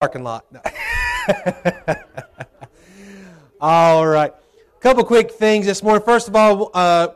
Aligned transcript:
parking 0.00 0.24
lot. 0.24 0.46
All 3.60 4.06
right. 4.06 4.32
A 4.32 4.80
couple 4.80 5.04
quick 5.04 5.30
things 5.32 5.66
this 5.66 5.82
morning. 5.82 6.02
First 6.02 6.26
of 6.26 6.34
all, 6.34 6.70
uh, 6.72 7.08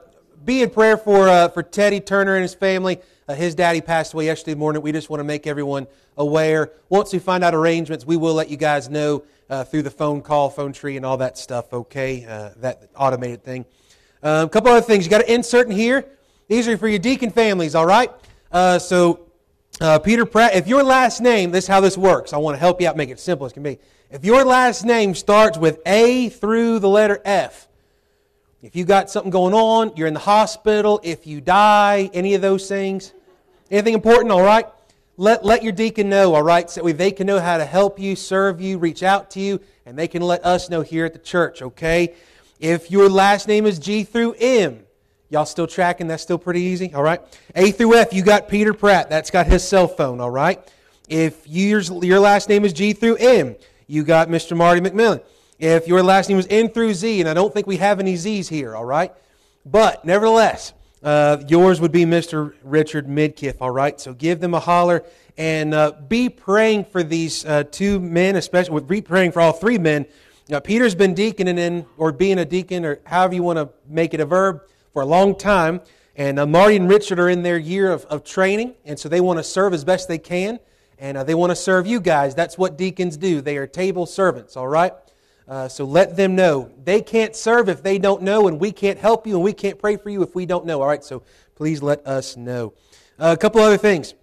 be 0.44 0.60
in 0.60 0.68
prayer 0.68 0.98
for, 0.98 1.26
uh, 1.26 1.48
for 1.48 1.62
Teddy 1.62 1.98
Turner 1.98 2.34
and 2.34 2.42
his 2.42 2.52
family. 2.52 3.00
Uh, 3.26 3.32
his 3.32 3.54
daddy 3.54 3.80
passed 3.80 4.12
away 4.12 4.26
yesterday 4.26 4.54
morning. 4.54 4.82
We 4.82 4.92
just 4.92 5.08
want 5.08 5.20
to 5.20 5.24
make 5.24 5.46
everyone 5.46 5.86
aware. 6.18 6.72
Once 6.90 7.10
we 7.10 7.20
find 7.20 7.42
out 7.42 7.54
arrangements, 7.54 8.04
we 8.04 8.18
will 8.18 8.34
let 8.34 8.50
you 8.50 8.58
guys 8.58 8.90
know 8.90 9.24
uh, 9.48 9.64
through 9.64 9.84
the 9.84 9.90
phone 9.90 10.20
call, 10.20 10.50
phone 10.50 10.74
tree, 10.74 10.98
and 10.98 11.06
all 11.06 11.16
that 11.16 11.38
stuff, 11.38 11.72
okay? 11.72 12.26
Uh, 12.26 12.50
that 12.56 12.90
automated 12.94 13.42
thing. 13.42 13.64
Um, 14.22 14.44
a 14.44 14.50
couple 14.50 14.70
other 14.70 14.82
things. 14.82 15.06
You 15.06 15.10
got 15.10 15.22
to 15.22 15.32
insert 15.32 15.68
in 15.68 15.72
here. 15.72 16.04
These 16.48 16.68
are 16.68 16.76
for 16.76 16.88
your 16.88 16.98
deacon 16.98 17.30
families, 17.30 17.74
all 17.74 17.86
right? 17.86 18.10
Uh, 18.52 18.78
so 18.78 19.24
uh, 19.80 19.98
Peter 19.98 20.24
Pratt, 20.24 20.54
if 20.54 20.66
your 20.66 20.82
last 20.82 21.20
name, 21.20 21.50
this 21.50 21.64
is 21.64 21.68
how 21.68 21.80
this 21.80 21.98
works. 21.98 22.32
I 22.32 22.36
want 22.36 22.54
to 22.54 22.60
help 22.60 22.80
you 22.80 22.88
out, 22.88 22.96
make 22.96 23.10
it 23.10 23.18
simple 23.18 23.46
as 23.46 23.52
can 23.52 23.62
be. 23.62 23.78
If 24.10 24.24
your 24.24 24.44
last 24.44 24.84
name 24.84 25.14
starts 25.14 25.58
with 25.58 25.80
A 25.86 26.28
through 26.28 26.78
the 26.78 26.88
letter 26.88 27.20
F, 27.24 27.66
if 28.62 28.76
you 28.76 28.84
got 28.84 29.10
something 29.10 29.30
going 29.30 29.52
on, 29.52 29.92
you're 29.96 30.06
in 30.06 30.14
the 30.14 30.20
hospital, 30.20 31.00
if 31.02 31.26
you 31.26 31.40
die, 31.40 32.08
any 32.14 32.34
of 32.34 32.40
those 32.40 32.68
things, 32.68 33.12
anything 33.70 33.94
important, 33.94 34.30
all 34.30 34.42
right? 34.42 34.66
Let, 35.16 35.44
let 35.44 35.62
your 35.62 35.72
deacon 35.72 36.08
know, 36.08 36.34
all 36.34 36.42
right? 36.42 36.70
So 36.70 36.82
they 36.82 37.10
can 37.10 37.26
know 37.26 37.40
how 37.40 37.58
to 37.58 37.64
help 37.64 37.98
you, 37.98 38.16
serve 38.16 38.60
you, 38.60 38.78
reach 38.78 39.02
out 39.02 39.30
to 39.32 39.40
you, 39.40 39.60
and 39.84 39.98
they 39.98 40.08
can 40.08 40.22
let 40.22 40.44
us 40.44 40.70
know 40.70 40.82
here 40.82 41.04
at 41.04 41.12
the 41.12 41.18
church, 41.18 41.60
okay? 41.62 42.14
If 42.60 42.90
your 42.90 43.08
last 43.08 43.48
name 43.48 43.66
is 43.66 43.78
G 43.78 44.04
through 44.04 44.34
M, 44.40 44.83
Y'all 45.34 45.44
still 45.44 45.66
tracking? 45.66 46.06
That's 46.06 46.22
still 46.22 46.38
pretty 46.38 46.60
easy, 46.60 46.94
all 46.94 47.02
right? 47.02 47.20
A 47.56 47.72
through 47.72 47.96
F, 47.96 48.12
you 48.12 48.22
got 48.22 48.46
Peter 48.46 48.72
Pratt. 48.72 49.10
That's 49.10 49.32
got 49.32 49.48
his 49.48 49.66
cell 49.66 49.88
phone, 49.88 50.20
all 50.20 50.30
right? 50.30 50.60
If 51.08 51.48
yours, 51.48 51.90
your 51.90 52.20
last 52.20 52.48
name 52.48 52.64
is 52.64 52.72
G 52.72 52.92
through 52.92 53.16
M, 53.16 53.56
you 53.88 54.04
got 54.04 54.28
Mr. 54.28 54.56
Marty 54.56 54.80
McMillan. 54.80 55.24
If 55.58 55.88
your 55.88 56.04
last 56.04 56.28
name 56.28 56.36
was 56.36 56.46
N 56.48 56.68
through 56.68 56.94
Z, 56.94 57.18
and 57.18 57.28
I 57.28 57.34
don't 57.34 57.52
think 57.52 57.66
we 57.66 57.78
have 57.78 57.98
any 57.98 58.14
Z's 58.14 58.48
here, 58.48 58.76
all 58.76 58.84
right? 58.84 59.12
But 59.66 60.04
nevertheless, 60.04 60.72
uh, 61.02 61.38
yours 61.48 61.80
would 61.80 61.90
be 61.90 62.04
Mr. 62.04 62.54
Richard 62.62 63.08
Midkiff, 63.08 63.56
all 63.60 63.72
right? 63.72 64.00
So 64.00 64.14
give 64.14 64.38
them 64.38 64.54
a 64.54 64.60
holler 64.60 65.02
and 65.36 65.74
uh, 65.74 65.94
be 66.06 66.28
praying 66.28 66.84
for 66.84 67.02
these 67.02 67.44
uh, 67.44 67.64
two 67.64 67.98
men, 67.98 68.36
especially, 68.36 68.74
with 68.74 68.86
be 68.86 69.00
praying 69.00 69.32
for 69.32 69.40
all 69.40 69.52
three 69.52 69.78
men. 69.78 70.06
Now, 70.48 70.60
Peter's 70.60 70.94
been 70.94 71.12
deaconing 71.12 71.58
in, 71.58 71.86
or 71.96 72.12
being 72.12 72.38
a 72.38 72.44
deacon, 72.44 72.84
or 72.84 73.00
however 73.02 73.34
you 73.34 73.42
want 73.42 73.58
to 73.58 73.70
make 73.88 74.14
it 74.14 74.20
a 74.20 74.26
verb 74.26 74.60
for 74.94 75.02
a 75.02 75.06
long 75.06 75.36
time. 75.36 75.82
And 76.16 76.38
uh, 76.38 76.46
Marty 76.46 76.76
and 76.76 76.88
Richard 76.88 77.18
are 77.18 77.28
in 77.28 77.42
their 77.42 77.58
year 77.58 77.90
of, 77.90 78.04
of 78.06 78.24
training, 78.24 78.74
and 78.84 78.96
so 78.96 79.08
they 79.08 79.20
want 79.20 79.40
to 79.40 79.42
serve 79.42 79.74
as 79.74 79.84
best 79.84 80.08
they 80.08 80.18
can. 80.18 80.60
And 80.98 81.18
uh, 81.18 81.24
they 81.24 81.34
want 81.34 81.50
to 81.50 81.56
serve 81.56 81.86
you 81.88 82.00
guys. 82.00 82.36
That's 82.36 82.56
what 82.56 82.78
deacons 82.78 83.16
do. 83.16 83.40
They 83.40 83.56
are 83.56 83.66
table 83.66 84.06
servants, 84.06 84.56
all 84.56 84.68
right? 84.68 84.92
Uh, 85.48 85.66
so 85.66 85.84
let 85.84 86.16
them 86.16 86.36
know. 86.36 86.70
They 86.84 87.02
can't 87.02 87.34
serve 87.34 87.68
if 87.68 87.82
they 87.82 87.98
don't 87.98 88.22
know, 88.22 88.46
and 88.46 88.60
we 88.60 88.70
can't 88.70 88.98
help 88.98 89.26
you, 89.26 89.34
and 89.34 89.42
we 89.42 89.52
can't 89.52 89.78
pray 89.78 89.96
for 89.96 90.08
you 90.08 90.22
if 90.22 90.36
we 90.36 90.46
don't 90.46 90.64
know, 90.64 90.80
all 90.80 90.86
right? 90.86 91.02
So 91.02 91.24
please 91.56 91.82
let 91.82 92.06
us 92.06 92.36
know. 92.36 92.72
Uh, 93.18 93.34
a 93.36 93.36
couple 93.36 93.60
other 93.60 93.76
things. 93.76 94.14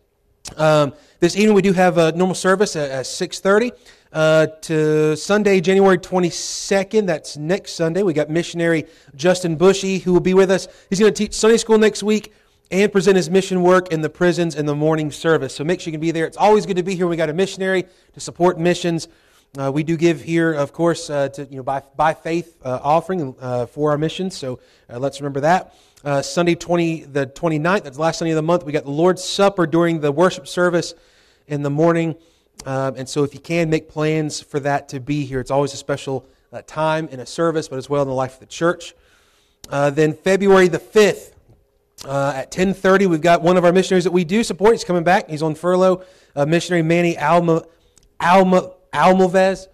Um, 0.55 0.93
this 1.19 1.35
evening 1.35 1.53
we 1.53 1.61
do 1.61 1.73
have 1.73 1.97
a 1.97 2.13
normal 2.13 2.35
service 2.35 2.77
at, 2.77 2.89
at 2.89 3.05
6.30 3.05 3.71
uh, 4.13 4.47
to 4.61 5.15
Sunday, 5.15 5.61
January 5.61 5.97
22nd. 5.97 7.07
That's 7.07 7.37
next 7.37 7.73
Sunday. 7.73 8.03
We 8.03 8.13
got 8.13 8.29
missionary 8.29 8.85
Justin 9.15 9.55
Bushy 9.55 9.99
who 9.99 10.13
will 10.13 10.19
be 10.19 10.33
with 10.33 10.51
us. 10.51 10.67
He's 10.89 10.99
going 10.99 11.13
to 11.13 11.17
teach 11.17 11.33
Sunday 11.33 11.57
school 11.57 11.77
next 11.77 12.03
week 12.03 12.33
and 12.69 12.91
present 12.91 13.17
his 13.17 13.29
mission 13.29 13.63
work 13.63 13.91
in 13.91 14.01
the 14.01 14.09
prisons 14.09 14.55
in 14.55 14.65
the 14.65 14.75
morning 14.75 15.11
service. 15.11 15.55
So 15.55 15.63
make 15.63 15.81
sure 15.81 15.91
you 15.91 15.93
can 15.93 16.01
be 16.01 16.11
there. 16.11 16.25
It's 16.25 16.37
always 16.37 16.65
good 16.65 16.77
to 16.77 16.83
be 16.83 16.95
here. 16.95 17.07
We 17.07 17.15
got 17.15 17.29
a 17.29 17.33
missionary 17.33 17.85
to 18.13 18.19
support 18.19 18.59
missions. 18.59 19.07
Uh, 19.57 19.69
we 19.69 19.83
do 19.83 19.97
give 19.97 20.21
here, 20.21 20.53
of 20.53 20.71
course, 20.71 21.09
uh, 21.09 21.27
to 21.27 21.45
you 21.45 21.57
know 21.57 21.63
by 21.63 21.83
by 21.97 22.13
faith 22.13 22.55
uh, 22.63 22.79
offering 22.81 23.35
uh, 23.41 23.65
for 23.65 23.91
our 23.91 23.97
missions. 23.97 24.37
So 24.37 24.59
uh, 24.89 24.97
let's 24.97 25.19
remember 25.19 25.41
that. 25.41 25.75
Sunday 26.25 26.55
20 26.55 27.03
the 27.03 27.27
29th, 27.27 27.83
that's 27.83 27.97
the 27.97 28.01
last 28.01 28.19
Sunday 28.19 28.31
of 28.31 28.37
the 28.37 28.41
month. 28.41 28.63
We 28.63 28.71
got 28.71 28.85
the 28.85 28.91
Lord's 28.91 29.23
Supper 29.23 29.67
during 29.67 29.99
the 29.99 30.11
worship 30.11 30.47
service 30.47 30.93
in 31.47 31.63
the 31.63 31.69
morning. 31.69 32.15
Um, 32.65 32.95
and 32.95 33.09
so, 33.09 33.23
if 33.23 33.33
you 33.33 33.39
can, 33.39 33.69
make 33.69 33.89
plans 33.89 34.39
for 34.39 34.59
that 34.59 34.89
to 34.89 34.99
be 34.99 35.25
here. 35.25 35.39
It's 35.39 35.51
always 35.51 35.73
a 35.73 35.77
special 35.77 36.25
uh, 36.53 36.61
time 36.65 37.07
in 37.07 37.19
a 37.19 37.25
service, 37.25 37.67
but 37.67 37.77
as 37.77 37.89
well 37.89 38.01
in 38.01 38.07
the 38.07 38.13
life 38.13 38.35
of 38.35 38.39
the 38.39 38.45
church. 38.45 38.93
Uh, 39.69 39.89
then 39.89 40.13
February 40.13 40.67
the 40.67 40.79
5th 40.79 41.31
uh, 42.05 42.33
at 42.35 42.51
10.30, 42.51 43.07
we've 43.07 43.21
got 43.21 43.41
one 43.41 43.57
of 43.57 43.65
our 43.65 43.71
missionaries 43.71 44.03
that 44.05 44.11
we 44.11 44.23
do 44.23 44.43
support. 44.43 44.73
He's 44.73 44.83
coming 44.83 45.03
back. 45.03 45.29
He's 45.29 45.43
on 45.43 45.55
furlough. 45.55 46.03
Uh, 46.35 46.45
missionary 46.45 46.81
Manny 46.81 47.17
Alma, 47.17 47.63
Alma, 48.19 48.71
Almovez. 48.93 49.67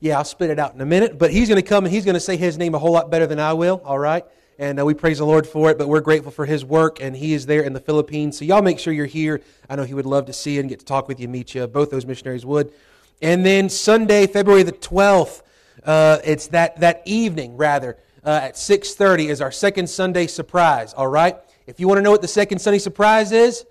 Yeah, 0.00 0.18
I'll 0.18 0.24
spit 0.24 0.50
it 0.50 0.58
out 0.58 0.74
in 0.74 0.80
a 0.80 0.86
minute. 0.86 1.18
But 1.18 1.32
he's 1.32 1.48
going 1.48 1.60
to 1.60 1.68
come 1.68 1.84
and 1.84 1.92
he's 1.92 2.04
going 2.04 2.14
to 2.14 2.20
say 2.20 2.36
his 2.36 2.56
name 2.56 2.74
a 2.74 2.78
whole 2.78 2.92
lot 2.92 3.10
better 3.10 3.26
than 3.26 3.40
I 3.40 3.52
will, 3.52 3.82
all 3.84 3.98
right? 3.98 4.24
And 4.62 4.78
uh, 4.78 4.84
we 4.84 4.94
praise 4.94 5.18
the 5.18 5.26
Lord 5.26 5.44
for 5.44 5.70
it. 5.70 5.76
But 5.76 5.88
we're 5.88 6.00
grateful 6.00 6.30
for 6.30 6.46
His 6.46 6.64
work, 6.64 7.00
and 7.00 7.16
He 7.16 7.34
is 7.34 7.46
there 7.46 7.62
in 7.62 7.72
the 7.72 7.80
Philippines. 7.80 8.38
So 8.38 8.44
y'all 8.44 8.62
make 8.62 8.78
sure 8.78 8.92
you're 8.92 9.06
here. 9.06 9.42
I 9.68 9.74
know 9.74 9.82
He 9.82 9.92
would 9.92 10.06
love 10.06 10.26
to 10.26 10.32
see 10.32 10.54
you 10.54 10.60
and 10.60 10.68
get 10.68 10.78
to 10.78 10.84
talk 10.84 11.08
with 11.08 11.18
you, 11.18 11.26
meet 11.26 11.54
you. 11.54 11.66
Both 11.66 11.90
those 11.90 12.06
missionaries 12.06 12.46
would. 12.46 12.72
And 13.20 13.44
then 13.44 13.68
Sunday, 13.68 14.26
February 14.28 14.62
the 14.62 14.72
twelfth, 14.72 15.42
uh, 15.84 16.18
it's 16.24 16.46
that 16.48 16.78
that 16.78 17.02
evening 17.04 17.56
rather 17.56 17.98
uh, 18.24 18.40
at 18.42 18.56
six 18.56 18.94
thirty 18.94 19.28
is 19.28 19.40
our 19.40 19.50
second 19.50 19.90
Sunday 19.90 20.28
surprise. 20.28 20.94
All 20.94 21.08
right. 21.08 21.36
If 21.66 21.80
you 21.80 21.88
want 21.88 21.98
to 21.98 22.02
know 22.02 22.10
what 22.12 22.22
the 22.22 22.28
second 22.28 22.60
Sunday 22.60 22.78
surprise 22.78 23.32
is, 23.32 23.64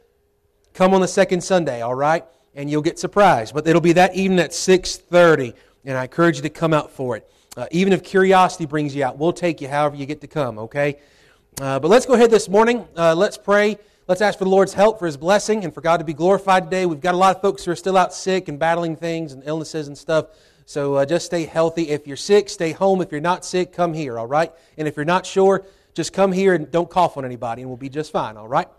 come 0.74 0.94
on 0.94 1.02
the 1.02 1.08
second 1.08 1.42
Sunday. 1.42 1.82
All 1.82 1.96
right, 1.96 2.26
and 2.54 2.70
you'll 2.70 2.82
get 2.82 3.00
surprised. 3.00 3.54
But 3.54 3.66
it'll 3.66 3.82
be 3.82 3.94
that 3.94 4.16
evening 4.16 4.40
at 4.40 4.54
six 4.54 4.98
thirty, 4.98 5.54
and 5.86 5.98
I 5.98 6.04
encourage 6.04 6.36
you 6.36 6.42
to 6.44 6.50
come 6.50 6.74
out 6.74 6.92
for 6.92 7.16
it. 7.16 7.30
Uh, 7.58 7.68
even 7.72 7.92
if 7.92 8.02
curiosity 8.02 8.66
brings 8.66 8.96
you 8.96 9.04
out, 9.04 9.18
we'll 9.18 9.34
take 9.34 9.60
you 9.60 9.68
however 9.68 9.98
you 9.98 10.06
get 10.06 10.22
to 10.22 10.28
come, 10.28 10.58
okay? 10.58 10.98
Uh, 11.60 11.80
but 11.80 11.90
let's 11.90 12.06
go 12.06 12.14
ahead 12.14 12.32
this 12.32 12.48
morning. 12.48 12.88
Uh, 12.96 13.14
let's 13.14 13.38
pray. 13.38 13.78
Let's 14.08 14.22
ask 14.22 14.40
for 14.40 14.46
the 14.46 14.50
Lord's 14.50 14.74
help, 14.74 15.00
for 15.00 15.06
His 15.06 15.18
blessing, 15.18 15.66
and 15.66 15.74
for 15.74 15.82
God 15.82 15.98
to 15.98 16.06
be 16.06 16.14
glorified 16.14 16.64
today. 16.64 16.86
We've 16.86 17.02
got 17.02 17.14
a 17.14 17.18
lot 17.18 17.36
of 17.36 17.42
folks 17.42 17.66
who 17.66 17.72
are 17.72 17.76
still 17.76 17.98
out 17.98 18.14
sick 18.14 18.48
and 18.48 18.58
battling 18.58 18.96
things 18.96 19.34
and 19.34 19.44
illnesses 19.46 19.88
and 19.88 19.98
stuff. 19.98 20.28
So 20.66 20.96
uh, 20.96 21.06
just 21.06 21.26
stay 21.26 21.46
healthy. 21.46 21.90
If 21.90 22.08
you're 22.08 22.16
sick, 22.16 22.48
stay 22.48 22.72
home. 22.72 23.02
If 23.02 23.12
you're 23.12 23.20
not 23.20 23.44
sick, 23.44 23.74
come 23.74 23.94
here, 23.94 24.18
all 24.18 24.28
right? 24.28 24.54
And 24.78 24.88
if 24.88 24.96
you're 24.96 25.04
not 25.04 25.26
sure, 25.26 25.66
just 25.94 26.14
come 26.14 26.32
here 26.32 26.54
and 26.54 26.72
don't 26.72 26.90
cough 26.90 27.18
on 27.18 27.26
anybody, 27.26 27.64
and 27.64 27.70
we'll 27.70 27.76
be 27.76 27.90
just 27.90 28.14
fine, 28.14 28.38
all 28.38 28.48
right? 28.48 28.70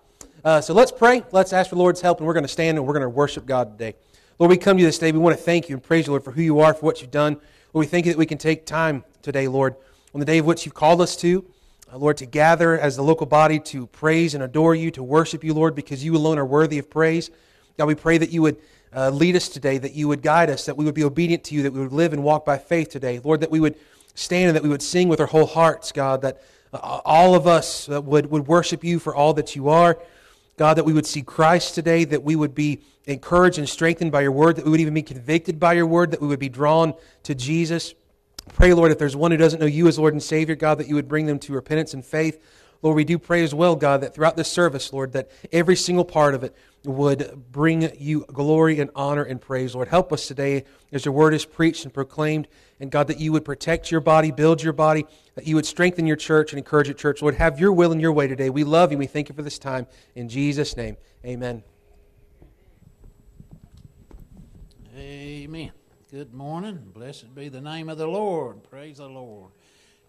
Uh, 0.43 0.63
so 0.63 0.73
let's 0.73 0.91
pray. 0.91 1.23
Let's 1.31 1.53
ask 1.53 1.69
for 1.69 1.77
the 1.77 1.83
Lord's 1.83 2.01
help, 2.01 2.19
and 2.19 2.27
we're 2.27 2.33
going 2.33 2.45
to 2.45 2.49
stand 2.49 2.79
and 2.79 2.87
we're 2.87 2.95
going 2.95 3.03
to 3.03 3.11
worship 3.11 3.45
God 3.45 3.79
today. 3.79 3.97
Lord, 4.39 4.49
we 4.51 4.57
come 4.57 4.79
to 4.79 4.81
you 4.81 4.89
this 4.89 4.99
day. 4.99 5.13
We 5.13 5.19
want 5.19 5.37
to 5.37 5.43
thank 5.43 5.69
you 5.69 5.77
and 5.77 5.83
praise 5.83 6.07
you, 6.07 6.13
Lord, 6.13 6.25
for 6.25 6.33
who 6.33 6.41
you 6.41 6.61
are, 6.61 6.73
for 6.73 6.87
what 6.87 7.03
you've 7.03 7.11
done. 7.11 7.39
Lord, 7.75 7.87
we 7.87 7.89
thank 7.89 8.05
you 8.05 8.13
that 8.13 8.19
we 8.19 8.27
can 8.27 8.37
take 8.37 8.67
time 8.67 9.03
today, 9.23 9.49
Lord, 9.49 9.77
on 10.13 10.21
the 10.21 10.27
day 10.27 10.37
of 10.37 10.45
which 10.45 10.67
you've 10.67 10.75
called 10.75 11.01
us 11.01 11.17
to, 11.17 11.43
uh, 11.91 11.97
Lord, 11.97 12.19
to 12.19 12.27
gather 12.27 12.79
as 12.79 12.97
the 12.97 13.03
local 13.03 13.25
body 13.25 13.59
to 13.61 13.87
praise 13.87 14.35
and 14.35 14.45
adore 14.45 14.75
you, 14.75 14.91
to 14.91 15.03
worship 15.03 15.43
you, 15.43 15.55
Lord, 15.55 15.75
because 15.75 16.05
you 16.05 16.15
alone 16.15 16.39
are 16.39 16.45
worthy 16.45 16.79
of 16.79 16.91
praise. 16.91 17.31
God, 17.79 17.87
we 17.87 17.95
pray 17.95 18.19
that 18.19 18.29
you 18.29 18.43
would 18.43 18.59
uh, 18.95 19.09
lead 19.09 19.37
us 19.37 19.49
today, 19.49 19.79
that 19.79 19.95
you 19.95 20.07
would 20.07 20.21
guide 20.21 20.51
us, 20.51 20.67
that 20.67 20.77
we 20.77 20.85
would 20.85 20.95
be 20.95 21.03
obedient 21.03 21.45
to 21.45 21.55
you, 21.55 21.63
that 21.63 21.73
we 21.73 21.81
would 21.81 21.95
live 21.95 22.13
and 22.13 22.23
walk 22.23 22.45
by 22.45 22.59
faith 22.59 22.91
today. 22.91 23.21
Lord, 23.25 23.41
that 23.41 23.51
we 23.51 23.59
would 23.59 23.77
stand 24.15 24.49
and 24.49 24.57
that 24.57 24.63
we 24.63 24.69
would 24.69 24.83
sing 24.83 25.09
with 25.09 25.21
our 25.21 25.27
whole 25.27 25.47
hearts, 25.47 25.93
God, 25.93 26.21
that 26.21 26.43
uh, 26.75 27.01
all 27.07 27.35
of 27.35 27.47
us 27.47 27.89
uh, 27.89 28.03
would, 28.03 28.31
would 28.31 28.47
worship 28.47 28.85
you 28.85 28.99
for 28.99 29.15
all 29.15 29.33
that 29.33 29.57
you 29.57 29.71
are. 29.71 29.99
God, 30.63 30.79
that 30.79 30.85
we 30.85 30.93
would 30.93 31.07
see 31.07 31.23
Christ 31.23 31.75
today, 31.75 32.05
that 32.05 32.23
we 32.23 32.37
would 32.37 32.55
be 32.55 32.83
encouraged 33.07 33.59
and 33.59 33.69
strengthened 33.69 34.13
by 34.13 34.21
your 34.21 34.31
word, 34.31 34.55
that 34.55 34.65
we 34.65 34.71
would 34.71 34.79
even 34.79 34.95
be 34.95 35.03
convicted 35.03 35.59
by 35.59 35.73
your 35.73 35.89
word, 35.89 36.13
that 36.13 36.23
we 36.23 36.29
would 36.29 36.39
be 36.39 36.49
drawn 36.49 36.95
to 37.25 37.35
Jesus. 37.35 37.95
Pray, 38.53 38.73
Lord, 38.73 38.93
if 38.93 38.99
there's 38.99 39.17
one 39.17 39.33
who 39.33 39.37
doesn't 39.37 39.59
know 39.59 39.67
you 39.67 39.89
as 39.89 39.99
Lord 39.99 40.15
and 40.15 40.23
Savior, 40.23 40.55
God, 40.55 40.79
that 40.79 40.87
you 40.87 40.95
would 40.95 41.09
bring 41.09 41.27
them 41.27 41.41
to 41.41 41.53
repentance 41.53 41.95
and 41.95 42.07
faith. 42.07 42.41
Lord, 42.81 42.95
we 42.95 43.03
do 43.03 43.19
pray 43.19 43.43
as 43.43 43.53
well, 43.53 43.75
God, 43.75 44.03
that 44.03 44.15
throughout 44.15 44.37
this 44.37 44.53
service, 44.53 44.93
Lord, 44.93 45.15
that 45.15 45.33
every 45.51 45.75
single 45.75 46.05
part 46.05 46.33
of 46.33 46.45
it 46.45 46.55
would 46.85 47.51
bring 47.51 47.91
you 47.99 48.25
glory 48.33 48.79
and 48.79 48.89
honor 48.95 49.25
and 49.25 49.41
praise. 49.41 49.75
Lord, 49.75 49.89
help 49.89 50.13
us 50.13 50.29
today 50.29 50.63
as 50.93 51.05
your 51.05 51.13
word 51.13 51.35
is 51.35 51.45
preached 51.45 51.83
and 51.83 51.93
proclaimed. 51.93 52.47
And 52.83 52.91
God, 52.91 53.07
that 53.07 53.21
you 53.21 53.31
would 53.31 53.45
protect 53.45 53.93
your 53.93 54.01
body, 54.01 54.33
build 54.33 54.61
your 54.61 54.73
body, 54.73 55.07
that 55.37 55.47
you 55.47 55.55
would 55.55 55.65
strengthen 55.65 56.05
your 56.05 56.17
church 56.17 56.51
and 56.51 56.59
encourage 56.59 56.89
your 56.89 56.97
church. 56.97 57.23
Lord, 57.23 57.37
have 57.37 57.61
your 57.61 57.73
will 57.73 57.93
and 57.93 58.01
your 58.01 58.13
way 58.13 58.27
today. 58.27 58.51
We 58.51 58.65
love 58.65 58.91
you. 58.91 58.99
We 58.99 59.07
thank 59.07 59.29
you 59.29 59.37
for 59.37 59.43
this 59.43 59.57
time. 59.57 59.87
In 60.17 60.29
Jesus' 60.29 60.77
name, 60.77 60.97
amen. 61.25 61.63
Amen. 64.97 65.71
Good 66.11 66.35
morning. 66.35 66.91
Blessed 66.93 67.33
be 67.37 67.49
the 67.49 67.61
name 67.61 67.89
of 67.89 67.99
the 67.99 68.09
Lord. 68.09 68.65
Praise 68.65 68.97
the 68.97 69.07
Lord. 69.07 69.53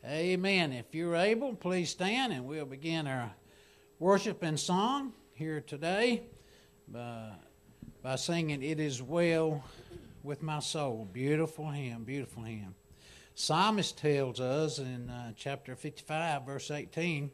Amen. 0.03 0.73
If 0.73 0.95
you're 0.95 1.15
able, 1.15 1.53
please 1.53 1.91
stand 1.91 2.33
and 2.33 2.43
we'll 2.45 2.65
begin 2.65 3.05
our 3.05 3.35
worship 3.99 4.41
and 4.41 4.59
song 4.59 5.13
here 5.35 5.61
today 5.61 6.23
by, 6.87 7.33
by 8.01 8.15
singing 8.15 8.63
It 8.63 8.79
Is 8.79 8.99
Well 8.99 9.63
with 10.23 10.41
my 10.41 10.59
soul. 10.59 11.07
Beautiful 11.11 11.69
hymn, 11.69 12.03
beautiful 12.03 12.43
hymn. 12.43 12.75
Psalmist 13.35 13.97
tells 13.97 14.39
us 14.39 14.79
in 14.79 15.09
uh, 15.09 15.33
chapter 15.35 15.75
55, 15.75 16.45
verse 16.45 16.71
18, 16.71 17.31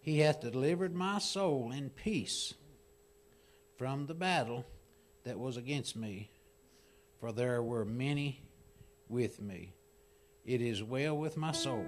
He 0.00 0.20
hath 0.20 0.40
delivered 0.40 0.94
my 0.94 1.18
soul 1.18 1.72
in 1.72 1.90
peace 1.90 2.54
from 3.76 4.06
the 4.06 4.14
battle 4.14 4.64
that 5.24 5.38
was 5.38 5.56
against 5.56 5.96
me, 5.96 6.30
for 7.20 7.32
there 7.32 7.62
were 7.62 7.84
many 7.84 8.42
with 9.08 9.40
me. 9.40 9.74
It 10.44 10.62
is 10.62 10.82
well 10.82 11.16
with 11.16 11.36
my 11.36 11.52
soul. 11.52 11.84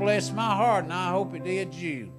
blessed 0.00 0.34
my 0.34 0.56
heart, 0.56 0.84
and 0.84 0.92
I 0.94 1.10
hope 1.10 1.34
it 1.34 1.44
did 1.44 1.74
you. 1.74 2.10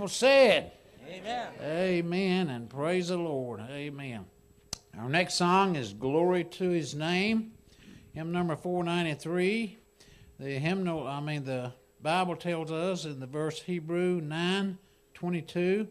people 0.00 0.08
said. 0.08 0.72
Amen. 1.06 1.48
Amen. 1.62 2.48
And 2.48 2.70
praise 2.70 3.08
the 3.08 3.18
Lord. 3.18 3.60
Amen. 3.68 4.24
Our 4.98 5.10
next 5.10 5.34
song 5.34 5.76
is 5.76 5.92
Glory 5.92 6.44
to 6.44 6.70
His 6.70 6.94
Name, 6.94 7.52
hymn 8.14 8.32
number 8.32 8.56
493. 8.56 9.76
The 10.38 10.58
hymnal, 10.58 11.06
I 11.06 11.20
mean, 11.20 11.44
the 11.44 11.74
Bible 12.00 12.34
tells 12.34 12.72
us 12.72 13.04
in 13.04 13.20
the 13.20 13.26
verse 13.26 13.60
Hebrew 13.60 14.22
9 14.22 14.78
22, 15.12 15.86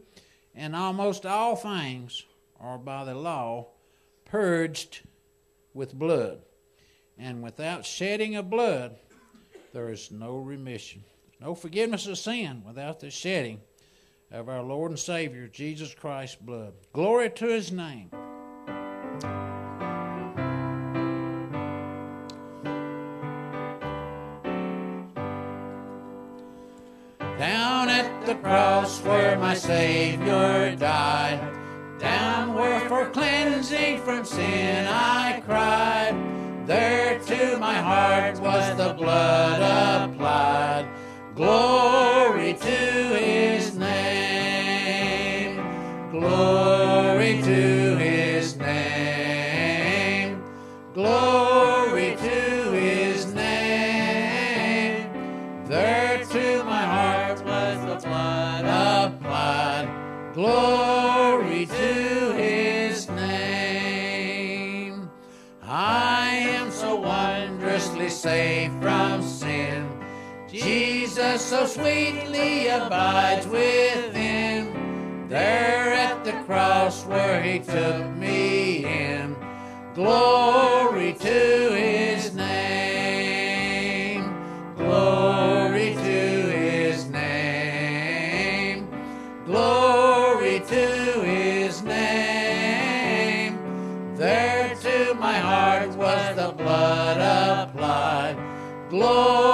and 0.56 0.76
almost 0.76 1.28
all 1.28 1.56
things 1.56 2.24
are 2.60 2.80
by 2.80 3.06
the 3.06 3.14
law 3.14 3.68
purged 4.26 5.02
with 5.76 5.94
blood. 5.94 6.42
And 7.20 7.44
without 7.44 7.86
shedding 7.86 8.38
of 8.38 8.50
blood, 8.50 8.96
there 9.72 9.92
is 9.92 10.10
no 10.10 10.38
remission. 10.38 11.04
No 11.40 11.54
forgiveness 11.54 12.08
of 12.08 12.18
sin 12.18 12.64
without 12.66 13.02
the 13.02 13.12
shedding 13.12 13.62
of 14.32 14.48
our 14.48 14.62
Lord 14.62 14.92
and 14.92 15.00
Savior, 15.00 15.48
Jesus 15.48 15.94
Christ's 15.94 16.36
blood. 16.36 16.74
Glory 16.94 17.30
to 17.32 17.48
his 17.48 17.72
name. 17.72 18.10
Down 27.40 27.90
at 27.90 28.26
the 28.26 28.36
cross 28.36 29.02
where 29.02 29.40
my 29.40 29.56
Savior 29.56 30.76
died, 30.76 31.58
down 31.98 32.54
where 32.54 32.82
for 32.88 33.10
cleansing 33.10 34.02
from 34.02 34.26
sin 34.26 34.86
I 34.88 35.42
cried, 35.46 36.14
there 36.68 37.18
to 37.20 37.58
my 37.58 37.76
heart 37.76 38.40
was 38.40 38.78
the 38.78 38.94
blood 38.94 40.10
applied. 40.12 40.88
Glory 41.36 42.54
to 42.54 42.68
his. 42.68 43.59
Glory 46.40 47.42
to 47.42 47.98
his 47.98 48.56
name. 48.56 50.42
Glory 50.94 52.16
to 52.16 52.72
his 52.72 53.26
name. 53.34 55.12
There 55.68 56.24
to 56.24 56.64
my 56.64 56.82
heart 56.82 57.44
was 57.46 57.86
the 57.86 58.08
blood 58.08 58.64
applied. 58.64 59.90
Glory 60.34 61.66
to 61.66 62.34
his 62.38 63.10
name. 63.10 65.10
I 65.62 66.30
am 66.58 66.72
so 66.72 66.96
wondrously 66.96 68.10
saved 68.10 68.82
from 68.82 69.22
sin. 69.22 69.90
Jesus 70.48 71.42
so 71.42 71.66
sweetly 71.66 72.70
abides 72.70 73.46
within. 73.46 75.28
There 75.28 75.79
cross 76.50 77.06
where 77.06 77.44
he 77.44 77.60
took 77.60 78.08
me 78.16 78.84
in. 78.84 79.36
Glory 79.94 81.14
to 81.14 81.76
his 81.76 82.34
name. 82.34 84.24
Glory 84.76 85.94
to 85.94 86.02
his 86.02 87.08
name. 87.12 88.90
Glory 89.46 90.62
to 90.62 91.22
his 91.22 91.84
name. 91.84 93.60
There 94.16 94.74
to 94.74 95.14
my 95.14 95.38
heart 95.38 95.90
was 95.90 96.36
the 96.36 96.52
blood 96.58 97.18
applied. 97.70 98.38
Glory 98.90 99.49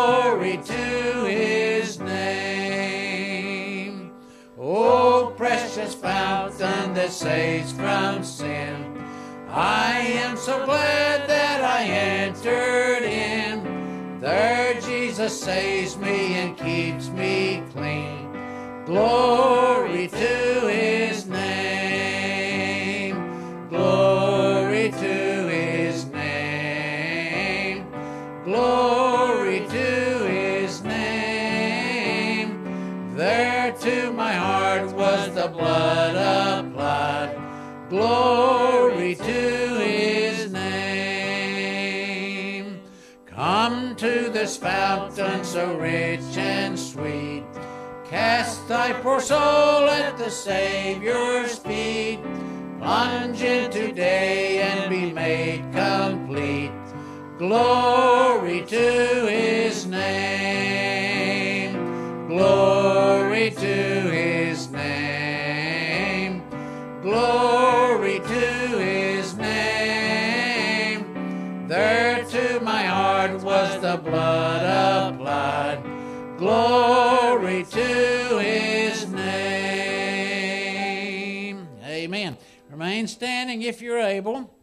that 7.05 7.11
saves 7.11 7.71
from 7.71 8.23
sin. 8.23 8.97
I 9.47 9.99
am 10.23 10.35
so 10.35 10.65
glad 10.65 11.29
that 11.29 11.63
I 11.63 11.83
entered 11.83 13.03
in. 13.03 14.19
There 14.19 14.81
Jesus 14.81 15.39
saves 15.39 15.97
me 15.97 16.33
and 16.33 16.57
keeps 16.57 17.09
me 17.09 17.61
clean. 17.73 18.33
Glory 18.85 20.07
to 20.07 20.67
his 20.67 20.94
this 44.45 44.57
fountain 44.57 45.43
so 45.43 45.75
rich 45.75 46.37
and 46.37 46.77
sweet. 46.77 47.43
Cast 48.03 48.67
thy 48.67 48.93
poor 48.93 49.19
soul 49.19 49.89
at 49.89 50.19
the 50.19 50.29
Savior's 50.29 51.57
feet. 51.57 52.19
Plunge 52.77 53.41
in 53.41 53.71
today 53.71 54.61
and 54.61 54.87
be 54.91 55.11
made 55.11 55.63
complete. 55.73 56.69
Glory 57.39 58.61
to 58.67 59.25
his 59.27 59.54
Glory 76.37 77.63
to 77.63 78.39
his 78.39 79.07
name. 79.07 79.25
Amen. 81.85 82.37
Remain 82.69 83.07
standing 83.07 83.61
if 83.61 83.81
you're 83.81 84.01
able. 84.01 84.53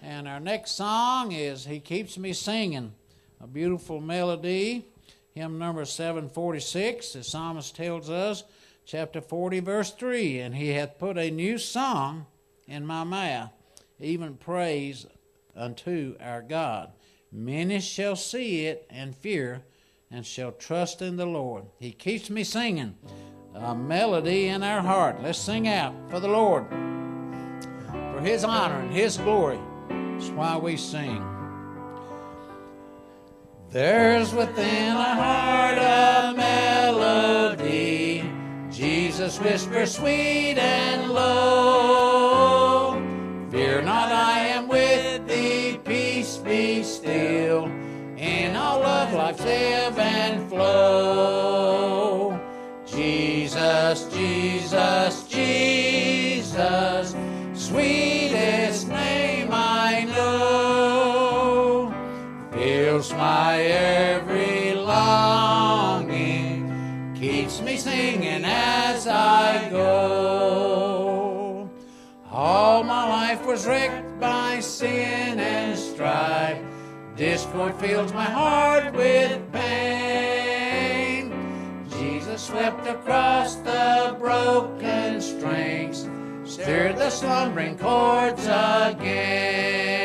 And 0.00 0.26
our 0.26 0.40
next 0.40 0.70
song 0.72 1.32
is 1.32 1.66
He 1.66 1.80
Keeps 1.80 2.16
Me 2.16 2.32
Singing, 2.32 2.94
a 3.42 3.46
beautiful 3.46 4.00
melody. 4.00 4.86
Hymn 5.34 5.58
number 5.58 5.84
746, 5.84 7.12
the 7.12 7.22
psalmist 7.22 7.76
tells 7.76 8.08
us, 8.08 8.44
chapter 8.86 9.20
40, 9.20 9.60
verse 9.60 9.90
3 9.90 10.40
And 10.40 10.54
he 10.54 10.68
hath 10.68 10.98
put 10.98 11.18
a 11.18 11.30
new 11.30 11.58
song 11.58 12.24
in 12.66 12.86
my 12.86 13.04
mouth, 13.04 13.50
even 14.00 14.36
praise 14.36 15.06
unto 15.54 16.16
our 16.20 16.40
God. 16.40 16.92
Many 17.30 17.80
shall 17.80 18.16
see 18.16 18.64
it 18.64 18.86
and 18.88 19.14
fear, 19.14 19.62
and 20.10 20.24
shall 20.24 20.52
trust 20.52 21.02
in 21.02 21.16
the 21.16 21.26
Lord. 21.26 21.64
He 21.78 21.92
keeps 21.92 22.30
me 22.30 22.44
singing 22.44 22.96
a 23.54 23.74
melody 23.74 24.48
in 24.48 24.62
our 24.62 24.80
heart. 24.80 25.22
Let's 25.22 25.38
sing 25.38 25.68
out 25.68 25.94
for 26.08 26.20
the 26.20 26.28
Lord, 26.28 26.66
for 27.90 28.20
His 28.20 28.44
honor 28.44 28.78
and 28.80 28.92
His 28.92 29.16
glory. 29.18 29.58
That's 29.88 30.30
why 30.30 30.56
we 30.56 30.76
sing. 30.76 31.24
There's 33.70 34.32
within 34.32 34.96
a 34.96 35.14
heart 35.14 35.78
a 35.78 36.34
melody. 36.36 38.24
Jesus 38.70 39.38
whispers 39.38 39.96
sweet 39.96 40.56
and 40.56 41.10
low. 41.10 42.94
Fear 43.50 43.82
not, 43.82 44.10
I 44.10 44.38
am 44.38 44.68
with 44.68 45.26
thee. 45.26 45.78
Peace 45.84 46.38
be 46.38 46.82
still. 46.82 47.70
Of 48.76 49.14
life's 49.14 49.44
ebb 49.44 49.98
and 49.98 50.48
flow. 50.50 52.38
Jesus, 52.86 54.04
Jesus, 54.12 55.28
Jesus, 55.28 57.16
sweetest 57.54 58.88
name 58.88 59.48
I 59.50 60.04
know 60.04 60.38
fills 62.98 63.12
my 63.12 63.60
every 63.60 64.74
longing, 64.74 66.66
keeps 67.18 67.60
me 67.60 67.76
singing 67.76 68.44
as 68.44 69.06
I 69.06 69.68
go. 69.70 71.70
All 72.30 72.82
my 72.82 73.08
life 73.08 73.46
was 73.46 73.66
wrecked 73.66 74.20
by 74.20 74.60
sin 74.60 75.40
and 75.40 75.78
strife. 75.78 76.67
Discord 77.18 77.74
fills 77.80 78.12
my 78.12 78.26
heart 78.26 78.94
with 78.94 79.40
pain. 79.52 81.32
Jesus 81.90 82.42
swept 82.42 82.86
across 82.86 83.56
the 83.56 84.16
broken 84.20 85.20
strings, 85.20 86.08
stirred 86.44 86.96
the 86.96 87.10
slumbering 87.10 87.76
chords 87.76 88.44
again. 88.46 90.00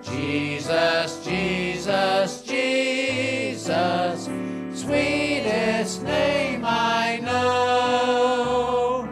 Jesus, 0.00 1.22
Jesus, 1.22 2.40
Jesus, 2.40 4.24
sweetest 4.72 6.02
name 6.02 6.62
I 6.64 7.20
know, 7.22 9.06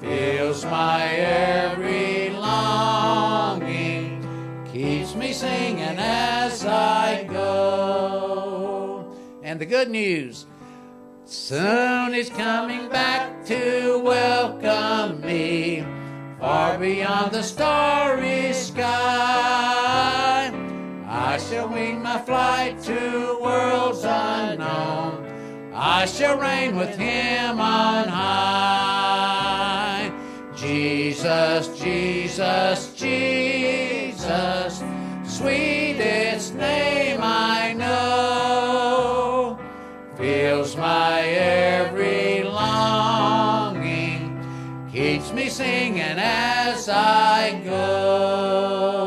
fills 0.00 0.64
my 0.64 1.04
every 1.06 1.73
And 9.54 9.60
the 9.60 9.66
good 9.66 9.88
news. 9.88 10.46
Soon 11.26 12.12
he's 12.12 12.28
coming 12.28 12.88
back 12.88 13.46
to 13.46 14.00
welcome 14.04 15.20
me 15.20 15.84
far 16.40 16.76
beyond 16.76 17.30
the 17.30 17.44
starry 17.44 18.52
sky. 18.52 20.50
I 21.08 21.38
shall 21.38 21.68
wing 21.68 22.02
my 22.02 22.18
flight 22.18 22.82
to 22.82 23.38
worlds 23.40 24.02
unknown. 24.02 25.24
I 25.72 26.06
shall 26.06 26.36
reign 26.36 26.74
with 26.74 26.96
him 26.96 27.60
on 27.60 28.08
high. 28.08 28.90
Jesus, 30.56 31.68
Jesus, 31.78 32.92
Jesus, 32.96 34.82
sweetest 35.22 35.73
singing 45.54 46.18
as 46.18 46.88
I 46.88 47.62
go. 47.64 49.04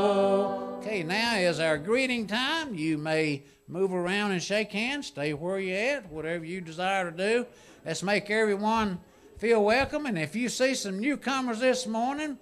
Okay, 0.78 1.04
now 1.04 1.36
is 1.36 1.60
our 1.60 1.78
greeting 1.78 2.26
time. 2.26 2.74
You 2.74 2.98
may 2.98 3.44
move 3.68 3.92
around 3.92 4.32
and 4.32 4.42
shake 4.42 4.72
hands, 4.72 5.08
stay 5.08 5.34
where 5.34 5.60
you're 5.60 5.98
at, 5.98 6.10
whatever 6.10 6.46
you 6.46 6.62
desire 6.62 7.12
to 7.12 7.18
do. 7.18 7.46
Let's 7.86 8.02
make 8.02 8.30
everyone 8.30 9.02
feel 9.38 9.62
welcome. 9.62 10.06
And 10.06 10.18
if 10.18 10.38
you 10.38 10.48
see 10.48 10.74
some 10.74 11.00
newcomers 11.00 11.60
this 11.60 11.86
morning, 11.86 12.38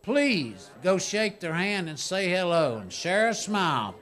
please 0.00 0.70
go 0.82 0.96
shake 0.96 1.40
their 1.40 1.52
hand 1.52 1.90
and 1.90 1.98
say 1.98 2.30
hello 2.30 2.78
and 2.78 2.90
share 2.90 3.28
a 3.28 3.34
smile. 3.34 3.94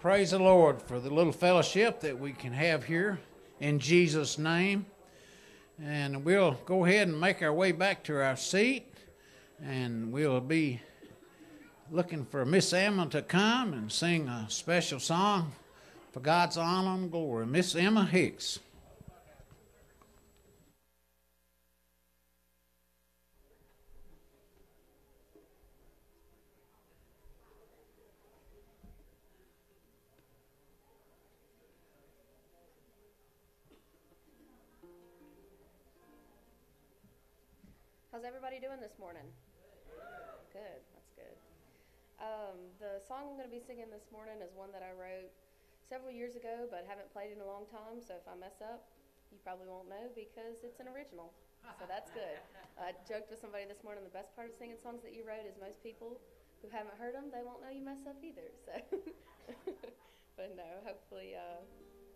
Praise 0.00 0.32
the 0.32 0.38
Lord 0.38 0.82
for 0.82 1.00
the 1.00 1.10
little 1.10 1.32
fellowship 1.32 2.00
that 2.00 2.18
we 2.18 2.32
can 2.32 2.52
have 2.52 2.84
here 2.84 3.20
in 3.60 3.78
Jesus' 3.78 4.38
name. 4.38 4.86
And 5.82 6.24
we'll 6.24 6.52
go 6.66 6.84
ahead 6.84 7.08
and 7.08 7.20
make 7.20 7.42
our 7.42 7.52
way 7.52 7.72
back 7.72 8.04
to 8.04 8.22
our 8.22 8.36
seat, 8.36 8.92
and 9.64 10.12
we'll 10.12 10.40
be 10.40 10.80
looking 11.90 12.24
for 12.24 12.44
Miss 12.44 12.72
Emma 12.72 13.06
to 13.06 13.22
come 13.22 13.72
and 13.72 13.90
sing 13.90 14.28
a 14.28 14.46
special 14.48 15.00
song 15.00 15.52
for 16.12 16.20
God's 16.20 16.56
honor 16.56 16.94
and 16.94 17.10
glory. 17.10 17.46
Miss 17.46 17.74
Emma 17.74 18.04
Hicks. 18.04 18.60
How's 38.24 38.32
everybody 38.32 38.56
doing 38.56 38.80
this 38.80 38.96
morning? 38.96 39.28
Good, 40.48 40.80
that's 40.96 41.12
good. 41.12 41.36
Um, 42.16 42.72
the 42.80 42.96
song 43.04 43.28
I'm 43.28 43.36
going 43.36 43.44
to 43.44 43.52
be 43.52 43.60
singing 43.60 43.92
this 43.92 44.08
morning 44.08 44.40
is 44.40 44.48
one 44.56 44.72
that 44.72 44.80
I 44.80 44.96
wrote 44.96 45.28
several 45.84 46.08
years 46.08 46.32
ago, 46.32 46.64
but 46.72 46.88
haven't 46.88 47.12
played 47.12 47.36
in 47.36 47.44
a 47.44 47.44
long 47.44 47.68
time. 47.68 48.00
So 48.00 48.16
if 48.16 48.24
I 48.24 48.32
mess 48.32 48.64
up, 48.64 48.88
you 49.28 49.36
probably 49.44 49.68
won't 49.68 49.92
know 49.92 50.08
because 50.16 50.64
it's 50.64 50.80
an 50.80 50.88
original. 50.88 51.36
So 51.76 51.84
that's 51.84 52.08
good. 52.16 52.40
I 52.80 52.96
joked 53.04 53.28
with 53.28 53.44
somebody 53.44 53.68
this 53.68 53.84
morning. 53.84 54.08
The 54.08 54.16
best 54.16 54.32
part 54.32 54.48
of 54.48 54.56
singing 54.56 54.80
songs 54.80 55.04
that 55.04 55.12
you 55.12 55.20
wrote 55.28 55.44
is 55.44 55.60
most 55.60 55.84
people 55.84 56.16
who 56.64 56.72
haven't 56.72 56.96
heard 56.96 57.12
them, 57.12 57.28
they 57.28 57.44
won't 57.44 57.60
know 57.60 57.68
you 57.68 57.84
mess 57.84 58.08
up 58.08 58.16
either. 58.24 58.48
So, 58.64 58.72
but 60.40 60.48
no, 60.56 60.80
hopefully 60.88 61.36
uh, 61.36 61.60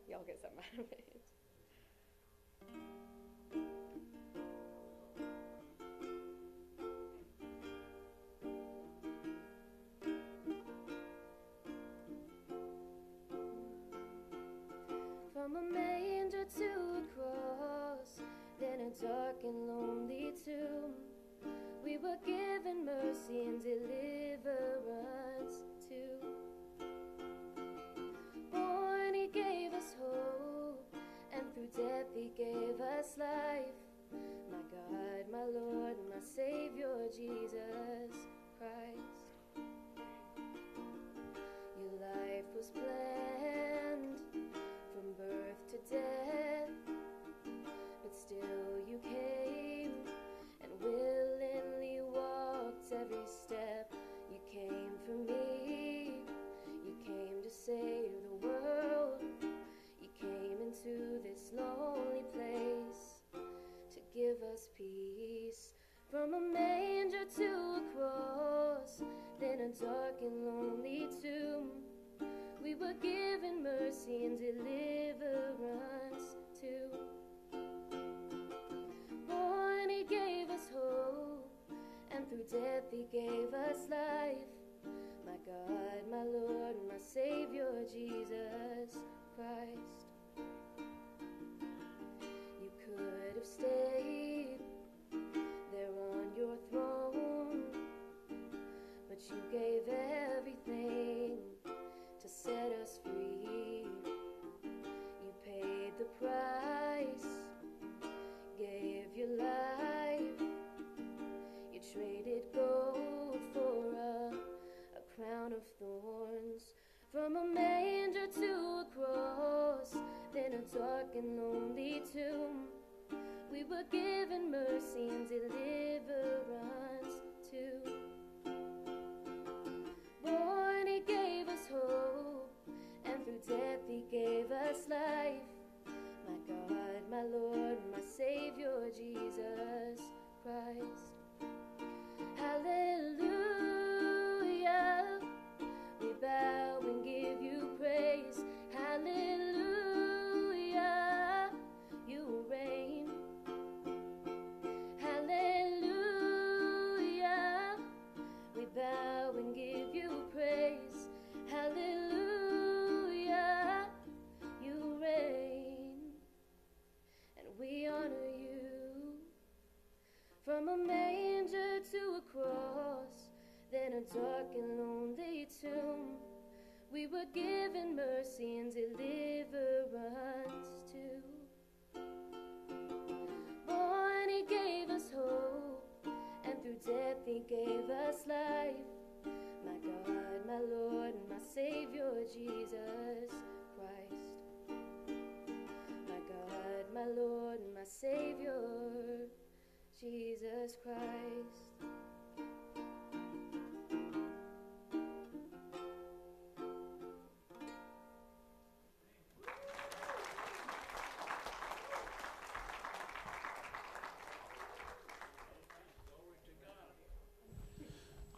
y'all 0.08 0.24
get 0.24 0.40
something 0.40 0.64
out 0.72 0.80
of 0.80 0.88
it. 0.88 1.20
From 15.48 15.56
a 15.56 15.72
manger 15.72 16.44
to 16.58 16.64
a 16.64 17.02
cross, 17.16 18.20
then 18.60 18.80
a 18.80 18.90
dark 19.02 19.36
and 19.42 19.66
lonely 19.66 20.32
tomb. 20.44 20.92
We 21.82 21.96
were 21.96 22.18
given 22.26 22.84
mercy 22.84 23.44
and 23.44 23.62
deliverance 23.62 25.54
too. 25.88 26.20
Born, 28.52 29.14
He 29.14 29.28
gave 29.28 29.72
us 29.72 29.94
hope, 29.98 30.94
and 31.32 31.44
through 31.54 31.70
death 31.74 32.08
He 32.14 32.30
gave 32.36 32.78
us 32.98 33.16
life. 33.16 33.72
My 34.50 34.58
God, 34.70 35.32
my 35.32 35.44
Lord, 35.44 35.96
and 35.96 36.10
my 36.10 36.20
Savior, 36.36 37.08
Jesus 37.16 38.12
Christ. 38.58 39.32
Your 41.80 42.00
life 42.02 42.44
was 42.54 42.68
planned 42.68 43.27
save 57.68 58.12
the 58.22 58.46
world, 58.46 59.20
you 60.00 60.08
came 60.18 60.56
into 60.62 61.20
this 61.22 61.52
lonely 61.54 62.24
place 62.32 63.20
to 63.92 64.00
give 64.14 64.42
us 64.50 64.68
peace. 64.74 65.74
From 66.10 66.32
a 66.32 66.40
manger 66.40 67.26
to 67.36 67.44
a 67.44 67.82
cross, 67.94 69.02
then 69.38 69.60
a 69.60 69.84
dark 69.84 70.14
and 70.22 70.46
lonely 70.46 71.08
tomb. 71.20 71.68
We 72.62 72.74
were 72.74 72.94
given 73.02 73.62
mercy 73.62 74.24
and 74.24 74.38
deliverance 74.38 76.36
too. 76.58 76.88
Born, 79.28 79.90
He 79.90 80.04
gave 80.04 80.48
us 80.48 80.66
hope, 80.74 81.52
and 82.12 82.26
through 82.30 82.46
death 82.50 82.84
He 82.90 83.04
gave 83.12 83.52
us 83.52 83.76
life. 83.90 84.38
My 85.26 85.36
God, 85.46 86.00
my 86.10 86.22
Lord, 86.24 86.76
my 86.88 86.98
Savior, 86.98 87.84
Jesus 87.92 88.96
Christ. 89.36 90.08
You 92.60 92.70
could 92.84 93.34
have 93.36 93.46
stayed 93.46 94.58
there 95.72 95.94
on 96.12 96.26
your 96.36 96.56
throne, 96.70 97.62
but 99.08 99.18
you 99.30 99.40
gave 99.50 99.82
everything 99.88 100.27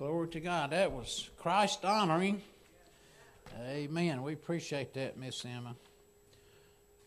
Glory 0.01 0.29
to 0.29 0.41
God. 0.41 0.71
That 0.71 0.93
was 0.93 1.29
Christ 1.37 1.85
honoring. 1.85 2.41
Amen. 3.69 4.23
We 4.23 4.33
appreciate 4.33 4.95
that, 4.95 5.19
Miss 5.19 5.45
Emma. 5.45 5.77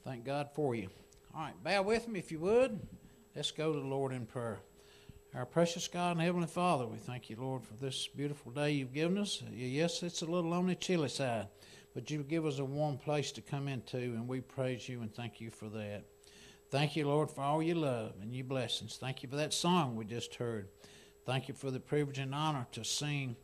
Thank 0.03 0.25
God 0.25 0.49
for 0.53 0.75
you. 0.75 0.89
All 1.33 1.41
right, 1.41 1.63
bow 1.63 1.81
with 1.81 2.07
me 2.07 2.19
if 2.19 2.31
you 2.31 2.37
would. 2.37 2.79
Let's 3.35 3.49
go 3.49 3.73
to 3.73 3.79
the 3.79 3.87
Lord 3.87 4.13
in 4.13 4.27
prayer. 4.27 4.59
Our 5.33 5.47
precious 5.47 5.87
God 5.87 6.17
and 6.17 6.21
Heavenly 6.21 6.45
Father, 6.45 6.85
we 6.85 6.99
thank 6.99 7.31
you, 7.31 7.37
Lord, 7.39 7.63
for 7.63 7.73
this 7.83 8.07
beautiful 8.15 8.51
day 8.51 8.69
you've 8.73 8.93
given 8.93 9.17
us. 9.17 9.41
Yes, 9.51 10.03
it's 10.03 10.21
a 10.21 10.27
little 10.27 10.53
on 10.53 10.67
the 10.67 10.75
chilly 10.75 11.09
side, 11.09 11.47
but 11.95 12.11
you 12.11 12.21
give 12.21 12.45
us 12.45 12.59
a 12.59 12.65
warm 12.65 12.99
place 12.99 13.31
to 13.31 13.41
come 13.41 13.67
into, 13.67 13.97
and 13.97 14.27
we 14.27 14.41
praise 14.41 14.87
you 14.87 15.01
and 15.01 15.11
thank 15.11 15.41
you 15.41 15.49
for 15.49 15.67
that. 15.69 16.03
Thank 16.69 16.95
you, 16.95 17.07
Lord, 17.07 17.31
for 17.31 17.41
all 17.41 17.63
your 17.63 17.77
love 17.77 18.13
and 18.21 18.35
your 18.35 18.45
blessings. 18.45 18.97
Thank 18.97 19.23
you 19.23 19.29
for 19.29 19.37
that 19.37 19.51
song 19.51 19.95
we 19.95 20.05
just 20.05 20.35
heard. 20.35 20.67
Thank 21.25 21.47
you 21.47 21.53
for 21.53 21.71
the 21.71 21.79
privilege 21.79 22.19
and 22.19 22.35
honor 22.35 22.67
to 22.73 22.83
sing 22.83 23.37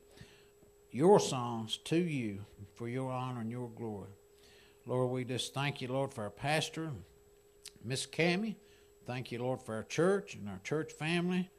your 0.92 1.18
songs 1.18 1.78
to 1.86 1.96
you 1.96 2.40
for 2.76 2.90
your 2.90 3.10
honor 3.10 3.40
and 3.40 3.50
your 3.50 3.70
glory. 3.70 4.10
Lord, 4.86 5.12
we 5.12 5.24
just 5.24 5.54
thank 5.54 5.82
you, 5.82 5.88
Lord, 5.88 6.14
for 6.14 6.26
our 6.26 6.30
pastor, 6.30 6.92
Miss 7.82 8.06
Cammy. 8.06 8.56
Thank 9.06 9.32
you, 9.32 9.40
Lord, 9.40 9.62
for 9.62 9.76
our 9.76 9.84
church 9.84 10.36
and 10.36 10.50
our 10.50 10.60
church 10.62 10.92
family. 10.92 11.50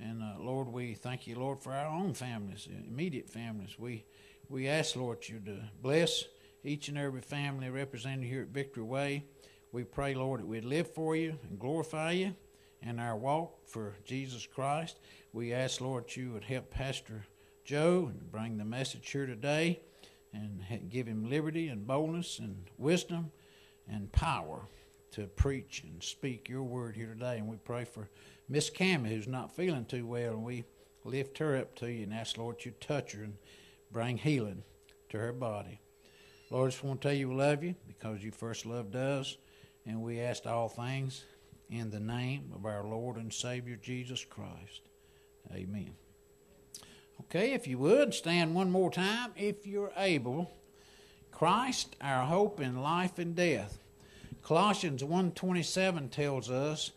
And 0.00 0.20
uh, 0.20 0.40
Lord, 0.40 0.66
we 0.66 0.94
thank 0.94 1.28
you, 1.28 1.38
Lord, 1.38 1.62
for 1.62 1.72
our 1.72 1.86
own 1.86 2.12
families, 2.12 2.66
immediate 2.88 3.30
families. 3.30 3.78
We 3.78 4.04
we 4.48 4.66
ask, 4.66 4.96
Lord, 4.96 5.28
you 5.28 5.38
to 5.46 5.58
bless 5.80 6.24
each 6.64 6.88
and 6.88 6.98
every 6.98 7.20
family 7.20 7.70
represented 7.70 8.24
here 8.24 8.42
at 8.42 8.48
Victory 8.48 8.82
Way. 8.82 9.24
We 9.70 9.84
pray, 9.84 10.14
Lord, 10.14 10.40
that 10.40 10.46
we'd 10.46 10.64
live 10.64 10.92
for 10.92 11.14
you 11.14 11.38
and 11.48 11.58
glorify 11.58 12.12
you 12.12 12.34
in 12.82 12.98
our 12.98 13.16
walk 13.16 13.66
for 13.66 13.94
Jesus 14.04 14.46
Christ. 14.46 14.98
We 15.32 15.52
ask, 15.52 15.80
Lord, 15.80 16.14
you 16.16 16.32
would 16.32 16.44
help 16.44 16.70
Pastor 16.70 17.24
Joe 17.64 18.10
and 18.10 18.30
bring 18.30 18.56
the 18.56 18.64
message 18.64 19.10
here 19.10 19.26
today 19.26 19.80
and 20.32 20.62
give 20.90 21.06
him 21.06 21.28
liberty 21.28 21.68
and 21.68 21.86
boldness 21.86 22.38
and 22.38 22.70
wisdom 22.76 23.30
and 23.88 24.12
power 24.12 24.68
to 25.12 25.26
preach 25.26 25.82
and 25.84 26.02
speak 26.02 26.48
your 26.48 26.62
word 26.62 26.94
here 26.96 27.14
today. 27.14 27.38
And 27.38 27.48
we 27.48 27.56
pray 27.56 27.84
for 27.84 28.08
Miss 28.48 28.70
Cammy, 28.70 29.08
who's 29.08 29.26
not 29.26 29.54
feeling 29.54 29.84
too 29.84 30.06
well, 30.06 30.34
and 30.34 30.44
we 30.44 30.64
lift 31.04 31.38
her 31.38 31.56
up 31.56 31.74
to 31.76 31.90
you 31.90 32.04
and 32.04 32.12
ask, 32.14 32.36
Lord, 32.36 32.64
you 32.64 32.72
touch 32.80 33.12
her 33.12 33.24
and 33.24 33.36
bring 33.90 34.18
healing 34.18 34.62
to 35.08 35.18
her 35.18 35.32
body. 35.32 35.80
Lord, 36.50 36.68
I 36.68 36.70
just 36.70 36.84
want 36.84 37.00
to 37.00 37.08
tell 37.08 37.16
you 37.16 37.30
we 37.30 37.34
love 37.34 37.64
you 37.64 37.74
because 37.86 38.22
you 38.22 38.30
first 38.30 38.66
loved 38.66 38.96
us, 38.96 39.36
and 39.86 40.02
we 40.02 40.20
ask 40.20 40.46
all 40.46 40.68
things 40.68 41.24
in 41.70 41.90
the 41.90 42.00
name 42.00 42.52
of 42.54 42.64
our 42.64 42.84
Lord 42.84 43.16
and 43.16 43.32
Savior 43.32 43.76
Jesus 43.76 44.24
Christ. 44.24 44.88
Amen. 45.52 45.94
Okay, 47.22 47.52
if 47.52 47.66
you 47.66 47.78
would, 47.78 48.14
stand 48.14 48.54
one 48.54 48.70
more 48.70 48.90
time 48.90 49.32
if 49.36 49.66
you're 49.66 49.92
able. 49.96 50.50
Christ, 51.30 51.96
our 52.00 52.26
hope 52.26 52.60
in 52.60 52.80
life 52.80 53.18
and 53.18 53.34
death. 53.34 53.78
Colossians 54.42 55.04
1:27 55.04 56.08
tells 56.08 56.50
us, 56.50 56.92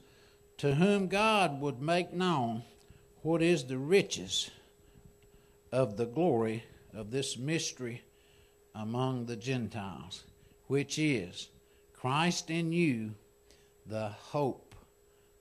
"To 0.57 0.75
whom 0.75 1.07
God 1.07 1.59
would 1.59 1.81
make 1.81 2.13
known 2.13 2.63
what 3.23 3.41
is 3.41 3.65
the 3.65 3.77
riches 3.77 4.51
of 5.71 5.97
the 5.97 6.05
glory 6.05 6.63
of 6.93 7.11
this 7.11 7.37
mystery 7.37 8.03
among 8.73 9.25
the 9.25 9.35
Gentiles, 9.35 10.23
which 10.67 10.97
is 10.97 11.49
Christ 11.93 12.49
in 12.49 12.71
you, 12.71 13.15
the 13.85 14.09
hope 14.09 14.75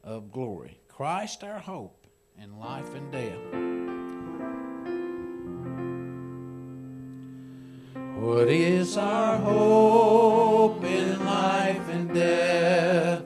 of 0.02 0.30
glory." 0.32 0.80
Christ 0.88 1.42
our 1.44 1.58
hope 1.58 2.06
in 2.36 2.58
life 2.58 2.94
and 2.94 3.10
death. 3.10 3.38
What 8.20 8.48
is 8.48 8.96
our 8.96 9.38
hope 9.38 10.84
in 10.84 11.24
life 11.24 11.88
and 11.88 12.12
death? 12.12 13.22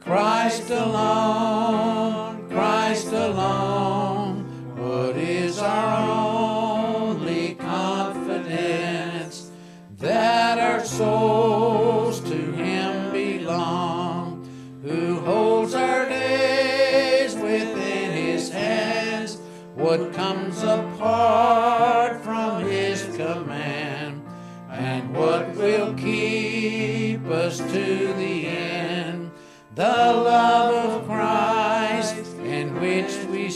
Christ 0.00 0.68
alone, 0.70 2.13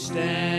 stand. 0.09 0.58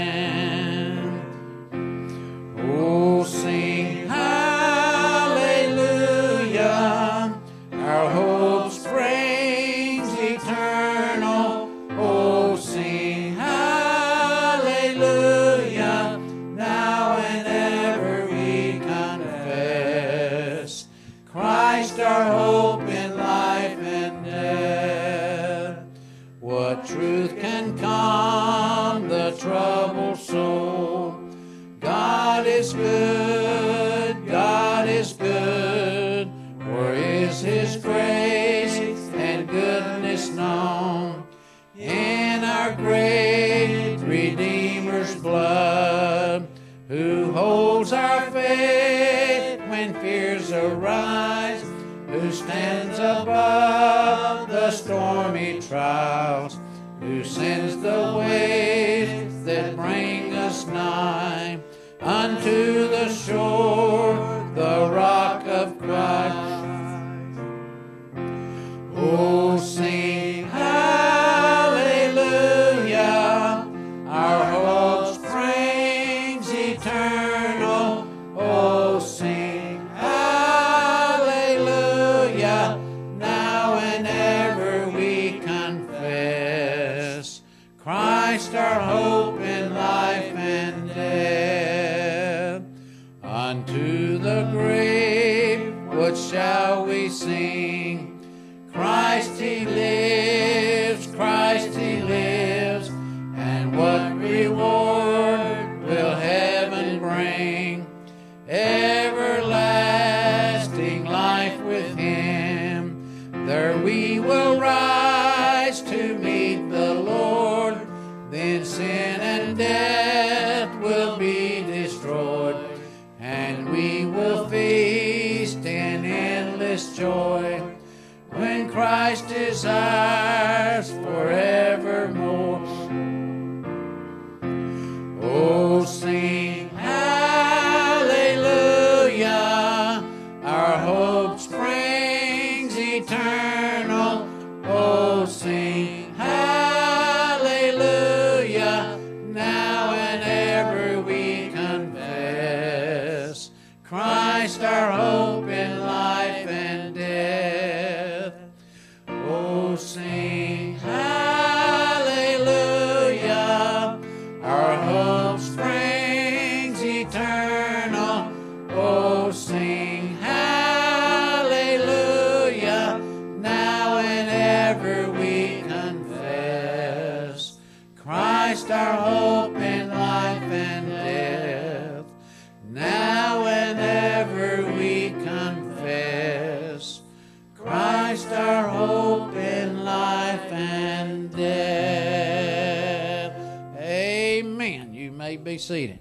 Seated. 195.70 196.00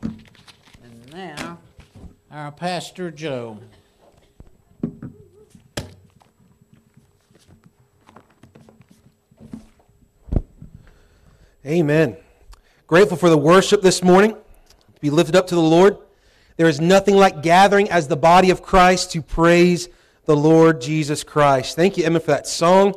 And 0.00 1.12
now, 1.12 1.58
our 2.30 2.52
Pastor 2.52 3.10
Joe. 3.10 3.58
Amen. 11.66 12.16
Grateful 12.86 13.16
for 13.16 13.28
the 13.28 13.36
worship 13.36 13.82
this 13.82 14.04
morning. 14.04 14.34
To 14.34 15.00
be 15.00 15.10
lifted 15.10 15.34
up 15.34 15.48
to 15.48 15.56
the 15.56 15.60
Lord. 15.60 15.98
There 16.56 16.68
is 16.68 16.80
nothing 16.80 17.16
like 17.16 17.42
gathering 17.42 17.90
as 17.90 18.06
the 18.06 18.14
body 18.14 18.50
of 18.50 18.62
Christ 18.62 19.10
to 19.10 19.20
praise 19.20 19.88
the 20.26 20.36
Lord 20.36 20.80
Jesus 20.80 21.24
Christ. 21.24 21.74
Thank 21.74 21.96
you, 21.96 22.04
Emma, 22.04 22.20
for 22.20 22.30
that 22.30 22.46
song. 22.46 22.94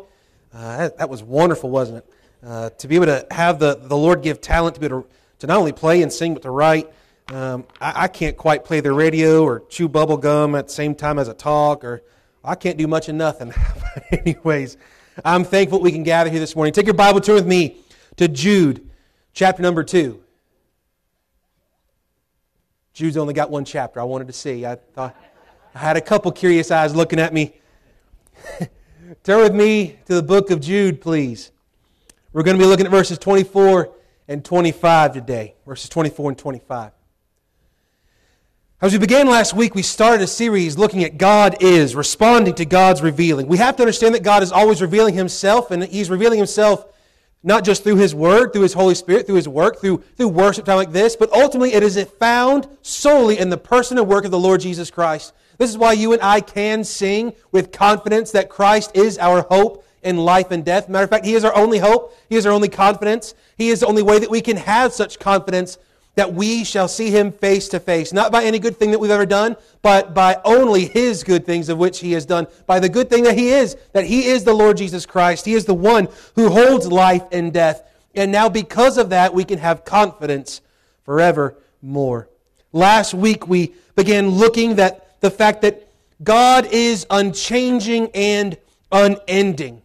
Uh, 0.53 0.77
that, 0.77 0.99
that 0.99 1.09
was 1.09 1.23
wonderful, 1.23 1.71
wasn't 1.71 1.97
it? 1.97 2.13
Uh, 2.45 2.69
to 2.69 2.87
be 2.87 2.93
able 2.93 3.07
to 3.07 3.25
have 3.31 3.57
the, 3.57 3.73
the 3.73 3.97
Lord 3.97 4.21
give 4.21 4.39
talent 4.39 4.75
to 4.75 4.79
be 4.79 4.85
able 4.85 5.01
to, 5.01 5.07
to 5.39 5.47
not 5.47 5.57
only 5.57 5.71
play 5.71 6.01
and 6.01 6.11
sing, 6.11 6.33
but 6.33 6.43
to 6.43 6.51
write. 6.51 6.91
Um, 7.29 7.65
I, 7.81 8.03
I 8.03 8.07
can't 8.07 8.37
quite 8.37 8.63
play 8.63 8.79
the 8.79 8.93
radio 8.93 9.43
or 9.43 9.61
chew 9.69 9.87
bubble 9.87 10.17
gum 10.17 10.55
at 10.55 10.67
the 10.67 10.73
same 10.73 10.95
time 10.95 11.17
as 11.19 11.27
a 11.27 11.33
talk, 11.33 11.83
or 11.83 12.03
I 12.43 12.55
can't 12.55 12.77
do 12.77 12.87
much 12.87 13.09
of 13.09 13.15
nothing. 13.15 13.53
Anyways, 14.11 14.77
I'm 15.23 15.43
thankful 15.43 15.79
we 15.79 15.91
can 15.91 16.03
gather 16.03 16.29
here 16.29 16.39
this 16.39 16.55
morning. 16.55 16.73
Take 16.73 16.85
your 16.85 16.93
Bible, 16.93 17.21
turn 17.21 17.35
with 17.35 17.47
me 17.47 17.77
to 18.17 18.27
Jude, 18.27 18.89
chapter 19.33 19.61
number 19.61 19.83
2. 19.83 20.21
Jude's 22.93 23.17
only 23.17 23.33
got 23.33 23.49
one 23.49 23.65
chapter. 23.65 23.99
I 23.99 24.03
wanted 24.03 24.27
to 24.27 24.33
see. 24.33 24.65
I 24.65 24.75
thought 24.75 25.15
I 25.73 25.79
had 25.79 25.97
a 25.97 26.01
couple 26.01 26.31
curious 26.31 26.71
eyes 26.71 26.95
looking 26.95 27.19
at 27.19 27.33
me. 27.33 27.53
Turn 29.23 29.43
with 29.43 29.53
me 29.53 29.99
to 30.05 30.15
the 30.15 30.23
book 30.23 30.49
of 30.49 30.61
Jude, 30.61 31.01
please. 31.01 31.51
We're 32.31 32.43
going 32.43 32.57
to 32.57 32.63
be 32.63 32.67
looking 32.67 32.85
at 32.85 32.91
verses 32.91 33.17
24 33.17 33.94
and 34.27 34.43
25 34.43 35.13
today. 35.13 35.55
Verses 35.65 35.89
24 35.89 36.31
and 36.31 36.37
25. 36.37 36.91
As 38.81 38.91
we 38.91 38.99
began 38.99 39.27
last 39.27 39.53
week, 39.53 39.73
we 39.73 39.81
started 39.81 40.21
a 40.21 40.27
series 40.27 40.77
looking 40.77 41.03
at 41.03 41.17
God 41.17 41.57
is, 41.61 41.95
responding 41.95 42.53
to 42.55 42.65
God's 42.65 43.01
revealing. 43.01 43.47
We 43.47 43.57
have 43.57 43.77
to 43.77 43.83
understand 43.83 44.13
that 44.15 44.23
God 44.23 44.43
is 44.43 44.51
always 44.51 44.81
revealing 44.81 45.15
Himself, 45.15 45.71
and 45.71 45.83
He's 45.85 46.09
revealing 46.09 46.37
Himself 46.37 46.85
not 47.41 47.63
just 47.63 47.83
through 47.83 47.95
His 47.95 48.13
Word, 48.13 48.51
through 48.51 48.63
His 48.63 48.73
Holy 48.73 48.95
Spirit, 48.95 49.27
through 49.27 49.35
His 49.35 49.47
work, 49.47 49.79
through, 49.79 50.03
through 50.17 50.27
worship 50.27 50.65
time 50.65 50.75
like 50.75 50.91
this, 50.91 51.15
but 51.15 51.31
ultimately 51.31 51.73
it 51.73 51.83
is 51.83 52.01
found 52.19 52.67
solely 52.81 53.39
in 53.39 53.49
the 53.49 53.57
person 53.57 53.97
and 53.97 54.07
work 54.07 54.25
of 54.25 54.31
the 54.31 54.39
Lord 54.39 54.59
Jesus 54.59 54.91
Christ. 54.91 55.33
This 55.57 55.69
is 55.69 55.77
why 55.77 55.93
you 55.93 56.11
and 56.11 56.21
I 56.21 56.41
can 56.41 56.83
sing 56.83 57.33
with 57.51 57.71
confidence 57.71 58.31
that 58.31 58.49
Christ 58.49 58.91
is 58.93 59.17
our 59.19 59.43
hope 59.43 59.84
in 60.05 60.17
life 60.17 60.51
and 60.51 60.63
death. 60.63 60.87
Matter 60.87 61.03
of 61.03 61.09
fact, 61.09 61.25
He 61.25 61.33
is 61.33 61.43
our 61.43 61.55
only 61.55 61.79
hope. 61.79 62.15
He 62.29 62.35
is 62.35 62.45
our 62.45 62.53
only 62.53 62.69
confidence. 62.69 63.33
He 63.57 63.69
is 63.69 63.81
the 63.81 63.87
only 63.87 64.03
way 64.03 64.19
that 64.19 64.29
we 64.29 64.41
can 64.41 64.57
have 64.57 64.93
such 64.93 65.19
confidence 65.19 65.77
that 66.15 66.33
we 66.33 66.63
shall 66.63 66.87
see 66.87 67.11
Him 67.11 67.31
face 67.31 67.67
to 67.69 67.79
face. 67.79 68.13
Not 68.13 68.31
by 68.31 68.45
any 68.45 68.59
good 68.59 68.77
thing 68.77 68.91
that 68.91 68.99
we've 68.99 69.11
ever 69.11 69.25
done, 69.25 69.57
but 69.81 70.13
by 70.13 70.39
only 70.45 70.85
His 70.85 71.23
good 71.23 71.45
things 71.45 71.67
of 71.67 71.77
which 71.77 71.99
He 71.99 72.13
has 72.13 72.25
done. 72.25 72.47
By 72.65 72.79
the 72.79 72.87
good 72.87 73.09
thing 73.09 73.23
that 73.23 73.37
He 73.37 73.49
is, 73.49 73.75
that 73.93 74.05
He 74.05 74.27
is 74.27 74.43
the 74.43 74.53
Lord 74.53 74.77
Jesus 74.77 75.05
Christ. 75.05 75.45
He 75.45 75.53
is 75.53 75.65
the 75.65 75.73
one 75.73 76.07
who 76.35 76.49
holds 76.49 76.87
life 76.87 77.23
and 77.31 77.51
death. 77.51 77.83
And 78.13 78.31
now, 78.31 78.47
because 78.47 78.97
of 78.97 79.09
that, 79.09 79.33
we 79.33 79.43
can 79.43 79.59
have 79.59 79.83
confidence 79.83 80.61
forevermore. 81.03 82.29
Last 82.71 83.13
week, 83.13 83.47
we 83.47 83.73
began 83.95 84.29
looking 84.29 84.79
at 84.79 85.19
the 85.19 85.31
fact 85.31 85.63
that 85.63 85.87
God 86.23 86.67
is 86.67 87.05
unchanging 87.09 88.09
and 88.13 88.57
unending. 88.91 89.81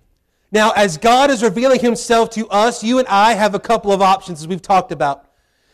Now, 0.52 0.72
as 0.72 0.96
God 0.96 1.30
is 1.30 1.42
revealing 1.42 1.80
Himself 1.80 2.30
to 2.30 2.48
us, 2.48 2.82
you 2.82 2.98
and 2.98 3.06
I 3.08 3.34
have 3.34 3.54
a 3.54 3.60
couple 3.60 3.92
of 3.92 4.02
options, 4.02 4.40
as 4.40 4.48
we've 4.48 4.62
talked 4.62 4.90
about. 4.90 5.26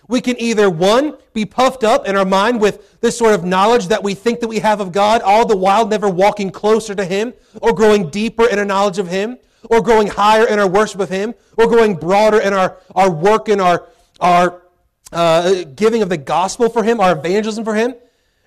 We 0.08 0.20
can 0.20 0.40
either, 0.40 0.70
one, 0.70 1.16
be 1.32 1.44
puffed 1.44 1.82
up 1.82 2.06
in 2.06 2.16
our 2.16 2.24
mind 2.24 2.60
with 2.60 3.00
this 3.00 3.18
sort 3.18 3.34
of 3.34 3.44
knowledge 3.44 3.88
that 3.88 4.02
we 4.04 4.14
think 4.14 4.40
that 4.40 4.48
we 4.48 4.60
have 4.60 4.80
of 4.80 4.92
God, 4.92 5.22
all 5.22 5.46
the 5.46 5.56
while 5.56 5.86
never 5.86 6.08
walking 6.08 6.50
closer 6.50 6.94
to 6.94 7.04
Him, 7.04 7.32
or 7.60 7.72
growing 7.72 8.10
deeper 8.10 8.46
in 8.46 8.58
our 8.58 8.64
knowledge 8.64 8.98
of 8.98 9.08
Him, 9.08 9.38
or 9.68 9.82
growing 9.82 10.06
higher 10.06 10.46
in 10.46 10.58
our 10.58 10.68
worship 10.68 11.00
of 11.00 11.08
Him, 11.08 11.34
or 11.56 11.66
growing 11.66 11.94
broader 11.96 12.40
in 12.40 12.52
our, 12.52 12.76
our 12.94 13.10
work 13.10 13.48
and 13.48 13.60
our, 13.60 13.88
our 14.20 14.62
uh, 15.10 15.64
giving 15.74 16.02
of 16.02 16.08
the 16.08 16.18
gospel 16.18 16.68
for 16.68 16.84
Him, 16.84 17.00
our 17.00 17.12
evangelism 17.12 17.64
for 17.64 17.74
Him. 17.74 17.94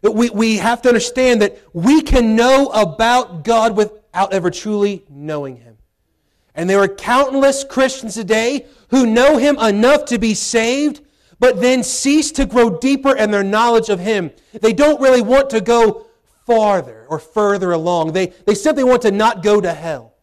We, 0.03 0.29
we 0.29 0.57
have 0.57 0.81
to 0.83 0.89
understand 0.89 1.41
that 1.41 1.57
we 1.73 2.01
can 2.01 2.35
know 2.35 2.67
about 2.67 3.43
God 3.43 3.75
without 3.75 4.31
ever 4.31 4.49
truly 4.49 5.03
knowing 5.09 5.57
Him. 5.57 5.78
And 6.59 6.69
there 6.69 6.81
are 6.81 6.89
countless 6.89 7.63
Christians 7.63 8.15
today 8.15 8.65
who 8.89 9.05
know 9.05 9.37
Him 9.37 9.57
enough 9.59 10.03
to 10.07 10.19
be 10.19 10.33
saved, 10.33 10.99
but 11.39 11.61
then 11.61 11.83
cease 11.83 12.33
to 12.33 12.45
grow 12.45 12.69
deeper 12.79 13.15
in 13.15 13.31
their 13.31 13.45
knowledge 13.45 13.87
of 13.87 14.01
Him. 14.01 14.31
They 14.51 14.73
don't 14.73 14.99
really 14.99 15.21
want 15.21 15.49
to 15.51 15.61
go 15.61 16.07
farther 16.45 17.05
or 17.07 17.17
further 17.17 17.71
along. 17.71 18.11
They, 18.11 18.33
they 18.45 18.55
simply 18.55 18.83
want 18.83 19.03
to 19.03 19.11
not 19.11 19.41
go 19.41 19.61
to 19.61 19.73
hell. 19.73 20.15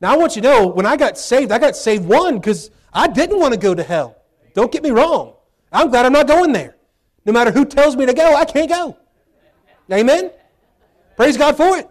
Now, 0.00 0.14
I 0.14 0.16
want 0.18 0.36
you 0.36 0.42
to 0.42 0.48
know, 0.48 0.66
when 0.68 0.86
I 0.86 0.96
got 0.96 1.18
saved, 1.18 1.50
I 1.50 1.58
got 1.58 1.74
saved, 1.74 2.04
one, 2.04 2.36
because 2.36 2.70
I 2.92 3.08
didn't 3.08 3.40
want 3.40 3.52
to 3.52 3.58
go 3.58 3.74
to 3.74 3.82
hell. 3.82 4.22
Don't 4.54 4.70
get 4.70 4.84
me 4.84 4.92
wrong. 4.92 5.34
I'm 5.72 5.90
glad 5.90 6.06
I'm 6.06 6.12
not 6.12 6.28
going 6.28 6.52
there. 6.52 6.76
No 7.26 7.32
matter 7.32 7.50
who 7.50 7.64
tells 7.64 7.96
me 7.96 8.06
to 8.06 8.14
go, 8.14 8.36
I 8.36 8.44
can't 8.44 8.70
go. 8.70 8.96
Amen? 9.90 10.30
Praise 11.16 11.36
God 11.36 11.56
for 11.56 11.76
it. 11.76 11.90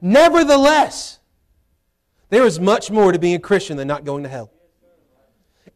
Nevertheless, 0.00 1.15
there 2.28 2.44
is 2.44 2.58
much 2.58 2.90
more 2.90 3.12
to 3.12 3.18
being 3.18 3.34
a 3.34 3.40
Christian 3.40 3.76
than 3.76 3.88
not 3.88 4.04
going 4.04 4.22
to 4.24 4.28
hell. 4.28 4.50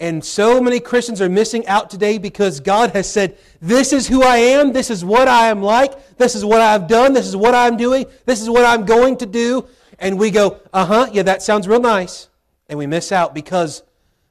And 0.01 0.25
so 0.25 0.63
many 0.63 0.81
Christians 0.81 1.21
are 1.21 1.29
missing 1.29 1.67
out 1.67 1.91
today 1.91 2.17
because 2.17 2.61
God 2.61 2.93
has 2.93 3.11
said, 3.11 3.37
This 3.61 3.93
is 3.93 4.09
who 4.09 4.23
I 4.23 4.39
am, 4.39 4.73
this 4.73 4.89
is 4.89 5.05
what 5.05 5.29
I 5.29 5.49
am 5.49 5.63
like, 5.63 6.17
this 6.17 6.35
is 6.35 6.43
what 6.43 6.63
I've 6.63 6.89
done, 6.89 7.13
this 7.13 7.27
is 7.27 7.37
what 7.37 7.55
I'm 7.55 7.77
doing, 7.77 8.07
this 8.25 8.41
is 8.41 8.49
what 8.49 8.65
I'm 8.65 8.87
going 8.87 9.19
to 9.19 9.27
do. 9.27 9.69
And 9.99 10.19
we 10.19 10.31
go, 10.31 10.59
Uh 10.73 10.87
huh, 10.87 11.11
yeah, 11.13 11.23
that 11.25 11.43
sounds 11.43 11.69
real 11.69 11.81
nice. 11.81 12.29
And 12.69 12.79
we 12.79 12.87
miss 12.87 13.13
out 13.13 13.35
because 13.35 13.83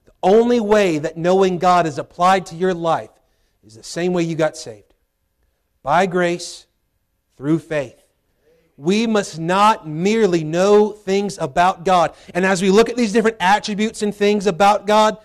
the 0.06 0.14
only 0.24 0.60
way 0.60 0.98
that 0.98 1.18
knowing 1.18 1.60
God 1.60 1.86
is 1.86 2.00
applied 2.00 2.48
to 2.48 2.56
your 2.56 2.74
life 2.74 3.12
is 3.64 3.76
the 3.76 3.84
same 3.84 4.12
way 4.12 4.24
you 4.24 4.36
got 4.36 4.58
saved 4.58 4.96
by 5.84 6.08
grace 6.08 6.66
through 7.38 7.60
faith. 7.60 7.99
We 8.80 9.08
must 9.08 9.38
not 9.38 9.86
merely 9.86 10.46
know 10.46 10.92
things 10.92 11.38
about 11.38 11.84
God. 11.84 12.14
And 12.34 12.46
as 12.46 12.62
we 12.62 12.70
look 12.70 12.88
at 12.88 12.96
these 12.96 13.12
different 13.12 13.36
attributes 13.42 14.04
and 14.04 14.16
things 14.16 14.48
about 14.48 14.88
God, 14.88 15.18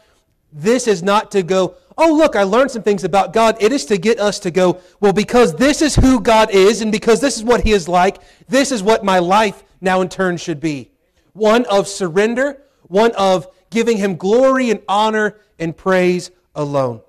this 0.52 0.88
is 0.88 1.04
not 1.04 1.30
to 1.30 1.44
go, 1.44 1.76
oh, 1.96 2.12
look, 2.12 2.34
I 2.34 2.42
learned 2.42 2.72
some 2.72 2.82
things 2.82 3.04
about 3.04 3.32
God. 3.32 3.56
It 3.60 3.72
is 3.72 3.84
to 3.86 3.96
get 3.96 4.18
us 4.18 4.40
to 4.40 4.50
go, 4.50 4.80
well, 4.98 5.12
because 5.12 5.54
this 5.54 5.82
is 5.82 5.94
who 5.94 6.18
God 6.18 6.50
is 6.50 6.82
and 6.82 6.90
because 6.90 7.20
this 7.20 7.36
is 7.36 7.44
what 7.44 7.60
He 7.60 7.70
is 7.70 7.86
like, 7.86 8.20
this 8.48 8.72
is 8.72 8.82
what 8.82 9.04
my 9.04 9.20
life 9.20 9.62
now 9.80 10.00
in 10.00 10.08
turn 10.08 10.36
should 10.36 10.58
be. 10.58 10.90
One 11.32 11.64
of 11.66 11.86
surrender, 11.86 12.60
one 12.88 13.12
of 13.12 13.46
giving 13.70 13.98
Him 13.98 14.16
glory 14.16 14.70
and 14.70 14.82
honor 14.88 15.38
and 15.60 15.76
praise 15.76 16.32
alone. 16.56 17.02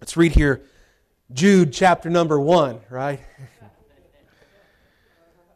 Let's 0.00 0.16
read 0.16 0.32
here 0.32 0.60
Jude 1.32 1.72
chapter 1.72 2.10
number 2.10 2.40
one, 2.40 2.80
right? 2.90 3.20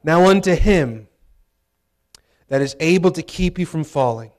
now 0.02 0.26
unto 0.26 0.54
Him 0.54 1.08
that 2.48 2.60
is 2.60 2.76
able 2.80 3.10
to 3.12 3.22
keep 3.22 3.58
you 3.58 3.66
from 3.66 3.84
falling 3.84 4.30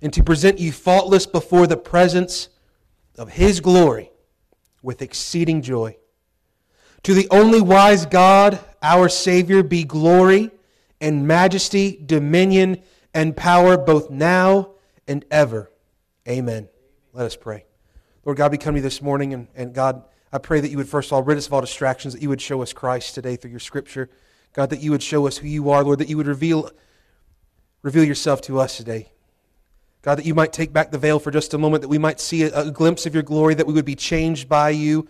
and 0.00 0.12
to 0.12 0.22
present 0.22 0.58
you 0.58 0.72
faultless 0.72 1.26
before 1.26 1.66
the 1.66 1.76
presence 1.76 2.48
of 3.16 3.30
His 3.30 3.60
glory 3.60 4.10
with 4.82 5.02
exceeding 5.02 5.62
joy. 5.62 5.96
To 7.04 7.14
the 7.14 7.28
only 7.30 7.60
wise 7.60 8.06
God, 8.06 8.58
our 8.82 9.08
Savior, 9.08 9.62
be 9.62 9.84
glory 9.84 10.50
and 11.00 11.26
majesty, 11.26 12.00
dominion 12.04 12.82
and 13.14 13.36
power 13.36 13.76
both 13.76 14.10
now 14.10 14.72
and 15.06 15.24
ever. 15.30 15.70
Amen. 16.28 16.68
Let 17.12 17.26
us 17.26 17.36
pray. 17.36 17.64
Lord 18.24 18.36
God, 18.36 18.52
we 18.52 18.58
come 18.58 18.74
to 18.74 18.78
you 18.78 18.82
this 18.82 19.00
morning, 19.00 19.32
and, 19.32 19.48
and 19.54 19.72
God, 19.72 20.04
I 20.32 20.38
pray 20.38 20.60
that 20.60 20.70
you 20.70 20.76
would 20.76 20.88
first 20.88 21.08
of 21.08 21.14
all 21.14 21.22
rid 21.22 21.38
us 21.38 21.46
of 21.46 21.52
all 21.52 21.60
distractions, 21.60 22.14
that 22.14 22.22
you 22.22 22.28
would 22.28 22.40
show 22.40 22.60
us 22.62 22.72
Christ 22.72 23.14
today 23.14 23.36
through 23.36 23.50
your 23.50 23.60
scripture. 23.60 24.10
God, 24.58 24.70
that 24.70 24.80
you 24.80 24.90
would 24.90 25.04
show 25.04 25.28
us 25.28 25.36
who 25.36 25.46
you 25.46 25.70
are, 25.70 25.84
Lord, 25.84 26.00
that 26.00 26.08
you 26.08 26.16
would 26.16 26.26
reveal, 26.26 26.72
reveal 27.82 28.02
yourself 28.02 28.40
to 28.40 28.58
us 28.58 28.76
today. 28.76 29.12
God, 30.02 30.18
that 30.18 30.26
you 30.26 30.34
might 30.34 30.52
take 30.52 30.72
back 30.72 30.90
the 30.90 30.98
veil 30.98 31.20
for 31.20 31.30
just 31.30 31.54
a 31.54 31.58
moment, 31.58 31.82
that 31.82 31.88
we 31.88 31.96
might 31.96 32.18
see 32.18 32.42
a, 32.42 32.62
a, 32.62 32.70
glimpse 32.72 33.06
of 33.06 33.14
your 33.14 33.22
glory, 33.22 33.54
that 33.54 33.68
we 33.68 33.72
would 33.72 33.84
be 33.84 33.94
changed 33.94 34.48
by 34.48 34.70
you, 34.70 35.06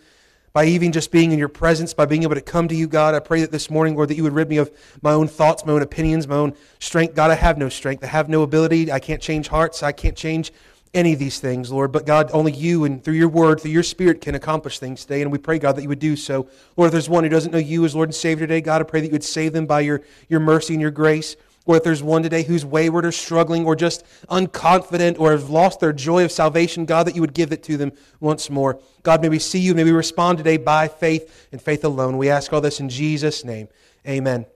by 0.53 0.67
even 0.67 0.93
just 0.93 1.11
being 1.11 1.33
in 1.33 1.39
your 1.39 1.49
presence, 1.49 1.95
by 1.95 2.05
being 2.05 2.25
able 2.25 2.35
to 2.35 2.43
come 2.43 2.69
to 2.69 2.75
you, 2.75 2.87
God. 2.87 3.15
I 3.15 3.21
pray 3.21 3.41
that 3.41 3.51
this 3.51 3.71
morning, 3.71 3.97
Lord, 3.97 4.11
that 4.11 4.17
you 4.17 4.23
would 4.25 4.35
rid 4.35 4.51
me 4.51 4.59
of 4.59 4.71
my 5.01 5.13
own 5.13 5.29
thoughts, 5.29 5.65
my 5.65 5.73
own 5.73 5.81
opinions, 5.81 6.29
my 6.29 6.37
own 6.37 6.53
strength. 6.79 7.15
God, 7.15 7.31
I 7.31 7.35
have 7.35 7.57
no 7.57 7.71
strength. 7.71 8.05
I 8.05 8.09
have 8.09 8.29
no 8.29 8.43
ability. 8.43 8.93
I 8.93 8.99
can't 8.99 9.23
change 9.23 9.49
hearts. 9.49 9.83
I 9.83 9.93
can't 9.93 10.15
change 10.15 10.53
any 10.95 11.13
of 11.13 11.19
these 11.19 11.41
things, 11.41 11.71
Lord. 11.71 11.93
But 11.93 12.07
God, 12.07 12.31
only 12.33 12.53
you 12.53 12.85
and 12.85 13.03
through 13.03 13.15
your 13.15 13.29
word, 13.29 13.61
through 13.61 13.71
your 13.71 13.83
spirit 13.83 14.21
can 14.21 14.35
accomplish 14.35 14.79
things 14.79 15.03
today. 15.03 15.23
And 15.23 15.31
we 15.31 15.39
pray, 15.39 15.59
God, 15.59 15.77
that 15.77 15.83
you 15.83 15.89
would 15.89 15.99
do 15.99 16.17
so. 16.17 16.49
Lord, 16.77 16.89
if 16.89 16.93
there's 16.93 17.09
one 17.09 17.25
who 17.25 17.31
doesn't 17.31 17.53
know 17.53 17.59
you 17.59 17.85
as 17.85 17.95
Lord 17.95 18.09
and 18.09 18.15
Savior 18.15 18.47
today, 18.47 18.61
God, 18.61 18.81
I 18.81 18.85
pray 18.85 19.01
that 19.01 19.07
you 19.07 19.13
would 19.13 19.25
save 19.25 19.53
them 19.53 19.67
by 19.67 19.81
your, 19.81 20.03
your 20.29 20.41
mercy 20.41 20.75
and 20.75 20.81
your 20.81 20.91
grace 20.91 21.37
or 21.69 21.77
if 21.77 21.85
there's 21.85 22.03
one 22.03 22.23
today 22.23 22.45
who's 22.45 22.65
wayward 22.65 23.05
or 23.05 23.13
struggling 23.13 23.67
or 23.67 23.77
just 23.77 24.03
unconfident 24.31 25.21
or 25.21 25.33
have 25.33 25.51
lost 25.51 25.81
their 25.81 25.93
joy 25.93 26.25
of 26.25 26.33
salvation, 26.33 26.87
God, 26.87 27.07
that 27.07 27.15
you 27.15 27.21
would 27.21 27.35
give 27.35 27.53
it 27.53 27.63
to 27.65 27.77
them 27.77 27.93
once 28.21 28.49
more. 28.49 28.81
God, 29.03 29.21
may 29.21 29.29
we 29.29 29.39
see 29.39 29.59
you, 29.59 29.75
may 29.75 29.85
we 29.85 29.91
respond 29.91 30.39
today 30.39 30.57
by 30.57 30.89
faith 30.89 31.47
and 31.53 31.61
faith 31.61 31.85
alone. 31.85 32.17
We 32.17 32.31
ask 32.31 32.51
all 32.55 32.63
this 32.63 32.81
in 32.81 32.89
Jesus' 32.89 33.45
name. 33.45 33.69
Amen. 34.07 34.47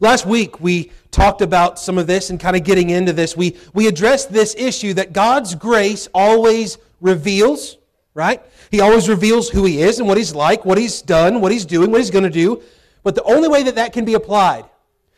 Last 0.00 0.26
week, 0.26 0.60
we 0.60 0.90
talked 1.10 1.42
about 1.42 1.78
some 1.78 1.98
of 1.98 2.06
this 2.06 2.30
and 2.30 2.40
kind 2.40 2.56
of 2.56 2.64
getting 2.64 2.90
into 2.90 3.12
this. 3.12 3.36
We, 3.36 3.56
we 3.74 3.86
addressed 3.86 4.32
this 4.32 4.54
issue 4.56 4.94
that 4.94 5.12
God's 5.12 5.54
grace 5.54 6.08
always 6.14 6.78
reveals, 7.00 7.78
right? 8.14 8.42
He 8.70 8.80
always 8.80 9.08
reveals 9.08 9.48
who 9.48 9.64
He 9.64 9.82
is 9.82 9.98
and 9.98 10.08
what 10.08 10.18
He's 10.18 10.34
like, 10.34 10.64
what 10.64 10.78
He's 10.78 11.02
done, 11.02 11.40
what 11.40 11.52
He's 11.52 11.66
doing, 11.66 11.90
what 11.90 12.00
He's 12.00 12.10
going 12.10 12.24
to 12.24 12.30
do. 12.30 12.62
But 13.02 13.14
the 13.14 13.24
only 13.24 13.48
way 13.48 13.62
that 13.64 13.74
that 13.74 13.92
can 13.92 14.04
be 14.04 14.14
applied 14.14 14.64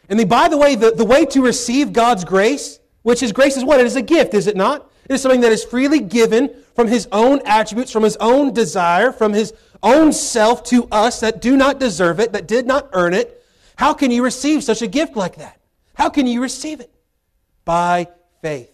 and 0.09 0.19
then, 0.19 0.29
by 0.29 0.49
the 0.49 0.59
way, 0.59 0.75
the, 0.75 0.91
the 0.91 1.05
way 1.05 1.25
to 1.27 1.43
receive 1.43 1.93
God's 1.93 2.25
grace, 2.25 2.79
which 3.03 3.23
is 3.23 3.33
grace 3.33 3.57
is 3.57 3.65
what? 3.65 3.81
It 3.81 3.87
is 3.87 3.97
a 3.97 4.03
gift, 4.03 4.35
is 4.35 4.47
it 4.47 4.57
not? 4.57 4.91
It 5.09 5.15
is 5.15 5.23
something 5.23 5.41
that 5.41 5.53
is 5.53 5.65
freely 5.65 6.01
given 6.01 6.51
from 6.75 6.89
His 6.89 7.09
own 7.13 7.41
attributes, 7.45 7.91
from 7.91 8.03
His 8.03 8.17
own 8.19 8.53
desire, 8.53 9.13
from 9.13 9.33
His 9.33 9.53
own 9.83 10.13
self 10.13 10.63
to 10.65 10.87
us 10.91 11.21
that 11.21 11.41
do 11.41 11.57
not 11.57 11.79
deserve 11.79 12.21
it, 12.21 12.33
that 12.33 12.47
did 12.47 12.67
not 12.67 12.89
earn 12.93 13.15
it. 13.15 13.43
How 13.77 13.95
can 13.95 14.11
you 14.11 14.23
receive 14.23 14.63
such 14.63 14.83
a 14.83 14.87
gift 14.87 15.17
like 15.17 15.37
that? 15.37 15.61
How 15.95 16.09
can 16.09 16.27
you 16.27 16.41
receive 16.41 16.81
it? 16.81 16.93
By 17.65 18.09
faith. 18.43 18.71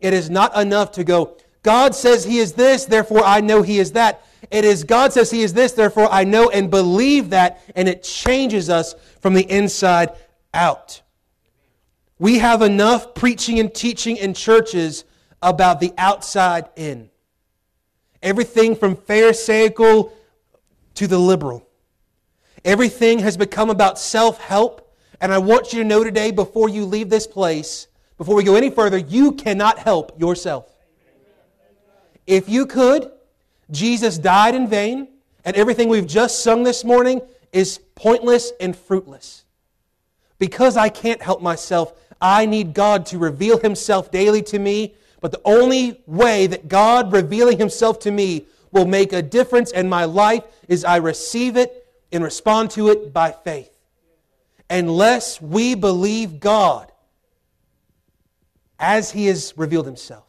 It 0.00 0.14
is 0.14 0.30
not 0.30 0.56
enough 0.56 0.92
to 0.92 1.04
go, 1.04 1.36
God 1.62 1.94
says 1.94 2.24
He 2.24 2.38
is 2.38 2.52
this, 2.54 2.84
therefore 2.86 3.22
I 3.24 3.40
know 3.40 3.62
He 3.62 3.78
is 3.78 3.92
that. 3.92 4.24
It 4.50 4.64
is 4.64 4.84
God 4.84 5.12
says 5.12 5.30
He 5.30 5.42
is 5.42 5.52
this, 5.52 5.72
therefore 5.72 6.08
I 6.10 6.24
know 6.24 6.48
and 6.48 6.70
believe 6.70 7.30
that, 7.30 7.60
and 7.76 7.88
it 7.88 8.02
changes 8.02 8.70
us 8.70 8.94
from 9.20 9.34
the 9.34 9.42
inside 9.42 10.10
out. 10.54 11.02
We 12.18 12.38
have 12.38 12.62
enough 12.62 13.14
preaching 13.14 13.58
and 13.58 13.72
teaching 13.72 14.16
in 14.16 14.34
churches 14.34 15.04
about 15.42 15.80
the 15.80 15.92
outside 15.98 16.68
in. 16.74 17.10
Everything 18.22 18.74
from 18.74 18.96
Pharisaical 18.96 20.12
to 20.94 21.06
the 21.06 21.18
liberal. 21.18 21.67
Everything 22.64 23.20
has 23.20 23.36
become 23.36 23.70
about 23.70 23.98
self 23.98 24.40
help. 24.40 24.84
And 25.20 25.32
I 25.32 25.38
want 25.38 25.72
you 25.72 25.80
to 25.80 25.84
know 25.84 26.04
today, 26.04 26.30
before 26.30 26.68
you 26.68 26.84
leave 26.84 27.10
this 27.10 27.26
place, 27.26 27.88
before 28.16 28.36
we 28.36 28.44
go 28.44 28.54
any 28.54 28.70
further, 28.70 28.98
you 28.98 29.32
cannot 29.32 29.78
help 29.78 30.18
yourself. 30.18 30.72
If 32.26 32.48
you 32.48 32.66
could, 32.66 33.10
Jesus 33.70 34.18
died 34.18 34.54
in 34.54 34.68
vain, 34.68 35.08
and 35.44 35.56
everything 35.56 35.88
we've 35.88 36.06
just 36.06 36.42
sung 36.42 36.62
this 36.62 36.84
morning 36.84 37.20
is 37.52 37.78
pointless 37.94 38.52
and 38.60 38.76
fruitless. 38.76 39.44
Because 40.38 40.76
I 40.76 40.88
can't 40.88 41.22
help 41.22 41.42
myself, 41.42 41.94
I 42.20 42.46
need 42.46 42.74
God 42.74 43.06
to 43.06 43.18
reveal 43.18 43.58
Himself 43.58 44.10
daily 44.10 44.42
to 44.42 44.58
me. 44.58 44.94
But 45.20 45.32
the 45.32 45.40
only 45.44 46.00
way 46.06 46.46
that 46.46 46.68
God 46.68 47.12
revealing 47.12 47.58
Himself 47.58 47.98
to 48.00 48.10
me 48.10 48.46
will 48.70 48.86
make 48.86 49.12
a 49.12 49.22
difference 49.22 49.72
in 49.72 49.88
my 49.88 50.04
life 50.04 50.44
is 50.68 50.84
I 50.84 50.96
receive 50.96 51.56
it 51.56 51.87
and 52.12 52.24
respond 52.24 52.70
to 52.72 52.88
it 52.88 53.12
by 53.12 53.32
faith. 53.32 53.70
Unless 54.70 55.40
we 55.40 55.74
believe 55.74 56.40
God 56.40 56.92
as 58.78 59.10
He 59.10 59.26
has 59.26 59.54
revealed 59.56 59.86
Himself, 59.86 60.26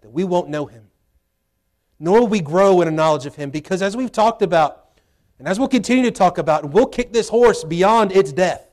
that 0.00 0.10
we 0.10 0.24
won't 0.24 0.48
know 0.48 0.66
Him. 0.66 0.88
Nor 1.98 2.20
will 2.20 2.28
we 2.28 2.40
grow 2.40 2.80
in 2.80 2.88
a 2.88 2.90
knowledge 2.90 3.26
of 3.26 3.34
Him. 3.34 3.50
Because 3.50 3.82
as 3.82 3.96
we've 3.96 4.12
talked 4.12 4.42
about, 4.42 4.88
and 5.38 5.46
as 5.46 5.58
we'll 5.58 5.68
continue 5.68 6.04
to 6.04 6.10
talk 6.10 6.38
about, 6.38 6.70
we'll 6.70 6.86
kick 6.86 7.12
this 7.12 7.28
horse 7.28 7.64
beyond 7.64 8.12
its 8.12 8.32
death. 8.32 8.66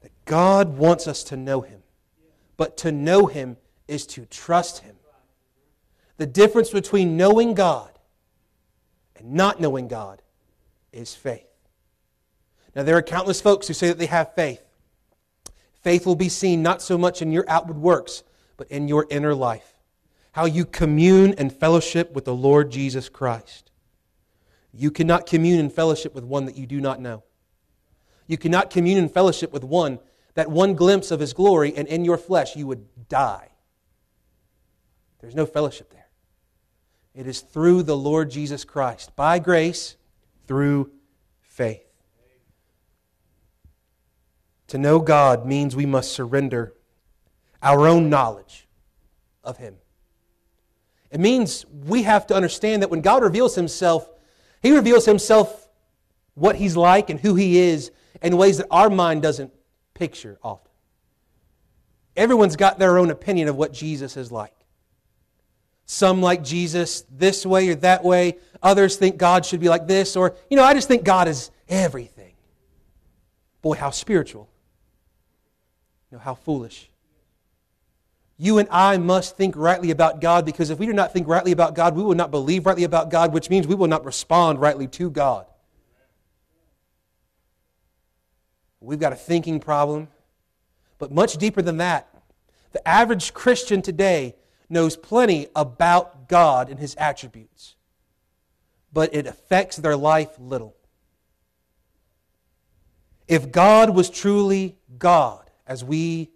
That 0.00 0.12
God 0.24 0.76
wants 0.76 1.06
us 1.06 1.24
to 1.24 1.36
know 1.36 1.60
Him. 1.60 1.82
But 2.56 2.76
to 2.78 2.92
know 2.92 3.26
Him 3.26 3.56
is 3.88 4.06
to 4.08 4.24
trust 4.26 4.78
Him. 4.78 4.96
The 6.16 6.26
difference 6.26 6.70
between 6.70 7.16
knowing 7.16 7.54
God 7.54 7.95
and 9.18 9.32
not 9.32 9.60
knowing 9.60 9.88
God 9.88 10.22
is 10.92 11.14
faith. 11.14 11.46
Now, 12.74 12.82
there 12.82 12.96
are 12.96 13.02
countless 13.02 13.40
folks 13.40 13.68
who 13.68 13.74
say 13.74 13.88
that 13.88 13.98
they 13.98 14.06
have 14.06 14.34
faith. 14.34 14.62
Faith 15.82 16.04
will 16.04 16.16
be 16.16 16.28
seen 16.28 16.62
not 16.62 16.82
so 16.82 16.98
much 16.98 17.22
in 17.22 17.32
your 17.32 17.44
outward 17.48 17.78
works, 17.78 18.22
but 18.56 18.68
in 18.68 18.88
your 18.88 19.06
inner 19.08 19.34
life. 19.34 19.74
How 20.32 20.44
you 20.44 20.64
commune 20.64 21.34
and 21.38 21.52
fellowship 21.52 22.12
with 22.12 22.24
the 22.24 22.34
Lord 22.34 22.70
Jesus 22.70 23.08
Christ. 23.08 23.70
You 24.72 24.90
cannot 24.90 25.26
commune 25.26 25.58
and 25.60 25.72
fellowship 25.72 26.14
with 26.14 26.24
one 26.24 26.44
that 26.46 26.56
you 26.56 26.66
do 26.66 26.80
not 26.80 27.00
know. 27.00 27.22
You 28.26 28.36
cannot 28.36 28.70
commune 28.70 28.98
and 28.98 29.10
fellowship 29.10 29.52
with 29.52 29.64
one 29.64 29.98
that 30.36 30.50
one 30.50 30.74
glimpse 30.74 31.10
of 31.10 31.18
his 31.18 31.32
glory, 31.32 31.74
and 31.74 31.88
in 31.88 32.04
your 32.04 32.18
flesh 32.18 32.56
you 32.56 32.66
would 32.66 33.08
die. 33.08 33.48
There's 35.20 35.34
no 35.34 35.46
fellowship 35.46 35.90
there. 35.90 36.05
It 37.16 37.26
is 37.26 37.40
through 37.40 37.84
the 37.84 37.96
Lord 37.96 38.30
Jesus 38.30 38.62
Christ, 38.62 39.16
by 39.16 39.38
grace, 39.38 39.96
through 40.46 40.90
faith. 41.40 41.82
To 44.68 44.78
know 44.78 45.00
God 45.00 45.46
means 45.46 45.74
we 45.74 45.86
must 45.86 46.12
surrender 46.12 46.74
our 47.62 47.86
own 47.86 48.10
knowledge 48.10 48.68
of 49.42 49.56
Him. 49.56 49.76
It 51.10 51.20
means 51.20 51.64
we 51.86 52.02
have 52.02 52.26
to 52.26 52.34
understand 52.34 52.82
that 52.82 52.90
when 52.90 53.00
God 53.00 53.22
reveals 53.22 53.54
Himself, 53.54 54.10
He 54.60 54.72
reveals 54.72 55.06
Himself 55.06 55.68
what 56.34 56.56
He's 56.56 56.76
like 56.76 57.08
and 57.08 57.18
who 57.18 57.34
He 57.34 57.58
is 57.58 57.92
in 58.20 58.36
ways 58.36 58.58
that 58.58 58.66
our 58.70 58.90
mind 58.90 59.22
doesn't 59.22 59.52
picture 59.94 60.38
often. 60.42 60.70
Everyone's 62.14 62.56
got 62.56 62.78
their 62.78 62.98
own 62.98 63.10
opinion 63.10 63.48
of 63.48 63.56
what 63.56 63.72
Jesus 63.72 64.18
is 64.18 64.30
like. 64.30 64.55
Some 65.86 66.20
like 66.20 66.42
Jesus 66.42 67.04
this 67.10 67.46
way 67.46 67.68
or 67.68 67.76
that 67.76 68.02
way. 68.02 68.38
Others 68.62 68.96
think 68.96 69.16
God 69.16 69.46
should 69.46 69.60
be 69.60 69.68
like 69.68 69.86
this. 69.86 70.16
Or, 70.16 70.34
you 70.50 70.56
know, 70.56 70.64
I 70.64 70.74
just 70.74 70.88
think 70.88 71.04
God 71.04 71.28
is 71.28 71.50
everything. 71.68 72.34
Boy, 73.62 73.74
how 73.76 73.90
spiritual. 73.90 74.48
You 76.10 76.18
know, 76.18 76.22
how 76.22 76.34
foolish. 76.34 76.90
You 78.36 78.58
and 78.58 78.68
I 78.70 78.98
must 78.98 79.36
think 79.36 79.56
rightly 79.56 79.92
about 79.92 80.20
God 80.20 80.44
because 80.44 80.70
if 80.70 80.78
we 80.78 80.86
do 80.86 80.92
not 80.92 81.12
think 81.12 81.28
rightly 81.28 81.52
about 81.52 81.74
God, 81.74 81.94
we 81.94 82.02
will 82.02 82.14
not 82.14 82.30
believe 82.30 82.66
rightly 82.66 82.84
about 82.84 83.10
God, 83.10 83.32
which 83.32 83.48
means 83.48 83.66
we 83.66 83.74
will 83.74 83.86
not 83.86 84.04
respond 84.04 84.60
rightly 84.60 84.88
to 84.88 85.08
God. 85.08 85.46
We've 88.80 89.00
got 89.00 89.12
a 89.12 89.16
thinking 89.16 89.58
problem. 89.60 90.08
But 90.98 91.12
much 91.12 91.36
deeper 91.36 91.62
than 91.62 91.76
that, 91.78 92.08
the 92.72 92.86
average 92.86 93.34
Christian 93.34 93.82
today 93.82 94.34
knows 94.68 94.96
plenty 94.96 95.48
about 95.54 96.28
God 96.28 96.68
and 96.70 96.78
his 96.78 96.94
attributes, 96.96 97.76
but 98.92 99.14
it 99.14 99.26
affects 99.26 99.76
their 99.76 99.96
life 99.96 100.30
little. 100.38 100.76
If 103.28 103.50
God 103.50 103.90
was 103.90 104.08
truly 104.08 104.76
God, 104.98 105.50
as 105.66 105.82
we 105.82 106.30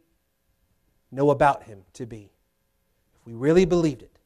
know 1.12 1.30
about 1.30 1.64
him 1.64 1.82
to 1.94 2.06
be, 2.06 2.30
if 3.14 3.26
we 3.26 3.32
really 3.32 3.64
believed 3.64 4.02
it, 4.02 4.18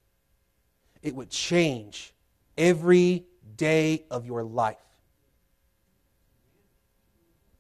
it 1.03 1.15
would 1.15 1.31
change 1.31 2.15
every 2.57 3.25
day 3.57 4.05
of 4.11 4.25
your 4.27 4.43
life. 4.43 4.79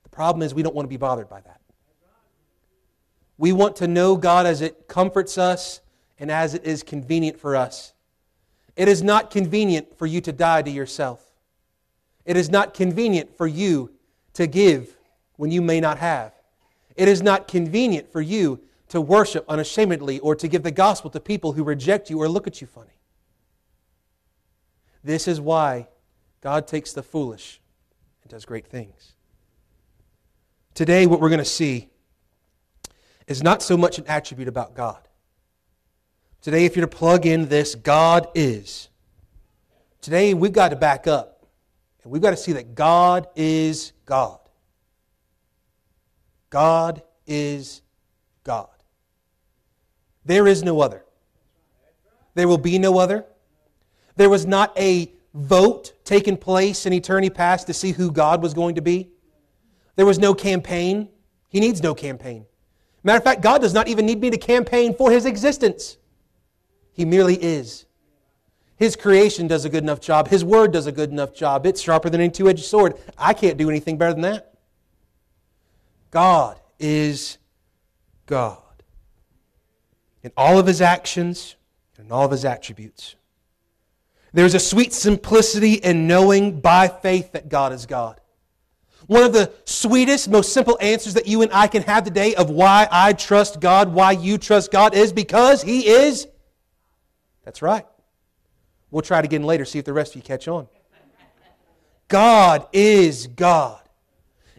The 0.05 0.09
problem 0.09 0.43
is 0.43 0.55
we 0.55 0.63
don't 0.63 0.75
want 0.75 0.87
to 0.87 0.91
be 0.91 0.97
bothered 0.97 1.29
by 1.29 1.41
that. 1.41 1.61
We 3.37 3.53
want 3.53 3.77
to 3.77 3.89
know 3.89 4.17
God 4.17 4.47
as 4.47 4.61
it 4.63 4.87
comforts 4.89 5.37
us 5.37 5.81
and 6.25 6.31
as 6.31 6.55
it 6.55 6.65
is 6.65 6.83
convenient 6.83 7.39
for 7.39 7.55
us. 7.55 7.93
It 8.77 8.89
is 8.89 9.03
not 9.03 9.31
convenient 9.31 9.99
for 9.99 10.07
you 10.07 10.23
to 10.23 10.33
die 10.33 10.63
to 10.63 10.71
yourself. 10.71 11.23
It 12.25 12.35
is 12.39 12.49
not 12.49 12.73
convenient 12.73 13.37
for 13.37 13.47
you 13.47 13.91
to 14.33 14.47
give 14.47 14.97
when 15.37 15.51
you 15.51 15.61
may 15.61 15.81
not 15.81 15.99
have. 15.99 16.33
It 16.97 17.09
is 17.09 17.21
not 17.21 17.47
convenient 17.47 18.11
for 18.11 18.23
you 18.23 18.63
to 18.89 19.03
worship 19.03 19.45
unashamedly 19.51 20.19
or 20.21 20.35
to 20.35 20.49
give 20.49 20.63
the 20.63 20.71
gospel 20.71 21.11
to 21.11 21.21
people 21.21 21.53
who 21.53 21.63
reject 21.63 22.09
you 22.09 22.23
or 22.23 22.27
look 22.27 22.47
at 22.47 22.63
you 22.63 22.67
funny. 22.67 22.99
This 25.03 25.29
is 25.29 25.43
why 25.43 25.89
God 26.41 26.67
takes 26.67 26.95
the 26.95 27.03
foolish 27.03 27.61
and 28.23 28.31
does 28.31 28.47
great 28.47 28.67
things. 28.67 29.13
Today, 30.73 31.05
what 31.05 31.21
we're 31.21 31.29
going 31.29 31.37
to 31.37 31.45
see 31.45 31.91
is 33.27 33.43
not 33.43 33.63
so 33.63 33.77
much 33.77 33.99
an 33.99 34.07
attribute 34.07 34.49
about 34.49 34.75
God. 34.75 35.04
Today, 36.45 36.67
if 36.67 36.77
you're 36.77 36.85
to 36.85 36.95
plug 36.95 37.25
in 37.25 37.49
this, 37.49 37.75
God 37.75 38.29
is. 38.35 38.91
Today, 40.03 40.35
we've 40.35 40.53
got 40.53 40.69
to 40.69 40.77
back 40.77 41.07
up 41.07 41.47
and 42.03 42.13
we've 42.13 42.21
got 42.21 42.33
to 42.33 42.37
see 42.37 42.53
that 42.53 42.75
God 42.75 43.29
is 43.35 43.95
God. 44.05 44.41
God 46.51 47.03
is 47.27 47.81
God. 48.45 48.69
There 50.27 50.47
is 50.47 50.63
no 50.63 50.83
other. 50.83 51.07
There 52.35 52.47
will 52.47 52.59
be 52.59 52.79
no 52.79 52.99
other. 52.99 53.25
There 54.17 54.29
was 54.29 54.45
not 54.45 54.79
a 54.79 55.11
vote 55.33 55.95
taking 56.05 56.37
place 56.37 56.85
in 56.85 56.93
eternity 56.93 57.31
past 57.31 57.69
to 57.69 57.73
see 57.73 57.93
who 57.93 58.13
God 58.13 58.43
was 58.43 58.53
going 58.53 58.75
to 58.75 58.83
be. 58.83 59.09
There 59.97 60.05
was 60.05 60.19
no 60.19 60.35
campaign. 60.35 61.09
He 61.49 61.59
needs 61.59 61.83
no 61.83 61.95
campaign. 61.95 62.45
Matter 63.03 63.17
of 63.17 63.25
fact, 63.25 63.41
God 63.41 63.63
does 63.63 63.73
not 63.73 63.89
even 63.89 64.05
need 64.05 64.21
me 64.21 64.29
to 64.29 64.37
campaign 64.37 64.95
for 64.95 65.11
his 65.11 65.25
existence. 65.25 65.97
He 66.95 67.05
merely 67.05 67.35
is. 67.35 67.85
His 68.77 68.97
creation 68.97 69.47
does 69.47 69.65
a 69.65 69.69
good 69.69 69.83
enough 69.83 70.01
job. 70.01 70.29
His 70.29 70.45
word 70.45 70.73
does 70.73 70.87
a 70.87 70.93
good 70.93 71.11
enough 71.11 71.35
job. 71.35 71.67
It's 71.67 71.81
sharper 71.81 72.09
than 72.09 72.21
any 72.21 72.31
two 72.31 72.49
edged 72.49 72.65
sword. 72.65 72.95
I 73.19 73.35
can't 73.35 73.57
do 73.57 73.69
anything 73.69 73.99
better 73.99 74.13
than 74.13 74.23
that. 74.23 74.55
God 76.11 76.61
is 76.79 77.39
God 78.27 78.59
in 80.23 80.33
all 80.37 80.59
of 80.59 80.67
his 80.67 80.81
actions 80.81 81.57
and 81.99 82.11
all 82.11 82.25
of 82.25 82.31
his 82.31 82.45
attributes. 82.45 83.17
There's 84.33 84.55
a 84.55 84.61
sweet 84.61 84.93
simplicity 84.93 85.75
in 85.75 86.07
knowing 86.07 86.61
by 86.61 86.89
faith 86.89 87.33
that 87.33 87.49
God 87.49 87.73
is 87.73 87.87
God. 87.87 88.21
One 89.07 89.23
of 89.23 89.33
the 89.33 89.53
sweetest, 89.65 90.29
most 90.29 90.53
simple 90.53 90.79
answers 90.81 91.15
that 91.15 91.27
you 91.27 91.43
and 91.43 91.53
I 91.53 91.67
can 91.67 91.83
have 91.83 92.05
today 92.05 92.35
of 92.35 92.51
why 92.51 92.89
I 92.91 93.13
trust 93.13 93.61
God, 93.61 93.93
why 93.93 94.13
you 94.13 94.39
trust 94.39 94.73
God, 94.73 94.95
is 94.95 95.13
because 95.13 95.63
He 95.63 95.87
is. 95.87 96.27
That's 97.45 97.63
right. 97.63 97.87
We'll 98.91 99.03
try 99.03 99.19
it 99.19 99.25
again 99.25 99.43
later, 99.43 99.65
see 99.65 99.79
if 99.79 99.85
the 99.85 99.93
rest 99.93 100.13
of 100.13 100.17
you 100.17 100.23
catch 100.23 100.49
on. 100.49 100.69
God 102.09 102.67
is 102.73 103.27
God. 103.27 103.81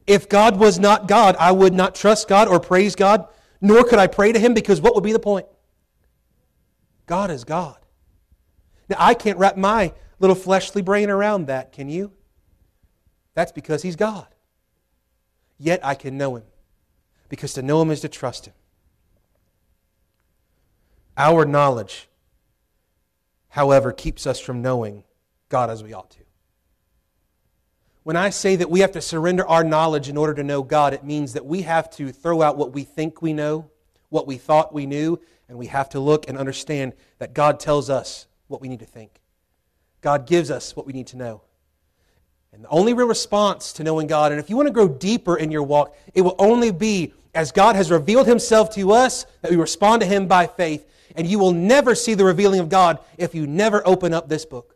If 0.08 0.30
God 0.30 0.58
was 0.58 0.78
not 0.78 1.08
God, 1.08 1.36
I 1.40 1.52
would 1.52 1.74
not 1.74 1.96
trust 1.96 2.28
God 2.28 2.48
or 2.48 2.60
praise 2.60 2.96
God, 2.96 3.28
nor 3.62 3.84
could 3.84 4.00
I 4.00 4.08
pray 4.08 4.32
to 4.32 4.40
Him 4.40 4.54
because 4.54 4.82
what 4.82 4.94
would 4.94 5.04
be 5.04 5.14
the 5.14 5.20
point? 5.20 5.48
God 7.06 7.32
is 7.32 7.44
God. 7.44 7.78
Now, 8.90 8.98
I 9.00 9.14
can't 9.14 9.38
wrap 9.38 9.58
my 9.58 9.94
little 10.20 10.36
fleshly 10.36 10.82
brain 10.82 11.10
around 11.10 11.48
that, 11.48 11.72
can 11.72 11.90
you? 11.90 12.12
That's 13.34 13.52
because 13.52 13.82
He's 13.82 13.96
God. 13.96 14.28
Yet 15.58 15.80
I 15.84 15.96
can 15.96 16.18
know 16.18 16.36
Him, 16.36 16.44
because 17.30 17.54
to 17.54 17.62
know 17.62 17.82
Him 17.82 17.90
is 17.90 18.02
to 18.02 18.10
trust 18.10 18.48
Him. 18.48 18.54
Our 21.18 21.46
knowledge, 21.46 22.10
however, 23.56 23.93
keeps 23.93 24.28
us 24.28 24.38
from 24.38 24.62
knowing 24.62 25.01
God 25.47 25.70
as 25.70 25.82
we 25.82 25.93
ought 25.93 26.12
to. 26.12 26.20
When 28.03 28.18
I 28.18 28.30
say 28.30 28.58
that 28.58 28.70
we 28.70 28.82
have 28.82 28.91
to 28.91 29.01
surrender 29.01 29.47
our 29.47 29.64
knowledge 29.64 30.10
in 30.10 30.18
order 30.18 30.34
to 30.34 30.43
know 30.43 30.62
God, 30.62 30.93
it 30.93 31.06
means 31.06 31.32
that 31.32 31.45
we 31.45 31.62
have 31.62 31.89
to 31.91 32.12
throw 32.12 32.41
out 32.41 32.58
what 32.58 32.74
we 32.74 32.84
think 32.84 33.22
we 33.22 33.32
know, 33.32 33.70
what 34.10 34.28
we 34.28 34.36
thought 34.36 34.74
we 34.74 34.86
knew, 34.86 35.22
and 35.47 35.58
we 35.58 35.68
have 35.68 35.88
to 35.91 36.01
look 36.01 36.28
and 36.28 36.38
understand 36.38 36.95
that 37.20 37.34
God 37.34 37.62
tells 37.62 37.89
us 37.89 38.28
what 38.49 38.60
we 38.60 38.68
need 38.68 38.80
to 38.80 38.86
think. 38.86 39.22
God 40.01 40.28
gives 40.28 40.51
us 40.51 40.76
what 40.76 40.86
we 40.86 40.91
need 40.91 41.08
to 41.08 41.18
know. 41.18 41.41
And 42.51 42.62
the 42.62 42.70
only 42.70 42.93
real 42.93 43.08
response 43.08 43.72
to 43.74 43.86
knowing 43.86 44.08
God, 44.08 44.34
and 44.34 44.41
if 44.41 44.49
you 44.49 44.58
want 44.58 44.68
to 44.68 44.74
grow 44.74 44.89
deeper 44.89 45.38
in 45.38 45.49
your 45.49 45.64
walk, 45.64 45.95
it 46.14 46.24
will 46.24 46.36
only 46.39 46.72
be 46.72 47.14
as 47.34 47.53
God 47.53 47.78
has 47.78 47.89
revealed 47.89 48.28
Himself 48.28 48.76
to 48.76 48.91
us 48.91 49.26
that 49.41 49.49
we 49.49 49.56
respond 49.56 50.01
to 50.01 50.06
Him 50.06 50.28
by 50.28 50.45
faith. 50.45 50.86
And 51.16 51.28
you 51.28 51.39
will 51.39 51.53
never 51.53 51.95
see 51.95 52.13
the 52.13 52.26
revealing 52.26 52.59
of 52.59 52.70
God 52.70 52.99
if 53.18 53.34
you 53.34 53.47
never 53.47 53.86
open 53.88 54.13
up 54.13 54.30
this 54.30 54.45
book. 54.45 54.76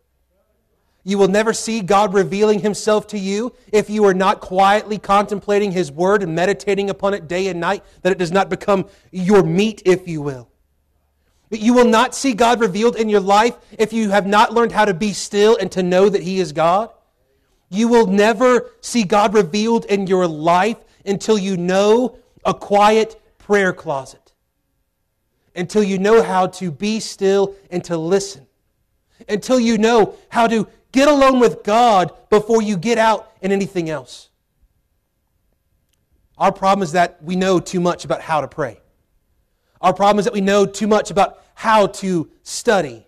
You 1.03 1.17
will 1.17 1.27
never 1.27 1.53
see 1.53 1.81
God 1.81 2.13
revealing 2.13 2.59
Himself 2.59 3.07
to 3.07 3.17
you 3.17 3.53
if 3.71 3.89
you 3.89 4.05
are 4.05 4.13
not 4.13 4.41
quietly 4.41 4.97
contemplating 4.97 5.71
His 5.71 5.91
Word 5.91 6.23
and 6.23 6.35
meditating 6.35 6.89
upon 6.89 7.13
it 7.13 7.27
day 7.27 7.47
and 7.47 7.59
night, 7.59 7.83
that 8.01 8.11
it 8.11 8.17
does 8.17 8.31
not 8.31 8.49
become 8.49 8.87
your 9.11 9.43
meat, 9.43 9.81
if 9.85 10.07
you 10.07 10.21
will. 10.21 10.49
You 11.51 11.73
will 11.73 11.85
not 11.85 12.13
see 12.13 12.33
God 12.33 12.59
revealed 12.59 12.95
in 12.95 13.09
your 13.09 13.21
life 13.21 13.55
if 13.77 13.91
you 13.91 14.11
have 14.11 14.27
not 14.27 14.53
learned 14.53 14.71
how 14.71 14.85
to 14.85 14.93
be 14.93 15.13
still 15.13 15.57
and 15.57 15.71
to 15.71 15.81
know 15.81 16.09
that 16.09 16.21
He 16.21 16.39
is 16.39 16.51
God. 16.51 16.91
You 17.69 17.87
will 17.87 18.07
never 18.07 18.69
see 18.81 19.03
God 19.03 19.33
revealed 19.33 19.85
in 19.85 20.05
your 20.05 20.27
life 20.27 20.77
until 21.05 21.37
you 21.37 21.57
know 21.57 22.17
a 22.45 22.53
quiet 22.53 23.19
prayer 23.37 23.73
closet, 23.73 24.28
until 25.55 25.83
you 25.83 25.97
know 25.97 26.21
how 26.23 26.47
to 26.47 26.71
be 26.71 26.99
still 26.99 27.55
and 27.69 27.83
to 27.85 27.97
listen, 27.97 28.45
until 29.27 29.59
you 29.59 29.77
know 29.77 30.15
how 30.29 30.47
to 30.47 30.67
get 30.91 31.07
alone 31.07 31.39
with 31.39 31.63
God 31.63 32.13
before 32.29 32.61
you 32.61 32.77
get 32.77 32.97
out 32.97 33.31
in 33.41 33.51
anything 33.51 33.89
else. 33.89 34.29
Our 36.37 36.51
problem 36.51 36.83
is 36.83 36.93
that 36.93 37.21
we 37.21 37.35
know 37.35 37.59
too 37.59 37.79
much 37.79 38.05
about 38.05 38.21
how 38.21 38.41
to 38.41 38.47
pray. 38.47 38.79
Our 39.81 39.93
problem 39.93 40.19
is 40.19 40.25
that 40.25 40.33
we 40.33 40.41
know 40.41 40.65
too 40.65 40.87
much 40.87 41.11
about 41.11 41.43
how 41.53 41.87
to 41.87 42.29
study. 42.43 43.05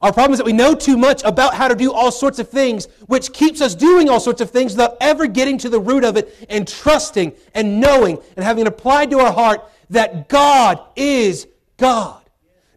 Our 0.00 0.12
problem 0.12 0.32
is 0.32 0.38
that 0.38 0.44
we 0.44 0.52
know 0.52 0.74
too 0.74 0.96
much 0.96 1.24
about 1.24 1.54
how 1.54 1.66
to 1.66 1.74
do 1.74 1.92
all 1.92 2.12
sorts 2.12 2.38
of 2.38 2.48
things, 2.48 2.86
which 3.06 3.32
keeps 3.32 3.60
us 3.60 3.74
doing 3.74 4.08
all 4.08 4.20
sorts 4.20 4.40
of 4.40 4.50
things 4.50 4.72
without 4.72 4.96
ever 5.00 5.26
getting 5.26 5.58
to 5.58 5.68
the 5.68 5.80
root 5.80 6.04
of 6.04 6.16
it 6.16 6.46
and 6.48 6.68
trusting 6.68 7.32
and 7.54 7.80
knowing 7.80 8.18
and 8.36 8.44
having 8.44 8.66
it 8.66 8.68
applied 8.68 9.10
to 9.10 9.18
our 9.18 9.32
heart 9.32 9.68
that 9.90 10.28
God 10.28 10.80
is 10.94 11.48
God. 11.78 12.22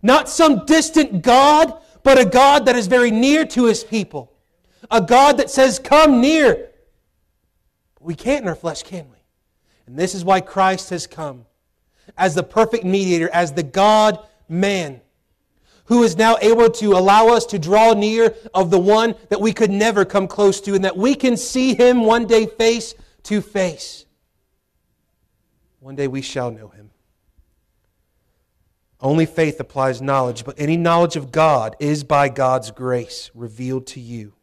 Not 0.02 0.30
some 0.30 0.66
distant 0.66 1.22
God, 1.22 1.80
but 2.04 2.18
a 2.18 2.26
God 2.26 2.66
that 2.66 2.76
is 2.76 2.88
very 2.88 3.12
near 3.12 3.46
to 3.48 3.66
his 3.66 3.84
people. 3.84 4.32
A 4.90 5.02
God 5.02 5.38
that 5.38 5.50
says, 5.50 5.78
Come 5.78 6.22
near. 6.22 6.70
We 8.00 8.16
can't 8.16 8.44
in 8.44 8.48
our 8.48 8.56
flesh, 8.56 8.82
can 8.82 9.10
we? 9.12 9.18
And 9.86 9.98
this 9.98 10.16
is 10.16 10.26
why 10.26 10.42
Christ 10.42 10.90
has 10.90 11.06
come 11.06 11.46
as 12.18 12.34
the 12.34 12.44
perfect 12.44 12.84
mediator, 12.84 13.30
as 13.30 13.54
the 13.54 13.64
God 13.64 14.20
man 14.50 15.02
who 15.86 16.04
is 16.04 16.16
now 16.16 16.38
able 16.42 16.70
to 16.70 16.94
allow 16.94 17.28
us 17.28 17.46
to 17.46 17.60
draw 17.60 17.94
near 17.94 18.34
of 18.54 18.72
the 18.72 18.80
one 18.80 19.14
that 19.28 19.42
we 19.42 19.52
could 19.52 19.70
never 19.70 20.06
come 20.06 20.26
close 20.28 20.62
to, 20.62 20.74
and 20.74 20.86
that 20.86 20.96
we 20.96 21.14
can 21.14 21.36
see 21.36 21.74
him 21.74 22.06
one 22.06 22.26
day 22.26 22.46
face 22.46 22.96
to 23.24 23.42
face. 23.42 24.06
One 25.80 25.96
day 25.96 26.08
we 26.08 26.22
shall 26.22 26.50
know 26.50 26.70
him. 26.70 26.91
Only 29.02 29.26
faith 29.26 29.60
applies 29.60 30.02
knowledge, 30.02 30.46
but 30.46 30.60
any 30.60 30.78
knowledge 30.78 31.16
of 31.16 31.32
God 31.32 31.76
is 31.80 32.04
by 32.04 32.30
God's 32.30 32.70
grace 32.70 33.32
revealed 33.34 33.88
to 33.88 34.00
you. 34.00 34.34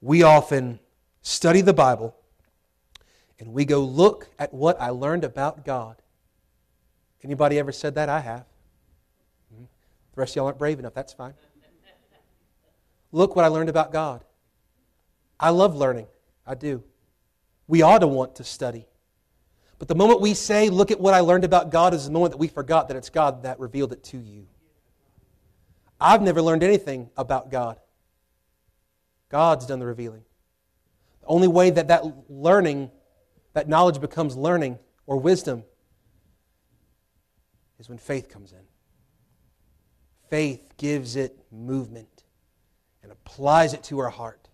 We 0.00 0.22
often 0.22 0.80
study 1.20 1.60
the 1.60 1.74
Bible 1.74 2.16
and 3.38 3.52
we 3.52 3.64
go 3.64 3.80
look 3.80 4.28
at 4.38 4.54
what 4.54 4.80
I 4.80 4.90
learned 4.90 5.24
about 5.24 5.64
God. 5.66 5.96
Anybody 7.22 7.58
ever 7.58 7.72
said 7.72 7.96
that? 7.96 8.08
I 8.08 8.20
have. 8.20 8.46
Hmm? 9.54 9.64
The 10.14 10.20
rest 10.20 10.32
of 10.32 10.36
y'all 10.36 10.46
aren't 10.46 10.58
brave 10.58 10.78
enough. 10.78 10.94
That's 10.94 11.12
fine. 11.12 11.34
Look 13.12 13.36
what 13.36 13.44
I 13.44 13.48
learned 13.48 13.68
about 13.68 13.92
God. 13.92 14.24
I 15.38 15.50
love 15.50 15.76
learning. 15.76 16.06
I 16.46 16.54
do. 16.54 16.82
We 17.66 17.82
ought 17.82 17.98
to 17.98 18.06
want 18.06 18.36
to 18.36 18.44
study. 18.44 18.86
But 19.78 19.88
the 19.88 19.94
moment 19.94 20.20
we 20.20 20.34
say, 20.34 20.70
Look 20.70 20.90
at 20.90 21.00
what 21.00 21.14
I 21.14 21.20
learned 21.20 21.44
about 21.44 21.70
God, 21.70 21.94
is 21.94 22.06
the 22.06 22.10
moment 22.10 22.32
that 22.32 22.38
we 22.38 22.48
forgot 22.48 22.88
that 22.88 22.96
it's 22.96 23.10
God 23.10 23.44
that 23.44 23.60
revealed 23.60 23.92
it 23.92 24.02
to 24.04 24.18
you. 24.18 24.46
I've 26.00 26.22
never 26.22 26.42
learned 26.42 26.62
anything 26.62 27.10
about 27.16 27.50
God. 27.50 27.78
God's 29.28 29.66
done 29.66 29.78
the 29.78 29.86
revealing. 29.86 30.22
The 31.20 31.26
only 31.26 31.48
way 31.48 31.70
that 31.70 31.88
that 31.88 32.04
learning, 32.30 32.90
that 33.52 33.68
knowledge 33.68 34.00
becomes 34.00 34.36
learning 34.36 34.78
or 35.06 35.18
wisdom 35.18 35.64
is 37.78 37.88
when 37.88 37.98
faith 37.98 38.28
comes 38.28 38.52
in. 38.52 38.58
Faith 40.30 40.76
gives 40.76 41.16
it 41.16 41.38
movement 41.50 42.24
and 43.02 43.12
applies 43.12 43.74
it 43.74 43.82
to 43.84 43.98
our 43.98 44.10
heart. 44.10 44.48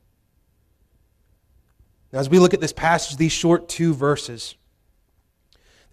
Now, 2.12 2.20
as 2.20 2.31
we 2.31 2.39
look 2.39 2.55
at 2.55 2.61
this 2.61 2.72
passage, 2.72 3.16
these 3.16 3.33
short 3.33 3.68
two 3.68 3.93
verses, 3.93 4.55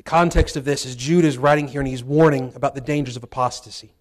the 0.02 0.10
context 0.10 0.56
of 0.56 0.66
this 0.66 0.84
is 0.84 0.96
Jude 0.96 1.26
is 1.26 1.38
writing 1.38 1.68
here 1.68 1.80
and 1.80 1.88
he's 1.88 2.04
warning 2.04 2.52
about 2.56 2.74
the 2.74 2.82
dangers 2.82 3.16
of 3.16 3.22
apostasy. 3.22 3.94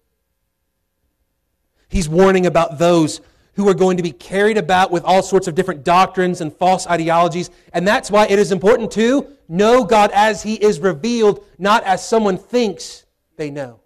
He's 1.89 2.09
warning 2.09 2.47
about 2.47 2.79
those 2.79 3.21
who 3.53 3.69
are 3.69 3.75
going 3.75 3.97
to 3.97 4.03
be 4.03 4.11
carried 4.11 4.57
about 4.57 4.89
with 4.89 5.03
all 5.03 5.21
sorts 5.21 5.47
of 5.47 5.53
different 5.53 5.83
doctrines 5.83 6.41
and 6.41 6.51
false 6.51 6.87
ideologies. 6.87 7.51
And 7.71 7.87
that's 7.87 8.09
why 8.09 8.25
it 8.25 8.39
is 8.39 8.51
important 8.51 8.89
to 8.93 9.27
know 9.47 9.83
God 9.83 10.09
as 10.11 10.41
He 10.41 10.55
is 10.55 10.79
revealed, 10.79 11.45
not 11.59 11.83
as 11.83 12.03
someone 12.03 12.39
thinks 12.39 13.05
they 13.37 13.51
know. 13.51 13.81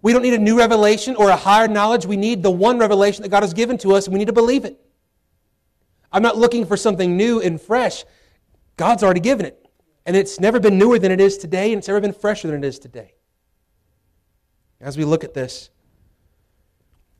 We 0.00 0.12
don't 0.12 0.22
need 0.22 0.34
a 0.34 0.38
new 0.38 0.56
revelation 0.56 1.16
or 1.16 1.30
a 1.30 1.36
higher 1.36 1.66
knowledge. 1.66 2.06
We 2.06 2.16
need 2.16 2.44
the 2.44 2.52
one 2.52 2.78
revelation 2.78 3.22
that 3.22 3.30
God 3.30 3.42
has 3.42 3.54
given 3.54 3.76
to 3.78 3.96
us, 3.96 4.06
and 4.06 4.14
we 4.14 4.20
need 4.20 4.28
to 4.28 4.32
believe 4.32 4.64
it. 4.64 4.78
I'm 6.12 6.22
not 6.22 6.36
looking 6.36 6.64
for 6.64 6.76
something 6.76 7.16
new 7.16 7.40
and 7.40 7.60
fresh. 7.60 8.04
God's 8.76 9.02
already 9.02 9.18
given 9.18 9.46
it. 9.46 9.67
And 10.08 10.16
it's 10.16 10.40
never 10.40 10.58
been 10.58 10.78
newer 10.78 10.98
than 10.98 11.12
it 11.12 11.20
is 11.20 11.36
today, 11.36 11.70
and 11.70 11.80
it's 11.80 11.86
never 11.86 12.00
been 12.00 12.14
fresher 12.14 12.48
than 12.48 12.64
it 12.64 12.66
is 12.66 12.78
today. 12.78 13.12
As 14.80 14.96
we 14.96 15.04
look 15.04 15.22
at 15.22 15.34
this, 15.34 15.68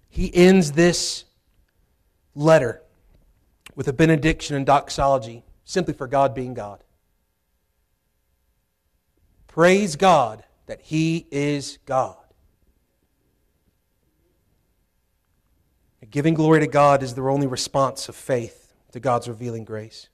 he 0.08 0.34
ends 0.34 0.72
this 0.72 1.26
letter 2.34 2.80
with 3.74 3.88
a 3.88 3.92
benediction 3.92 4.56
and 4.56 4.64
doxology 4.64 5.44
simply 5.66 5.92
for 5.92 6.06
God 6.06 6.34
being 6.34 6.54
God. 6.54 6.82
Praise 9.48 9.94
God 9.94 10.42
that 10.64 10.80
He 10.80 11.26
is 11.30 11.78
God. 11.84 12.16
Giving 16.10 16.32
glory 16.32 16.60
to 16.60 16.66
God 16.66 17.02
is 17.02 17.12
the 17.12 17.20
only 17.20 17.46
response 17.46 18.08
of 18.08 18.16
faith 18.16 18.72
to 18.92 18.98
God's 18.98 19.28
revealing 19.28 19.64
grace. 19.64 20.08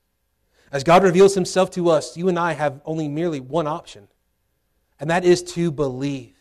As 0.75 0.83
God 0.83 1.05
reveals 1.05 1.37
himself 1.37 1.70
to 1.70 1.89
us, 1.89 2.16
you 2.16 2.29
and 2.29 2.37
I 2.37 2.55
have 2.55 2.81
only 2.85 3.07
merely 3.07 3.39
one 3.39 3.68
option, 3.68 4.09
and 4.99 5.09
that 5.09 5.25
is 5.25 5.41
to 5.53 5.70
believe. 5.70 6.35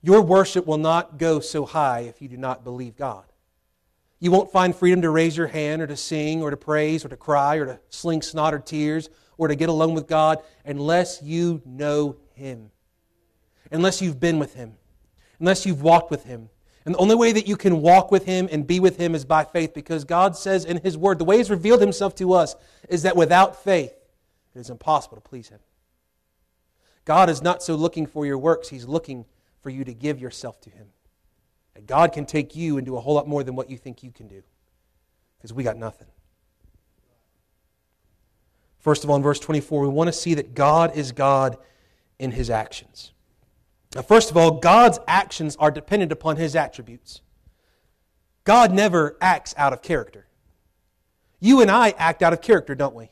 Your 0.00 0.22
worship 0.22 0.66
will 0.66 0.78
not 0.78 1.18
go 1.18 1.40
so 1.40 1.66
high 1.66 2.00
if 2.00 2.22
you 2.22 2.28
do 2.28 2.38
not 2.38 2.64
believe 2.64 2.96
God. 2.96 3.26
You 4.18 4.30
won't 4.30 4.50
find 4.50 4.74
freedom 4.74 5.02
to 5.02 5.10
raise 5.10 5.36
your 5.36 5.48
hand 5.48 5.82
or 5.82 5.86
to 5.88 5.96
sing 5.96 6.42
or 6.42 6.50
to 6.50 6.56
praise 6.56 7.04
or 7.04 7.10
to 7.10 7.18
cry 7.18 7.56
or 7.56 7.66
to 7.66 7.80
sling 7.90 8.22
snot 8.22 8.54
or 8.54 8.60
tears 8.60 9.10
or 9.36 9.48
to 9.48 9.54
get 9.54 9.68
alone 9.68 9.92
with 9.92 10.06
God 10.06 10.38
unless 10.64 11.22
you 11.22 11.60
know 11.66 12.16
Him, 12.32 12.70
unless 13.70 14.00
you've 14.00 14.18
been 14.18 14.38
with 14.38 14.54
Him, 14.54 14.78
unless 15.38 15.66
you've 15.66 15.82
walked 15.82 16.10
with 16.10 16.24
Him, 16.24 16.48
and 16.86 16.94
the 16.94 16.98
only 16.98 17.16
way 17.16 17.32
that 17.32 17.48
you 17.48 17.56
can 17.56 17.82
walk 17.82 18.12
with 18.12 18.24
Him 18.24 18.48
and 18.50 18.64
be 18.64 18.78
with 18.78 18.96
Him 18.96 19.16
is 19.16 19.24
by 19.24 19.42
faith 19.42 19.74
because 19.74 20.04
God 20.04 20.36
says 20.36 20.64
in 20.64 20.78
His 20.78 20.96
Word, 20.96 21.18
the 21.18 21.24
way 21.24 21.36
He's 21.36 21.50
revealed 21.50 21.80
Himself 21.80 22.14
to 22.14 22.32
us 22.32 22.54
is 22.88 23.02
that 23.02 23.16
without 23.16 23.62
faith, 23.62 23.92
it 24.54 24.58
is 24.58 24.70
impossible 24.70 25.16
to 25.16 25.20
please 25.20 25.48
Him. 25.48 25.58
God 27.04 27.28
is 27.28 27.42
not 27.42 27.60
so 27.60 27.74
looking 27.74 28.06
for 28.06 28.24
your 28.24 28.38
works, 28.38 28.68
He's 28.68 28.86
looking 28.86 29.26
for 29.60 29.68
you 29.70 29.82
to 29.82 29.92
give 29.92 30.20
yourself 30.20 30.60
to 30.60 30.70
Him. 30.70 30.86
And 31.74 31.88
God 31.88 32.12
can 32.12 32.24
take 32.24 32.54
you 32.54 32.76
and 32.76 32.86
do 32.86 32.96
a 32.96 33.00
whole 33.00 33.14
lot 33.14 33.26
more 33.26 33.42
than 33.42 33.56
what 33.56 33.68
you 33.68 33.76
think 33.76 34.04
you 34.04 34.12
can 34.12 34.28
do 34.28 34.44
because 35.36 35.52
we 35.52 35.64
got 35.64 35.76
nothing. 35.76 36.08
First 38.78 39.02
of 39.02 39.10
all, 39.10 39.16
in 39.16 39.22
verse 39.24 39.40
24, 39.40 39.82
we 39.82 39.88
want 39.88 40.06
to 40.06 40.12
see 40.12 40.34
that 40.34 40.54
God 40.54 40.96
is 40.96 41.10
God 41.10 41.58
in 42.20 42.30
His 42.30 42.48
actions. 42.48 43.12
Now, 43.94 44.02
first 44.02 44.30
of 44.30 44.36
all, 44.36 44.52
God's 44.52 44.98
actions 45.06 45.56
are 45.56 45.70
dependent 45.70 46.12
upon 46.12 46.36
his 46.36 46.54
attributes. 46.54 47.20
God 48.44 48.72
never 48.72 49.16
acts 49.20 49.54
out 49.56 49.72
of 49.72 49.82
character. 49.82 50.26
You 51.40 51.60
and 51.60 51.70
I 51.70 51.90
act 51.98 52.22
out 52.22 52.32
of 52.32 52.40
character, 52.40 52.74
don't 52.74 52.94
we? 52.94 53.10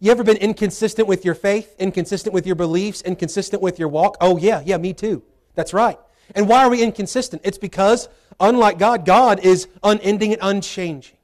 You 0.00 0.10
ever 0.10 0.24
been 0.24 0.36
inconsistent 0.36 1.08
with 1.08 1.24
your 1.24 1.34
faith, 1.34 1.74
inconsistent 1.78 2.34
with 2.34 2.46
your 2.46 2.56
beliefs, 2.56 3.00
inconsistent 3.02 3.62
with 3.62 3.78
your 3.78 3.88
walk? 3.88 4.16
Oh, 4.20 4.36
yeah, 4.36 4.62
yeah, 4.64 4.76
me 4.76 4.92
too. 4.92 5.22
That's 5.54 5.72
right. 5.72 5.98
And 6.34 6.48
why 6.48 6.64
are 6.64 6.70
we 6.70 6.82
inconsistent? 6.82 7.42
It's 7.44 7.58
because, 7.58 8.08
unlike 8.40 8.78
God, 8.78 9.06
God 9.06 9.44
is 9.44 9.68
unending 9.82 10.32
and 10.32 10.42
unchanging. 10.42 11.16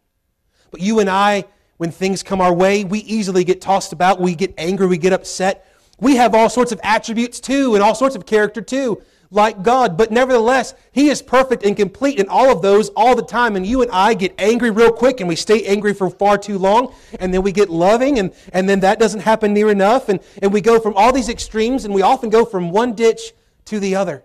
But 0.71 0.81
you 0.81 1.01
and 1.01 1.11
I, 1.11 1.45
when 1.79 1.91
things 1.91 2.23
come 2.23 2.41
our 2.41 2.53
way, 2.53 2.85
we 2.85 3.01
easily 3.01 3.45
get 3.45 3.61
tossed 3.61 3.93
about, 3.93 4.21
we 4.21 4.35
get 4.35 4.55
angry, 4.57 4.87
we 4.87 4.99
get 4.99 5.13
upset, 5.13 5.67
we 6.01 6.17
have 6.17 6.35
all 6.35 6.49
sorts 6.49 6.73
of 6.73 6.81
attributes 6.83 7.41
too, 7.41 7.75
and 7.75 7.83
all 7.83 7.95
sorts 7.95 8.17
of 8.17 8.27
character 8.27 8.61
too, 8.61 9.03
like 9.31 9.63
God. 9.63 9.97
But 9.97 10.11
nevertheless, 10.11 10.75
He 10.93 11.09
is 11.09 11.23
perfect 11.23 11.65
and 11.65 11.77
complete 11.77 12.19
in 12.19 12.29
all 12.29 12.51
of 12.51 12.63
those 12.63 12.89
all 12.91 13.15
the 13.15 13.23
time. 13.23 13.57
And 13.57 13.67
you 13.67 13.83
and 13.83 13.91
I 13.91 14.15
get 14.15 14.35
angry 14.39 14.71
real 14.71 14.93
quick, 14.93 15.21
and 15.21 15.29
we 15.29 15.37
stay 15.37 15.65
angry 15.67 15.95
for 15.95 16.11
far 16.11 16.39
too 16.39 16.59
long, 16.59 16.95
and 17.19 17.33
then 17.33 17.43
we 17.43 17.53
get 17.53 17.71
loving, 17.71 18.19
and, 18.19 18.33
and 18.53 18.69
then 18.69 18.81
that 18.81 18.99
doesn't 18.99 19.21
happen 19.21 19.53
near 19.53 19.71
enough. 19.71 20.09
And, 20.09 20.21
and 20.43 20.53
we 20.53 20.61
go 20.61 20.81
from 20.81 20.95
all 20.95 21.13
these 21.13 21.29
extremes, 21.29 21.85
and 21.85 21.95
we 21.95 22.03
often 22.03 22.31
go 22.31 22.45
from 22.45 22.71
one 22.71 22.95
ditch 22.95 23.33
to 23.67 23.79
the 23.79 23.97
other. 23.97 24.25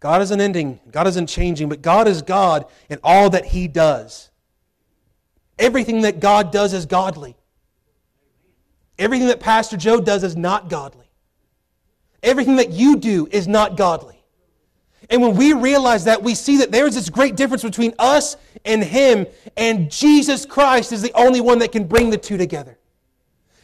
God 0.00 0.20
isn't 0.22 0.40
ending, 0.40 0.80
God 0.90 1.06
isn't 1.06 1.28
changing, 1.28 1.68
but 1.68 1.80
God 1.80 2.08
is 2.08 2.22
God 2.22 2.66
in 2.90 2.98
all 3.04 3.30
that 3.30 3.44
He 3.44 3.68
does. 3.68 4.30
Everything 5.60 6.00
that 6.00 6.18
God 6.18 6.50
does 6.50 6.72
is 6.72 6.86
godly. 6.86 7.36
Everything 8.98 9.28
that 9.28 9.40
Pastor 9.40 9.76
Joe 9.76 10.00
does 10.00 10.22
is 10.22 10.36
not 10.36 10.68
godly. 10.68 11.10
Everything 12.22 12.56
that 12.56 12.70
you 12.70 12.96
do 12.96 13.28
is 13.30 13.48
not 13.48 13.76
godly. 13.76 14.22
And 15.10 15.20
when 15.20 15.36
we 15.36 15.52
realize 15.52 16.04
that, 16.04 16.22
we 16.22 16.34
see 16.34 16.58
that 16.58 16.70
there's 16.70 16.94
this 16.94 17.10
great 17.10 17.36
difference 17.36 17.62
between 17.62 17.94
us 17.98 18.36
and 18.64 18.82
Him, 18.82 19.26
and 19.56 19.90
Jesus 19.90 20.46
Christ 20.46 20.92
is 20.92 21.02
the 21.02 21.12
only 21.14 21.40
one 21.40 21.58
that 21.58 21.72
can 21.72 21.84
bring 21.84 22.10
the 22.10 22.16
two 22.16 22.36
together. 22.36 22.78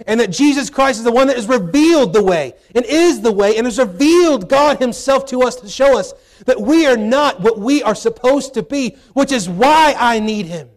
And 0.07 0.21
that 0.21 0.31
Jesus 0.31 0.71
Christ 0.71 0.99
is 0.99 1.05
the 1.05 1.13
one 1.13 1.27
that 1.29 1.37
has 1.37 1.49
revealed 1.49 2.13
the 2.13 2.23
way, 2.23 2.55
and 2.75 2.85
is 2.85 3.21
the 3.21 3.33
way, 3.33 3.57
and 3.57 3.67
has 3.67 3.79
revealed 3.79 4.49
God 4.49 4.79
Himself 4.79 5.27
to 5.27 5.43
us 5.43 5.57
to 5.57 5.69
show 5.69 5.99
us 5.99 6.13
that 6.47 6.61
we 6.61 6.87
are 6.87 6.97
not 6.97 7.41
what 7.41 7.59
we 7.59 7.83
are 7.83 7.95
supposed 7.95 8.55
to 8.55 8.63
be, 8.63 8.97
which 9.15 9.33
is 9.33 9.49
why 9.49 9.95
I 9.99 10.21
need 10.21 10.47
Him. 10.47 10.69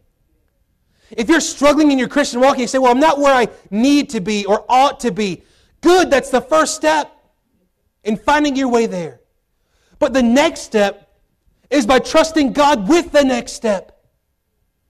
If 1.18 1.30
you're 1.30 1.42
struggling 1.42 1.92
in 1.92 2.00
your 2.00 2.08
Christian 2.08 2.40
walk 2.40 2.54
and 2.54 2.62
you 2.62 2.68
say, 2.68 2.78
Well, 2.78 2.92
I'm 2.92 3.00
not 3.00 3.20
where 3.20 3.34
I 3.34 3.48
need 3.70 4.10
to 4.12 4.22
be 4.22 4.46
or 4.46 4.66
ought 4.70 5.00
to 5.02 5.12
be, 5.12 5.44
good, 5.82 6.10
that's 6.10 6.30
the 6.30 6.42
first 6.42 6.76
step. 6.76 7.12
in 8.04 8.18
finding 8.18 8.56
your 8.56 8.68
way 8.68 8.88
there. 8.88 9.22
But 10.00 10.14
the 10.14 10.24
next 10.24 10.62
step 10.62 11.12
is 11.70 11.86
by 11.86 12.00
trusting 12.00 12.54
God 12.54 12.90
with 12.90 13.12
the 13.12 13.24
next 13.24 13.54
step. 13.54 14.04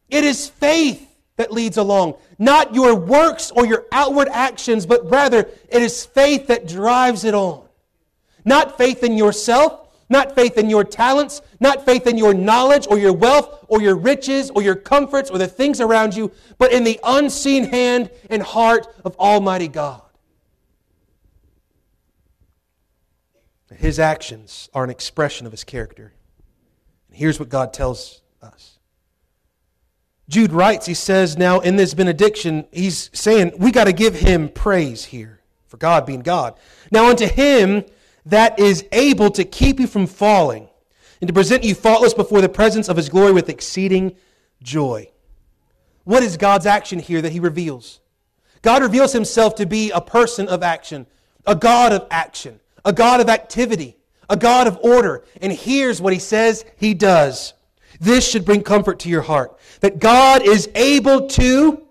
It 0.09 0.23
is 0.23 0.49
faith 0.49 1.07
that 1.35 1.51
leads 1.51 1.77
along, 1.77 2.15
not 2.39 2.73
your 2.75 2.95
works 2.95 3.51
or 3.51 3.65
your 3.65 3.85
outward 3.91 4.29
actions, 4.29 4.85
but 4.85 5.09
rather 5.09 5.39
it 5.39 5.81
is 5.81 6.05
faith 6.05 6.47
that 6.47 6.67
drives 6.67 7.23
it 7.25 7.33
on. 7.33 7.67
Not 8.45 8.77
faith 8.77 9.03
in 9.03 9.17
yourself, 9.17 9.80
not 10.11 10.35
faith 10.35 10.57
in 10.57 10.69
your 10.69 10.83
talents, 10.83 11.41
not 11.59 11.85
faith 11.85 12.05
in 12.05 12.17
your 12.17 12.33
knowledge 12.33 12.85
or 12.89 12.99
your 12.99 13.13
wealth 13.13 13.65
or 13.69 13.81
your 13.81 13.95
riches 13.95 14.51
or 14.51 14.61
your 14.61 14.75
comforts 14.75 15.31
or 15.31 15.37
the 15.37 15.47
things 15.47 15.79
around 15.79 16.15
you, 16.15 16.31
but 16.57 16.71
in 16.71 16.83
the 16.83 16.99
unseen 17.03 17.63
hand 17.63 18.11
and 18.29 18.43
heart 18.43 18.87
of 19.05 19.15
Almighty 19.17 19.69
God. 19.69 20.01
His 23.73 23.97
actions 23.97 24.69
are 24.73 24.83
an 24.83 24.89
expression 24.89 25.47
of 25.47 25.51
his 25.51 25.63
character. 25.63 26.13
And 27.07 27.17
here's 27.17 27.39
what 27.39 27.49
God 27.49 27.73
tells 27.73 28.21
us. 28.41 28.79
Jude 30.27 30.51
writes, 30.51 30.85
he 30.85 30.93
says, 30.93 31.37
now 31.37 31.61
in 31.61 31.77
this 31.77 31.93
benediction, 31.93 32.67
he's 32.71 33.09
saying 33.13 33.53
we 33.57 33.71
got 33.71 33.85
to 33.85 33.93
give 33.93 34.15
him 34.15 34.49
praise 34.49 35.05
here 35.05 35.39
for 35.67 35.77
God 35.77 36.05
being 36.05 36.21
God. 36.21 36.59
Now 36.91 37.09
unto 37.09 37.25
him 37.25 37.85
that 38.25 38.59
is 38.59 38.85
able 38.91 39.31
to 39.31 39.43
keep 39.43 39.79
you 39.79 39.87
from 39.87 40.07
falling 40.07 40.69
and 41.19 41.27
to 41.27 41.33
present 41.33 41.63
you 41.63 41.75
faultless 41.75 42.13
before 42.13 42.41
the 42.41 42.49
presence 42.49 42.89
of 42.89 42.97
his 42.97 43.09
glory 43.09 43.31
with 43.31 43.49
exceeding 43.49 44.15
joy. 44.61 45.09
What 46.03 46.23
is 46.23 46.37
God's 46.37 46.65
action 46.65 46.99
here 46.99 47.21
that 47.21 47.31
he 47.31 47.39
reveals? 47.39 47.99
God 48.61 48.81
reveals 48.81 49.13
himself 49.13 49.55
to 49.55 49.65
be 49.65 49.91
a 49.91 50.01
person 50.01 50.47
of 50.47 50.63
action, 50.63 51.07
a 51.45 51.55
God 51.55 51.93
of 51.93 52.07
action, 52.11 52.59
a 52.85 52.93
God 52.93 53.21
of 53.21 53.29
activity, 53.29 53.97
a 54.29 54.37
God 54.37 54.67
of 54.67 54.79
order. 54.81 55.23
And 55.41 55.51
here's 55.51 56.01
what 56.01 56.13
he 56.13 56.19
says 56.19 56.65
he 56.77 56.93
does. 56.93 57.53
This 57.99 58.27
should 58.27 58.45
bring 58.45 58.63
comfort 58.63 58.99
to 58.99 59.09
your 59.09 59.21
heart 59.21 59.59
that 59.81 59.99
God 59.99 60.43
is 60.43 60.69
able 60.73 61.27
to 61.27 61.83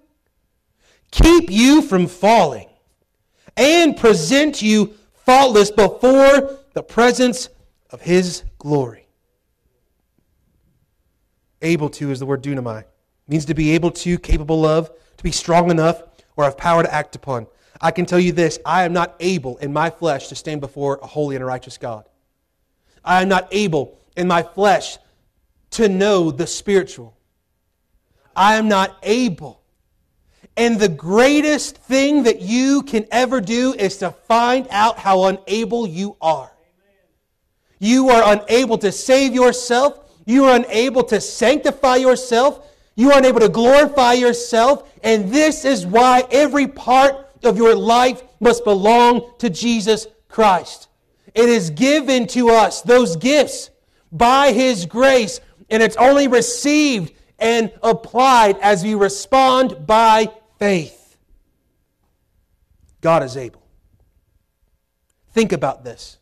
keep 1.10 1.50
you 1.50 1.82
from 1.82 2.06
falling 2.06 2.68
and 3.56 3.96
present 3.96 4.62
you 4.62 4.94
faultless 5.30 5.70
before 5.70 6.58
the 6.72 6.82
presence 6.82 7.50
of 7.90 8.00
his 8.00 8.42
glory. 8.58 9.06
Able 11.62 11.88
to 11.90 12.10
is 12.10 12.18
the 12.18 12.26
word 12.26 12.42
dunamai. 12.42 12.80
It 12.80 12.88
means 13.28 13.44
to 13.44 13.54
be 13.54 13.70
able 13.70 13.92
to, 13.92 14.18
capable 14.18 14.66
of, 14.66 14.90
to 15.18 15.22
be 15.22 15.30
strong 15.30 15.70
enough, 15.70 16.02
or 16.34 16.42
have 16.42 16.56
power 16.56 16.82
to 16.82 16.92
act 16.92 17.14
upon. 17.14 17.46
I 17.80 17.92
can 17.92 18.06
tell 18.06 18.18
you 18.18 18.32
this 18.32 18.58
I 18.66 18.82
am 18.82 18.92
not 18.92 19.14
able 19.20 19.56
in 19.58 19.72
my 19.72 19.88
flesh 19.88 20.26
to 20.28 20.34
stand 20.34 20.60
before 20.60 20.98
a 21.00 21.06
holy 21.06 21.36
and 21.36 21.44
a 21.44 21.46
righteous 21.46 21.78
God. 21.78 22.08
I 23.04 23.22
am 23.22 23.28
not 23.28 23.46
able 23.52 24.00
in 24.16 24.26
my 24.26 24.42
flesh 24.42 24.98
to 25.70 25.88
know 25.88 26.32
the 26.32 26.48
spiritual. 26.48 27.16
I 28.34 28.56
am 28.56 28.66
not 28.66 28.98
able. 29.04 29.59
And 30.56 30.78
the 30.78 30.88
greatest 30.88 31.76
thing 31.76 32.24
that 32.24 32.42
you 32.42 32.82
can 32.82 33.06
ever 33.10 33.40
do 33.40 33.72
is 33.74 33.98
to 33.98 34.10
find 34.10 34.66
out 34.70 34.98
how 34.98 35.24
unable 35.24 35.86
you 35.86 36.16
are. 36.20 36.52
You 37.78 38.10
are 38.10 38.34
unable 38.34 38.76
to 38.78 38.92
save 38.92 39.32
yourself. 39.32 40.10
You 40.26 40.44
are 40.44 40.56
unable 40.56 41.02
to 41.04 41.20
sanctify 41.20 41.96
yourself. 41.96 42.66
You 42.94 43.10
are 43.12 43.18
unable 43.18 43.40
to 43.40 43.48
glorify 43.48 44.12
yourself. 44.12 44.92
And 45.02 45.32
this 45.32 45.64
is 45.64 45.86
why 45.86 46.24
every 46.30 46.66
part 46.66 47.14
of 47.42 47.56
your 47.56 47.74
life 47.74 48.22
must 48.38 48.64
belong 48.64 49.32
to 49.38 49.48
Jesus 49.48 50.06
Christ. 50.28 50.88
It 51.34 51.48
is 51.48 51.70
given 51.70 52.26
to 52.28 52.50
us, 52.50 52.82
those 52.82 53.16
gifts, 53.16 53.70
by 54.12 54.52
His 54.52 54.84
grace, 54.84 55.40
and 55.70 55.82
it's 55.82 55.96
only 55.96 56.28
received 56.28 57.14
and 57.38 57.72
applied 57.82 58.58
as 58.58 58.82
we 58.82 58.94
respond 58.94 59.86
by 59.86 60.30
faith. 60.60 61.16
God 63.00 63.24
is 63.24 63.36
able. 63.36 63.66
Think 65.32 65.52
about 65.52 65.82
this. 65.84 66.18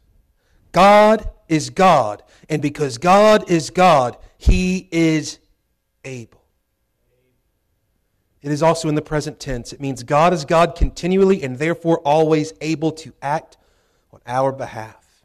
God 0.73 1.29
is 1.49 1.71
God, 1.71 2.23
and 2.49 2.63
because 2.63 2.99
God 2.99 3.51
is 3.51 3.71
God, 3.71 4.17
He 4.39 4.89
is 4.93 5.41
able. 6.05 6.45
It 8.41 8.53
is 8.53 8.63
also 8.63 8.89
in 8.89 8.95
the 8.95 9.03
present 9.03 9.41
tense. 9.41 9.73
It 9.73 9.81
means 9.81 10.05
God 10.05 10.33
is 10.33 10.45
God 10.45 10.77
continually 10.77 11.43
and 11.43 11.59
therefore 11.59 11.99
always 12.01 12.53
able 12.61 12.93
to 12.93 13.13
act 13.21 13.57
on 14.13 14.21
our 14.27 14.53
behalf. 14.53 15.25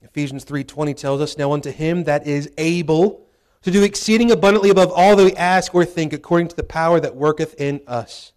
Ephesians 0.00 0.44
3:20 0.44 0.94
tells 0.94 1.20
us, 1.20 1.36
"Now 1.36 1.52
unto 1.52 1.70
him 1.70 2.04
that 2.04 2.26
is 2.26 2.50
able 2.56 3.27
to 3.62 3.70
do 3.70 3.82
exceeding 3.82 4.30
abundantly 4.30 4.70
above 4.70 4.92
all 4.92 5.16
that 5.16 5.24
we 5.24 5.34
ask 5.34 5.74
or 5.74 5.84
think 5.84 6.12
according 6.12 6.48
to 6.48 6.56
the 6.56 6.62
power 6.62 7.00
that 7.00 7.16
worketh 7.16 7.54
in 7.60 7.80
us." 7.86 8.32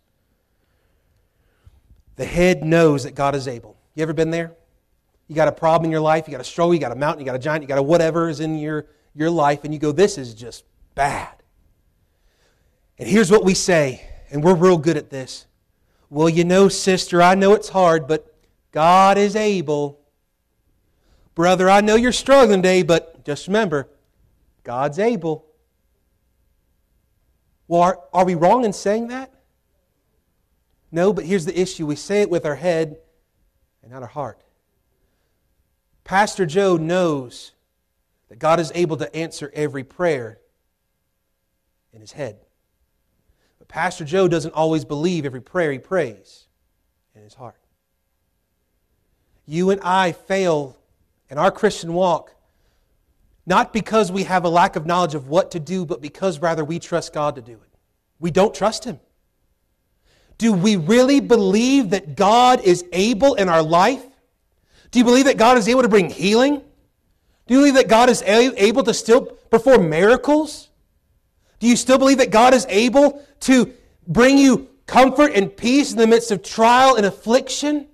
The 2.16 2.26
head 2.26 2.64
knows 2.64 3.04
that 3.04 3.16
God 3.16 3.36
is 3.36 3.48
able. 3.48 3.78
You 3.96 4.04
ever 4.04 4.14
been 4.14 4.32
there? 4.32 4.54
You 5.28 5.36
got 5.36 5.48
a 5.48 5.52
problem 5.54 5.86
in 5.86 5.92
your 5.92 6.02
life, 6.02 6.28
you 6.28 6.32
got 6.32 6.42
a 6.42 6.44
struggle, 6.44 6.74
you 6.74 6.80
got 6.80 6.92
a 6.92 6.96
mountain, 6.96 7.22
you 7.22 7.26
got 7.26 7.36
a 7.36 7.40
giant, 7.40 7.64
you 7.64 7.68
got 7.68 7.78
a 7.78 7.84
whatever 7.84 8.28
is 8.28 8.42
in 8.42 8.58
your, 8.58 8.86
your 9.16 9.30
life, 9.30 9.64
and 9.64 9.74
you 9.74 9.80
go, 9.80 9.92
This 9.92 10.18
is 10.18 10.34
just 10.34 10.66
bad. 10.94 11.42
And 13.00 13.08
here's 13.08 13.32
what 13.32 13.44
we 13.44 13.54
say, 13.54 14.08
and 14.30 14.44
we're 14.44 14.56
real 14.56 14.78
good 14.78 14.98
at 14.98 15.10
this. 15.10 15.48
Well, 16.10 16.28
you 16.28 16.44
know, 16.44 16.68
sister, 16.68 17.22
I 17.22 17.36
know 17.36 17.54
it's 17.54 17.70
hard, 17.70 18.08
but 18.08 18.36
God 18.72 19.18
is 19.18 19.36
able. 19.36 20.02
Brother, 21.34 21.70
I 21.70 21.80
know 21.80 21.96
you're 21.96 22.12
struggling 22.12 22.62
today, 22.62 22.84
but 22.84 23.24
just 23.24 23.48
remember, 23.48 23.90
God's 24.64 25.00
able. 25.00 25.46
Well, 27.68 27.82
are, 27.82 28.00
are 28.14 28.26
we 28.26 28.36
wrong 28.36 28.66
in 28.66 28.74
saying 28.74 29.08
that? 29.08 29.34
No, 30.92 31.14
but 31.14 31.26
here's 31.26 31.46
the 31.46 31.60
issue 31.60 31.86
we 31.86 31.96
say 31.96 32.22
it 32.22 32.30
with 32.30 32.46
our 32.46 32.56
head 32.56 32.98
and 33.82 33.92
not 33.92 34.02
our 34.02 34.08
heart. 34.08 34.44
Pastor 36.04 36.46
Joe 36.46 36.78
knows 36.78 37.54
that 38.30 38.40
God 38.40 38.60
is 38.60 38.72
able 38.76 38.98
to 38.98 39.16
answer 39.16 39.52
every 39.54 39.84
prayer 39.84 40.40
in 41.94 42.02
his 42.02 42.12
head. 42.12 42.38
But 43.60 43.68
Pastor 43.68 44.04
Joe 44.04 44.28
doesn't 44.28 44.54
always 44.54 44.84
believe 44.84 45.26
every 45.26 45.42
prayer 45.42 45.72
he 45.72 45.80
prays 45.80 46.48
in 47.16 47.24
his 47.24 47.34
heart. 47.34 47.60
You 49.46 49.70
and 49.70 49.82
I 49.82 50.12
fail 50.12 50.78
in 51.30 51.38
our 51.38 51.52
Christian 51.52 51.94
walk 51.94 52.36
not 53.46 53.74
because 53.74 54.12
we 54.12 54.24
have 54.24 54.46
a 54.46 54.50
lack 54.50 54.76
of 54.76 54.86
knowledge 54.86 55.16
of 55.16 55.28
what 55.28 55.52
to 55.52 55.60
do, 55.60 55.86
but 55.86 56.02
because 56.02 56.40
rather 56.40 56.64
we 56.64 56.80
trust 56.80 57.14
God 57.14 57.36
to 57.36 57.42
do 57.42 57.54
it. 57.54 57.78
We 58.20 58.32
don't 58.32 58.54
trust 58.54 58.86
Him. 58.86 59.00
Do 60.38 60.54
we 60.54 60.76
really 60.76 61.20
believe 61.20 61.92
that 61.92 62.16
God 62.16 62.62
is 62.62 62.86
able 62.92 63.36
in 63.36 63.50
our 63.50 63.64
life? 63.64 64.04
Do 64.92 65.00
you 65.00 65.06
believe 65.06 65.26
that 65.26 65.38
God 65.38 65.58
is 65.58 65.68
able 65.68 65.82
to 65.82 65.90
bring 65.90 66.10
healing? 66.10 66.62
Do 67.48 67.54
you 67.54 67.60
believe 67.60 67.76
that 67.76 67.88
God 67.88 68.10
is 68.10 68.22
able 68.24 68.84
to 68.84 68.94
still 68.94 69.22
perform 69.22 69.90
miracles? 69.90 70.70
Do 71.60 71.68
you 71.68 71.76
still 71.76 71.98
believe 71.98 72.18
that 72.18 72.32
God 72.32 72.54
is 72.54 72.66
able 72.70 73.24
to 73.42 73.74
bring 74.08 74.38
you 74.38 74.70
comfort 74.88 75.32
and 75.34 75.56
peace 75.56 75.92
in 75.92 75.98
the 75.98 76.08
midst 76.08 76.32
of 76.32 76.44
trial 76.44 76.96
and 76.96 77.06
affliction? 77.06 77.88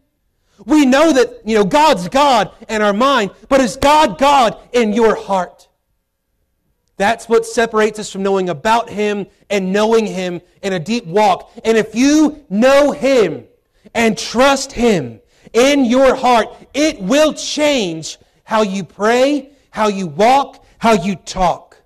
We 0.66 0.86
know 0.86 1.14
that, 1.14 1.42
you 1.46 1.56
know, 1.56 1.64
God's 1.64 2.10
God 2.10 2.52
in 2.68 2.82
our 2.82 2.94
mind, 2.94 3.32
but 3.48 3.62
is 3.62 3.76
God 3.78 4.18
God 4.18 4.58
in 4.74 4.94
your 4.94 5.16
heart? 5.16 5.68
That's 6.98 7.30
what 7.30 7.46
separates 7.46 8.00
us 8.00 8.12
from 8.12 8.24
knowing 8.24 8.50
about 8.50 8.90
Him 8.90 9.28
and 9.50 9.72
knowing 9.72 10.08
Him 10.08 10.42
in 10.64 10.74
a 10.74 10.80
deep 10.80 11.06
walk. 11.06 11.52
And 11.64 11.78
if 11.78 11.94
you 11.94 12.44
know 12.50 12.92
Him 12.92 13.46
and 13.94 14.18
trust 14.18 14.72
Him 14.72 15.22
in 15.54 15.86
your 15.86 16.16
heart, 16.16 16.48
it 16.74 17.00
will 17.00 17.34
change 17.34 18.18
how 18.44 18.64
you 18.64 18.84
pray, 18.84 19.52
how 19.70 19.88
you 19.88 20.08
walk, 20.08 20.66
how 20.80 20.94
you 20.94 21.16
talk. 21.16 21.78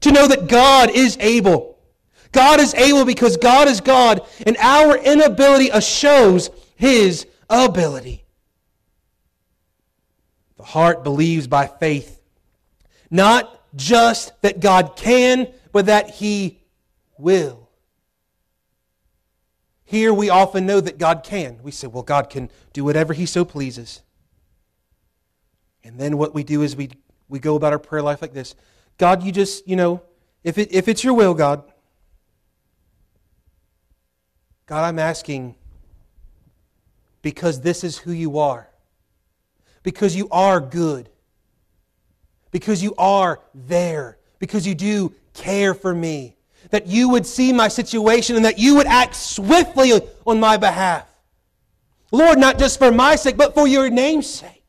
To 0.00 0.12
know 0.12 0.26
that 0.26 0.48
God 0.48 0.90
is 0.90 1.16
able. 1.20 1.78
God 2.32 2.58
is 2.58 2.74
able 2.74 3.04
because 3.04 3.36
God 3.36 3.68
is 3.68 3.80
God, 3.80 4.26
and 4.46 4.56
our 4.58 4.96
inability 4.96 5.70
shows 5.80 6.50
His 6.74 7.26
ability. 7.48 8.24
The 10.56 10.62
heart 10.64 11.04
believes 11.04 11.46
by 11.46 11.66
faith, 11.66 12.20
not 13.10 13.60
just 13.76 14.40
that 14.42 14.60
God 14.60 14.96
can, 14.96 15.52
but 15.72 15.86
that 15.86 16.10
He 16.10 16.60
will. 17.18 17.68
Here 19.84 20.12
we 20.12 20.30
often 20.30 20.66
know 20.66 20.80
that 20.80 20.98
God 20.98 21.22
can. 21.22 21.58
We 21.62 21.70
say, 21.70 21.86
well, 21.86 22.02
God 22.02 22.30
can 22.30 22.50
do 22.72 22.84
whatever 22.84 23.12
He 23.12 23.26
so 23.26 23.44
pleases. 23.44 24.02
And 25.82 25.98
then 25.98 26.16
what 26.16 26.34
we 26.34 26.42
do 26.44 26.62
is 26.62 26.74
we, 26.74 26.90
we 27.28 27.38
go 27.38 27.56
about 27.56 27.72
our 27.72 27.78
prayer 27.78 28.02
life 28.02 28.22
like 28.22 28.32
this 28.32 28.54
God, 28.96 29.22
you 29.22 29.32
just, 29.32 29.66
you 29.68 29.76
know, 29.76 30.02
if, 30.42 30.58
it, 30.58 30.72
if 30.72 30.88
it's 30.88 31.04
your 31.04 31.14
will, 31.14 31.34
God, 31.34 31.64
God, 34.66 34.84
I'm 34.84 34.98
asking 34.98 35.56
because 37.24 37.62
this 37.62 37.82
is 37.82 37.98
who 37.98 38.12
you 38.12 38.38
are. 38.38 38.68
because 39.84 40.16
you 40.16 40.28
are 40.30 40.60
good, 40.60 41.08
because 42.50 42.82
you 42.82 42.94
are 42.96 43.40
there, 43.54 44.18
because 44.40 44.66
you 44.66 44.74
do 44.74 45.12
care 45.34 45.74
for 45.74 45.94
me, 45.94 46.36
that 46.70 46.86
you 46.86 47.10
would 47.10 47.26
see 47.26 47.52
my 47.52 47.68
situation 47.68 48.34
and 48.34 48.44
that 48.44 48.58
you 48.58 48.74
would 48.74 48.86
act 48.86 49.14
swiftly 49.14 49.92
on 50.26 50.40
my 50.40 50.56
behalf. 50.56 51.06
Lord, 52.10 52.38
not 52.38 52.58
just 52.58 52.78
for 52.78 52.90
my 52.90 53.14
sake, 53.14 53.36
but 53.36 53.54
for 53.54 53.68
your 53.68 53.90
name's 53.90 54.28
sake. 54.28 54.64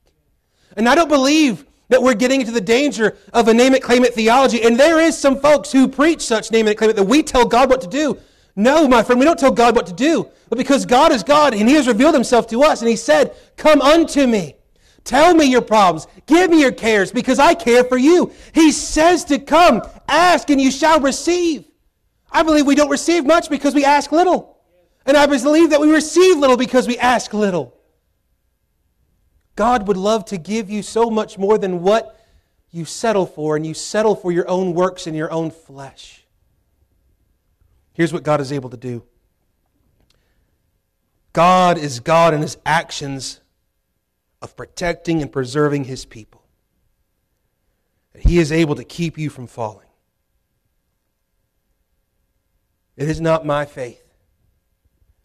And 0.76 0.90
I 0.90 0.96
don't 0.96 1.08
believe 1.08 1.66
that 1.88 2.04
we're 2.04 2.16
getting 2.16 2.42
into 2.42 2.52
the 2.52 2.60
danger 2.60 3.16
of 3.32 3.48
a 3.48 3.54
name 3.54 3.74
it, 3.74 3.82
claim 3.82 4.04
it 4.04 4.14
theology. 4.14 4.64
And 4.64 4.78
there 4.78 5.00
is 5.00 5.18
some 5.18 5.40
folks 5.40 5.72
who 5.72 5.88
preach 5.88 6.22
such 6.22 6.52
name 6.52 6.68
it, 6.68 6.78
claim 6.78 6.90
it, 6.90 6.96
that 6.98 7.04
we 7.04 7.24
tell 7.24 7.46
God 7.46 7.70
what 7.70 7.82
to 7.82 7.88
do. 7.88 8.18
No, 8.56 8.88
my 8.88 9.04
friend, 9.04 9.20
we 9.20 9.26
don't 9.26 9.38
tell 9.38 9.52
God 9.52 9.76
what 9.76 9.88
to 9.88 9.94
do. 9.94 10.30
But 10.50 10.58
because 10.58 10.86
God 10.86 11.12
is 11.12 11.24
God 11.24 11.54
and 11.54 11.68
He 11.68 11.76
has 11.76 11.88
revealed 11.88 12.14
Himself 12.14 12.48
to 12.48 12.64
us, 12.64 12.82
and 12.82 12.90
He 12.90 12.96
said, 12.96 13.36
Come 13.58 13.82
unto 13.82 14.26
me. 14.26 14.56
Tell 15.04 15.36
me 15.36 15.46
your 15.46 15.62
problems. 15.62 16.08
Give 16.26 16.50
me 16.50 16.62
your 16.62 16.72
cares 16.72 17.12
because 17.12 17.38
I 17.38 17.54
care 17.54 17.84
for 17.84 17.98
you. 17.98 18.32
He 18.54 18.72
says 18.72 19.24
to 19.26 19.38
come, 19.38 19.84
ask, 20.08 20.50
and 20.50 20.60
you 20.60 20.72
shall 20.72 21.00
receive. 21.00 21.66
I 22.32 22.42
believe 22.42 22.66
we 22.66 22.74
don't 22.76 22.90
receive 22.90 23.24
much 23.24 23.50
because 23.50 23.76
we 23.76 23.86
ask 23.86 24.12
little. 24.12 24.58
And 25.06 25.16
I 25.16 25.28
believe 25.28 25.70
that 25.70 25.80
we 25.80 25.92
receive 25.92 26.38
little 26.38 26.58
because 26.58 26.88
we 26.88 26.98
ask 26.98 27.34
little. 27.34 27.78
God 29.56 29.88
would 29.88 29.96
love 29.96 30.26
to 30.26 30.38
give 30.38 30.72
you 30.72 30.82
so 30.82 31.12
much 31.12 31.38
more 31.38 31.60
than 31.60 31.84
what 31.84 32.20
you 32.72 32.84
settle 32.84 33.28
for, 33.28 33.56
and 33.56 33.66
you 33.66 33.74
settle 33.74 34.16
for 34.16 34.32
your 34.32 34.50
own 34.50 34.74
works 34.74 35.08
and 35.08 35.16
your 35.16 35.32
own 35.32 35.52
flesh. 35.52 36.25
Here's 37.96 38.14
what 38.14 38.24
God 38.24 38.42
is 38.42 38.52
able 38.52 38.70
to 38.70 38.78
do 38.78 39.04
God 41.34 41.78
is 41.78 42.00
God 42.00 42.34
in 42.34 42.42
his 42.42 42.58
actions 42.66 43.42
of 44.42 44.56
protecting 44.56 45.22
and 45.22 45.32
preserving 45.32 45.86
his 45.86 46.06
people. 46.06 46.44
He 48.18 48.38
is 48.38 48.52
able 48.52 48.76
to 48.76 48.84
keep 48.84 49.18
you 49.18 49.30
from 49.30 49.48
falling. 49.48 49.88
It 52.96 53.10
is 53.10 53.20
not 53.20 53.46
my 53.46 53.66
faith 53.66 54.04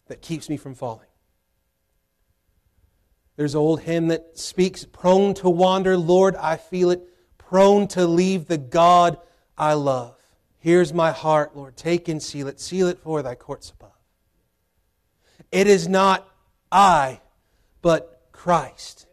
that 0.07 0.21
keeps 0.21 0.49
me 0.49 0.57
from 0.57 0.75
falling. 0.75 1.07
There's 3.37 3.53
an 3.53 3.61
old 3.61 3.81
hymn 3.81 4.07
that 4.09 4.37
speaks, 4.37 4.85
prone 4.85 5.33
to 5.35 5.49
wander, 5.49 5.97
Lord, 5.97 6.35
I 6.35 6.57
feel 6.57 6.91
it, 6.91 7.01
prone 7.37 7.87
to 7.89 8.05
leave 8.05 8.47
the 8.47 8.57
God 8.57 9.17
I 9.57 9.73
love. 9.73 10.20
Here's 10.61 10.93
my 10.93 11.11
heart, 11.11 11.57
Lord, 11.57 11.75
take 11.75 12.07
and 12.07 12.21
seal 12.21 12.47
it, 12.47 12.59
seal 12.59 12.87
it 12.87 12.99
for 12.99 13.23
thy 13.23 13.33
courts 13.33 13.71
above. 13.71 13.97
It 15.51 15.65
is 15.65 15.87
not 15.87 16.29
I, 16.71 17.19
but 17.81 18.21
Christ. 18.31 19.07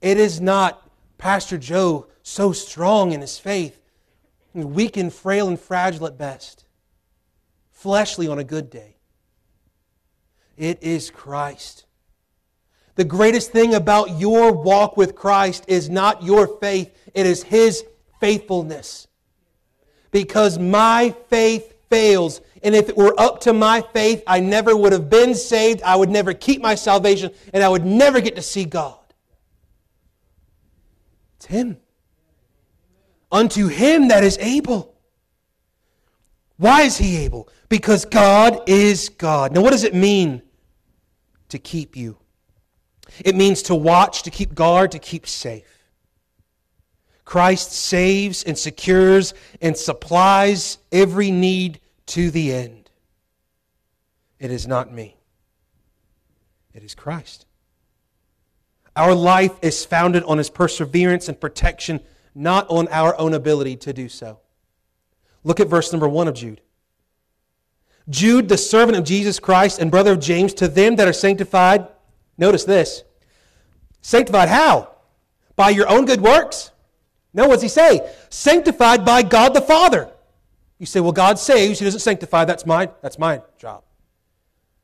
It 0.00 0.18
is 0.18 0.40
not 0.40 0.88
Pastor 1.18 1.58
Joe 1.58 2.06
so 2.22 2.52
strong 2.52 3.10
in 3.10 3.20
his 3.20 3.40
faith, 3.40 3.80
weak 4.54 4.96
and 4.96 5.12
frail 5.12 5.48
and 5.48 5.58
fragile 5.58 6.06
at 6.06 6.16
best, 6.16 6.64
fleshly 7.72 8.28
on 8.28 8.38
a 8.38 8.44
good 8.44 8.70
day. 8.70 8.98
It 10.56 10.80
is 10.80 11.10
Christ. 11.10 11.86
The 12.94 13.04
greatest 13.04 13.50
thing 13.50 13.74
about 13.74 14.20
your 14.20 14.52
walk 14.52 14.96
with 14.96 15.16
Christ 15.16 15.64
is 15.66 15.90
not 15.90 16.22
your 16.22 16.46
faith, 16.46 16.96
it 17.14 17.26
is 17.26 17.42
His 17.42 17.84
faithfulness. 18.20 19.07
Because 20.10 20.58
my 20.58 21.14
faith 21.28 21.74
fails. 21.88 22.40
And 22.62 22.74
if 22.74 22.88
it 22.88 22.96
were 22.96 23.18
up 23.18 23.40
to 23.42 23.52
my 23.52 23.82
faith, 23.92 24.22
I 24.26 24.40
never 24.40 24.76
would 24.76 24.92
have 24.92 25.08
been 25.08 25.34
saved. 25.34 25.82
I 25.82 25.96
would 25.96 26.10
never 26.10 26.34
keep 26.34 26.60
my 26.60 26.74
salvation, 26.74 27.32
and 27.52 27.62
I 27.62 27.68
would 27.68 27.84
never 27.84 28.20
get 28.20 28.36
to 28.36 28.42
see 28.42 28.64
God. 28.64 28.98
It's 31.36 31.46
Him. 31.46 31.78
Unto 33.30 33.68
Him 33.68 34.08
that 34.08 34.24
is 34.24 34.38
able. 34.38 34.94
Why 36.56 36.82
is 36.82 36.96
He 36.98 37.18
able? 37.18 37.48
Because 37.68 38.04
God 38.04 38.68
is 38.68 39.08
God. 39.08 39.52
Now, 39.52 39.60
what 39.60 39.70
does 39.70 39.84
it 39.84 39.94
mean 39.94 40.42
to 41.50 41.58
keep 41.58 41.96
you? 41.96 42.18
It 43.24 43.36
means 43.36 43.62
to 43.62 43.74
watch, 43.74 44.22
to 44.24 44.30
keep 44.30 44.54
guard, 44.54 44.92
to 44.92 44.98
keep 44.98 45.26
safe. 45.26 45.77
Christ 47.28 47.72
saves 47.72 48.42
and 48.42 48.56
secures 48.56 49.34
and 49.60 49.76
supplies 49.76 50.78
every 50.90 51.30
need 51.30 51.78
to 52.06 52.30
the 52.30 52.54
end. 52.54 52.90
It 54.38 54.50
is 54.50 54.66
not 54.66 54.90
me, 54.90 55.16
it 56.72 56.82
is 56.82 56.94
Christ. 56.94 57.44
Our 58.96 59.14
life 59.14 59.52
is 59.60 59.84
founded 59.84 60.24
on 60.24 60.38
his 60.38 60.48
perseverance 60.48 61.28
and 61.28 61.38
protection, 61.38 62.00
not 62.34 62.66
on 62.70 62.88
our 62.88 63.14
own 63.20 63.34
ability 63.34 63.76
to 63.76 63.92
do 63.92 64.08
so. 64.08 64.40
Look 65.44 65.60
at 65.60 65.68
verse 65.68 65.92
number 65.92 66.08
one 66.08 66.28
of 66.28 66.34
Jude. 66.34 66.62
Jude, 68.08 68.48
the 68.48 68.56
servant 68.56 68.96
of 68.96 69.04
Jesus 69.04 69.38
Christ 69.38 69.78
and 69.80 69.90
brother 69.90 70.12
of 70.12 70.20
James, 70.20 70.54
to 70.54 70.66
them 70.66 70.96
that 70.96 71.06
are 71.06 71.12
sanctified 71.12 71.86
Notice 72.38 72.64
this. 72.64 73.02
Sanctified 74.00 74.48
how? 74.48 74.94
By 75.56 75.70
your 75.70 75.88
own 75.88 76.06
good 76.06 76.20
works? 76.20 76.70
No, 77.38 77.46
what 77.46 77.54
does 77.54 77.62
he 77.62 77.68
say? 77.68 78.00
Sanctified 78.30 79.04
by 79.04 79.22
God 79.22 79.54
the 79.54 79.60
Father. 79.60 80.10
You 80.80 80.86
say, 80.86 80.98
well, 80.98 81.12
God 81.12 81.38
saves, 81.38 81.78
he 81.78 81.84
doesn't 81.84 82.00
sanctify. 82.00 82.44
That's 82.44 82.66
my, 82.66 82.90
that's 83.00 83.16
my 83.16 83.42
job. 83.58 83.84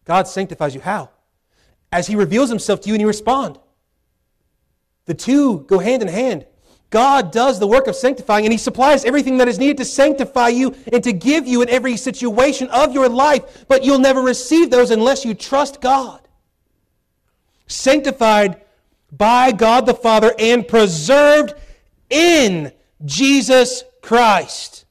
God 0.04 0.28
sanctifies 0.28 0.72
you. 0.72 0.80
How? 0.80 1.10
As 1.90 2.06
he 2.06 2.14
reveals 2.14 2.50
himself 2.50 2.80
to 2.82 2.88
you 2.88 2.94
and 2.94 3.00
you 3.00 3.08
respond. 3.08 3.58
The 5.06 5.14
two 5.14 5.60
go 5.60 5.80
hand 5.80 6.00
in 6.02 6.06
hand. 6.06 6.46
God 6.90 7.32
does 7.32 7.58
the 7.58 7.66
work 7.66 7.88
of 7.88 7.96
sanctifying 7.96 8.44
and 8.44 8.52
he 8.52 8.58
supplies 8.58 9.04
everything 9.04 9.38
that 9.38 9.48
is 9.48 9.58
needed 9.58 9.78
to 9.78 9.84
sanctify 9.84 10.48
you 10.48 10.76
and 10.92 11.02
to 11.02 11.12
give 11.12 11.48
you 11.48 11.60
in 11.60 11.68
every 11.68 11.96
situation 11.96 12.68
of 12.68 12.94
your 12.94 13.08
life, 13.08 13.66
but 13.66 13.82
you'll 13.82 13.98
never 13.98 14.20
receive 14.22 14.70
those 14.70 14.92
unless 14.92 15.24
you 15.24 15.34
trust 15.34 15.80
God 15.80 16.20
sanctified 17.66 18.60
by 19.10 19.52
God 19.52 19.86
the 19.86 19.94
Father, 19.94 20.34
and 20.38 20.66
preserved 20.66 21.54
in 22.14 22.72
Jesus 23.04 23.82
Christ. 24.00 24.86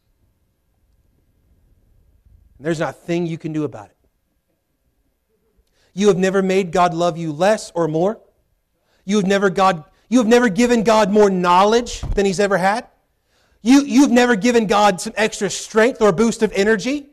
And 2.58 2.66
there's 2.66 2.80
not 2.80 2.90
a 2.90 2.98
thing 2.98 3.26
you 3.26 3.38
can 3.38 3.54
do 3.54 3.64
about 3.64 3.86
it. 3.86 3.98
You 5.94 6.10
have 6.10 6.18
never 6.18 6.42
made 6.42 6.72
God 6.72 6.94
love 6.94 7.18
you 7.18 7.32
less 7.32 7.72
or 7.74 7.88
more. 7.88 8.20
You 9.06 9.18
have 9.18 9.26
never, 9.26 9.50
God, 9.50 9.86
you 10.10 10.18
have 10.18 10.28
never 10.28 10.50
given 10.50 10.84
God 10.84 11.12
more 11.12 11.30
knowledge 11.30 12.02
than 12.02 12.26
He's 12.26 12.40
ever 12.40 12.58
had. 12.58 12.88
You, 13.62 13.84
you've 13.84 14.12
never 14.12 14.36
given 14.36 14.68
God 14.68 15.00
some 15.00 15.14
extra 15.16 15.50
strength 15.50 16.02
or 16.02 16.12
boost 16.12 16.44
of 16.44 16.52
energy. 16.54 17.08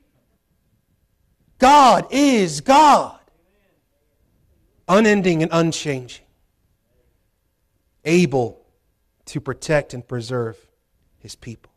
God 1.59 2.07
is 2.11 2.63
God 2.63 3.21
unending 4.89 5.43
and 5.43 5.53
unchanging, 5.53 6.25
able 8.05 8.60
to 9.31 9.41
protect 9.41 9.95
and 9.95 10.07
preserve 10.07 10.67
his 11.19 11.37
people. 11.37 11.73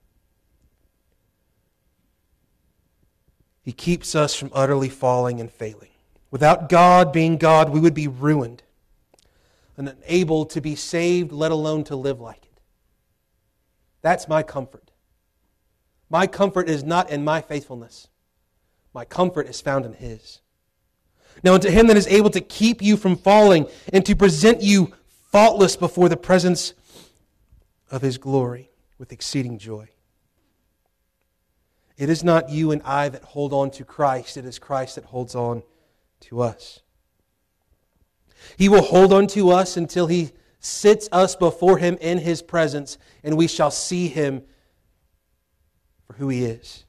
He 3.62 3.72
keeps 3.72 4.16
us 4.16 4.36
from 4.36 4.50
utterly 4.54 4.90
falling 4.90 5.40
and 5.40 5.52
failing. 5.52 5.92
Without 6.32 6.68
God 6.68 7.14
being 7.14 7.38
God, 7.38 7.70
we 7.70 7.80
would 7.80 7.94
be 7.94 8.08
ruined 8.08 8.64
and 9.78 9.88
unable 9.88 10.46
to 10.48 10.62
be 10.62 10.76
saved, 10.76 11.32
let 11.32 11.52
alone 11.52 11.84
to 11.86 11.96
live 11.96 12.20
like 12.20 12.44
it. 12.44 12.60
That's 14.02 14.28
my 14.28 14.42
comfort. 14.42 14.92
My 16.10 16.26
comfort 16.26 16.68
is 16.68 16.84
not 16.84 17.12
in 17.12 17.24
my 17.24 17.42
faithfulness, 17.42 18.08
my 18.94 19.06
comfort 19.06 19.48
is 19.48 19.62
found 19.62 19.86
in 19.86 19.94
His. 19.94 20.42
Now, 21.44 21.56
unto 21.56 21.70
him 21.70 21.88
that 21.88 21.98
is 21.98 22.06
able 22.08 22.30
to 22.30 22.42
keep 22.42 22.82
you 22.82 22.96
from 22.96 23.16
falling 23.16 23.68
and 23.92 24.06
to 24.06 24.16
present 24.16 24.62
you 24.62 24.94
faultless 25.32 25.76
before 25.76 26.08
the 26.08 26.18
presence 26.18 26.76
of 27.94 28.02
his 28.02 28.18
glory 28.18 28.72
with 28.98 29.12
exceeding 29.12 29.60
joy. 29.60 29.88
It 31.96 32.10
is 32.10 32.24
not 32.24 32.50
you 32.50 32.72
and 32.72 32.82
I 32.82 33.08
that 33.08 33.24
hold 33.24 33.54
on 33.54 33.70
to 33.72 33.86
Christ, 33.86 34.36
it 34.36 34.46
is 34.46 34.58
Christ 34.58 34.96
that 34.96 35.06
holds 35.06 35.36
on 35.36 35.62
to 36.22 36.42
us. 36.42 36.82
He 38.58 38.68
will 38.68 38.82
hold 38.82 39.14
on 39.14 39.28
to 39.28 39.52
us 39.52 39.78
until 39.78 40.08
he 40.08 40.32
sits 40.60 41.08
us 41.12 41.36
before 41.36 41.78
him 41.78 42.00
in 42.02 42.18
his 42.18 42.42
presence, 42.42 42.98
and 43.24 43.38
we 43.38 43.48
shall 43.48 43.70
see 43.70 44.08
him 44.08 44.42
for 46.08 46.14
who 46.14 46.30
he 46.30 46.46
is. 46.46 46.86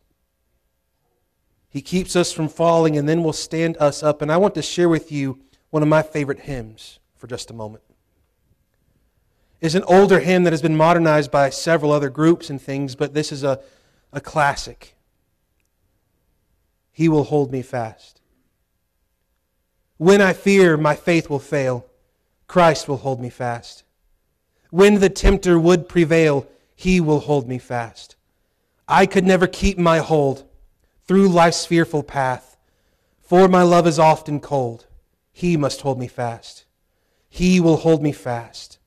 He 1.69 1.83
keeps 1.83 2.17
us 2.17 2.33
from 2.33 2.49
falling 2.49 2.97
and 2.97 3.07
then 3.07 3.23
will 3.23 3.35
stand 3.35 3.77
us 3.77 4.03
up. 4.03 4.23
And 4.23 4.33
I 4.33 4.39
want 4.39 4.55
to 4.55 4.63
share 4.63 4.89
with 4.89 5.13
you 5.13 5.41
one 5.69 5.83
of 5.83 5.89
my 5.89 6.03
favorite 6.03 6.41
hymns 6.41 6.99
for 7.15 7.27
just 7.27 7.51
a 7.51 7.55
moment. 7.55 7.85
It's 9.61 9.75
an 9.75 9.85
older 9.85 10.21
hymn 10.21 10.45
that 10.45 10.53
has 10.53 10.63
been 10.63 10.77
modernized 10.77 11.31
by 11.31 11.51
several 11.51 11.93
other 11.93 12.11
groups 12.11 12.51
and 12.51 12.61
things, 12.61 12.95
but 12.95 13.15
this 13.15 13.33
is 13.33 13.45
a, 13.45 13.61
a 14.13 14.21
classic. 14.21 14.95
He 16.93 17.09
will 17.09 17.25
hold 17.25 17.51
me 17.51 17.63
fast. 17.63 18.21
When 19.97 20.21
I 20.21 20.33
fear 20.33 20.77
my 20.77 20.95
faith 20.95 21.31
will 21.31 21.39
fail, 21.39 21.87
Christ 22.47 22.89
will 22.89 22.99
hold 22.99 23.21
me 23.21 23.31
fast. 23.31 23.85
When 24.71 25.01
the 25.01 25.09
tempter 25.09 25.59
would 25.59 25.89
prevail, 25.89 26.47
he 26.75 27.01
will 27.01 27.21
hold 27.21 27.49
me 27.49 27.59
fast. 27.59 28.17
I 28.89 29.07
could 29.07 29.25
never 29.25 29.47
keep 29.47 29.79
my 29.79 29.99
hold 29.99 30.45
through 31.07 31.29
life's 31.29 31.65
fearful 31.65 32.03
path, 32.03 32.57
for 33.23 33.49
my 33.49 33.63
love 33.63 33.87
is 33.87 33.99
often 33.99 34.41
cold. 34.41 34.87
He 35.33 35.57
must 35.57 35.81
hold 35.81 35.99
me 35.99 36.09
fast. 36.09 36.65
He 37.29 37.61
will 37.61 37.79
hold 37.79 38.03
me 38.03 38.13
fast. 38.13 38.79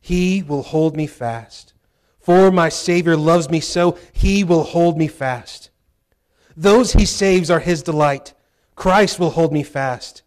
He 0.00 0.42
will 0.42 0.62
hold 0.62 0.96
me 0.96 1.06
fast. 1.06 1.72
For 2.18 2.50
my 2.50 2.68
Savior 2.68 3.16
loves 3.16 3.50
me 3.50 3.60
so, 3.60 3.98
he 4.12 4.44
will 4.44 4.62
hold 4.62 4.98
me 4.98 5.08
fast. 5.08 5.70
Those 6.56 6.92
he 6.92 7.06
saves 7.06 7.50
are 7.50 7.60
his 7.60 7.82
delight. 7.82 8.34
Christ 8.76 9.18
will 9.18 9.30
hold 9.30 9.52
me 9.52 9.62
fast. 9.62 10.22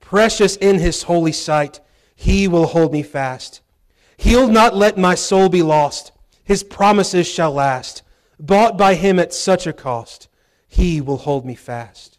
Precious 0.00 0.56
in 0.56 0.78
his 0.78 1.04
holy 1.04 1.32
sight, 1.32 1.80
he 2.14 2.46
will 2.46 2.66
hold 2.66 2.92
me 2.92 3.02
fast. 3.02 3.60
He'll 4.16 4.48
not 4.48 4.76
let 4.76 4.96
my 4.96 5.14
soul 5.14 5.48
be 5.48 5.62
lost. 5.62 6.12
His 6.44 6.62
promises 6.62 7.26
shall 7.26 7.52
last. 7.52 8.02
Bought 8.38 8.78
by 8.78 8.94
him 8.94 9.18
at 9.18 9.34
such 9.34 9.66
a 9.66 9.72
cost, 9.72 10.28
he 10.66 11.00
will 11.00 11.18
hold 11.18 11.44
me 11.44 11.54
fast. 11.54 12.18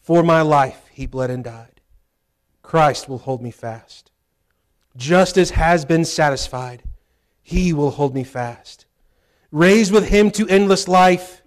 For 0.00 0.22
my 0.22 0.42
life 0.42 0.86
he 0.90 1.06
bled 1.06 1.30
and 1.30 1.44
died. 1.44 1.80
Christ 2.62 3.08
will 3.08 3.18
hold 3.18 3.42
me 3.42 3.50
fast. 3.50 4.11
Just 4.96 5.36
as 5.36 5.50
has 5.50 5.84
been 5.84 6.04
satisfied, 6.04 6.82
he 7.42 7.72
will 7.72 7.90
hold 7.90 8.14
me 8.14 8.24
fast. 8.24 8.86
Raised 9.50 9.92
with 9.92 10.08
him 10.08 10.30
to 10.32 10.48
endless 10.48 10.88
life, 10.88 11.42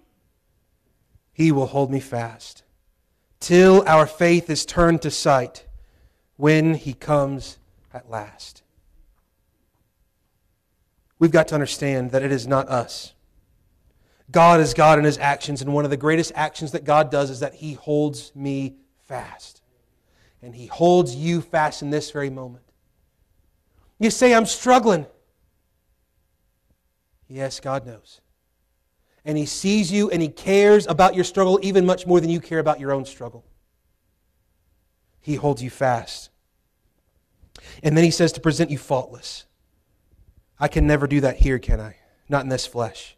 he 1.31 1.51
will 1.51 1.67
hold 1.67 1.91
me 1.91 1.99
fast. 1.99 2.63
Till 3.39 3.83
our 3.87 4.07
faith 4.07 4.49
is 4.49 4.65
turned 4.65 5.01
to 5.03 5.11
sight 5.11 5.65
when 6.37 6.73
he 6.73 6.93
comes 6.93 7.57
at 7.93 8.09
last. 8.09 8.63
We've 11.19 11.31
got 11.31 11.47
to 11.49 11.55
understand 11.55 12.11
that 12.11 12.23
it 12.23 12.31
is 12.31 12.47
not 12.47 12.67
us. 12.67 13.13
God 14.31 14.59
is 14.59 14.73
God 14.73 14.99
in 14.99 15.05
his 15.05 15.17
actions, 15.17 15.61
and 15.61 15.73
one 15.73 15.85
of 15.85 15.91
the 15.91 15.97
greatest 15.97 16.31
actions 16.35 16.71
that 16.71 16.83
God 16.83 17.11
does 17.11 17.29
is 17.29 17.39
that 17.39 17.55
he 17.55 17.73
holds 17.73 18.35
me 18.35 18.75
fast. 19.07 19.61
And 20.41 20.55
he 20.55 20.65
holds 20.65 21.15
you 21.15 21.41
fast 21.41 21.81
in 21.81 21.89
this 21.89 22.11
very 22.11 22.29
moment. 22.29 22.64
You 23.99 24.09
say, 24.09 24.33
I'm 24.33 24.45
struggling. 24.45 25.05
Yes, 27.27 27.59
God 27.59 27.85
knows. 27.85 28.21
And 29.23 29.37
He 29.37 29.45
sees 29.45 29.91
you 29.91 30.09
and 30.09 30.21
He 30.21 30.29
cares 30.29 30.85
about 30.87 31.15
your 31.15 31.23
struggle 31.23 31.59
even 31.63 31.85
much 31.85 32.05
more 32.05 32.19
than 32.19 32.29
you 32.29 32.39
care 32.39 32.59
about 32.59 32.79
your 32.79 32.91
own 32.91 33.05
struggle. 33.05 33.45
He 35.21 35.35
holds 35.35 35.63
you 35.63 35.69
fast. 35.69 36.29
And 37.81 37.97
then 37.97 38.03
He 38.03 38.11
says 38.11 38.31
to 38.33 38.41
present 38.41 38.69
you 38.69 38.77
faultless. 38.77 39.45
I 40.59 40.67
can 40.67 40.85
never 40.87 41.07
do 41.07 41.21
that 41.21 41.37
here, 41.37 41.59
can 41.59 41.79
I? 41.79 41.97
Not 42.29 42.43
in 42.43 42.49
this 42.49 42.67
flesh. 42.67 43.17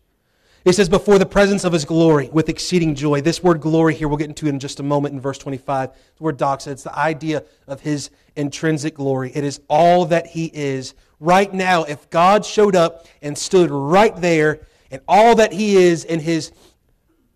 He 0.67 0.73
says, 0.73 0.89
before 0.89 1.17
the 1.17 1.25
presence 1.25 1.63
of 1.63 1.71
his 1.71 1.85
glory 1.85 2.27
with 2.29 2.49
exceeding 2.49 2.93
joy. 2.93 3.21
This 3.21 3.41
word 3.41 3.61
glory 3.61 3.95
here, 3.95 4.09
we'll 4.09 4.17
get 4.17 4.27
into 4.27 4.47
it 4.47 4.49
in 4.49 4.59
just 4.59 4.81
a 4.81 4.83
moment 4.83 5.13
in 5.13 5.21
verse 5.21 5.37
25. 5.37 5.91
The 6.17 6.23
word 6.23 6.37
doxa, 6.37 6.67
it's 6.67 6.83
the 6.83 6.93
idea 6.93 7.43
of 7.67 7.79
his 7.79 8.09
intrinsic 8.35 8.93
glory. 8.93 9.31
It 9.33 9.45
is 9.45 9.61
all 9.69 10.07
that 10.07 10.27
he 10.27 10.51
is. 10.53 10.93
Right 11.21 11.53
now, 11.53 11.85
if 11.85 12.09
God 12.09 12.43
showed 12.45 12.75
up 12.75 13.07
and 13.21 13.37
stood 13.37 13.71
right 13.71 14.13
there 14.17 14.59
and 14.91 15.01
all 15.07 15.35
that 15.35 15.53
he 15.53 15.77
is 15.77 16.03
in 16.03 16.19
his 16.19 16.51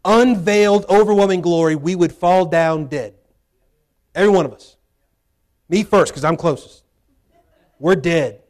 unveiled, 0.03 0.85
overwhelming 0.89 1.39
glory, 1.39 1.77
we 1.77 1.95
would 1.95 2.11
fall 2.11 2.45
down 2.47 2.87
dead. 2.87 3.13
Every 4.13 4.29
one 4.29 4.45
of 4.45 4.51
us. 4.51 4.75
Me 5.69 5.83
first, 5.83 6.11
because 6.11 6.25
I'm 6.25 6.35
closest. 6.35 6.83
We're 7.79 7.95
dead. 7.95 8.41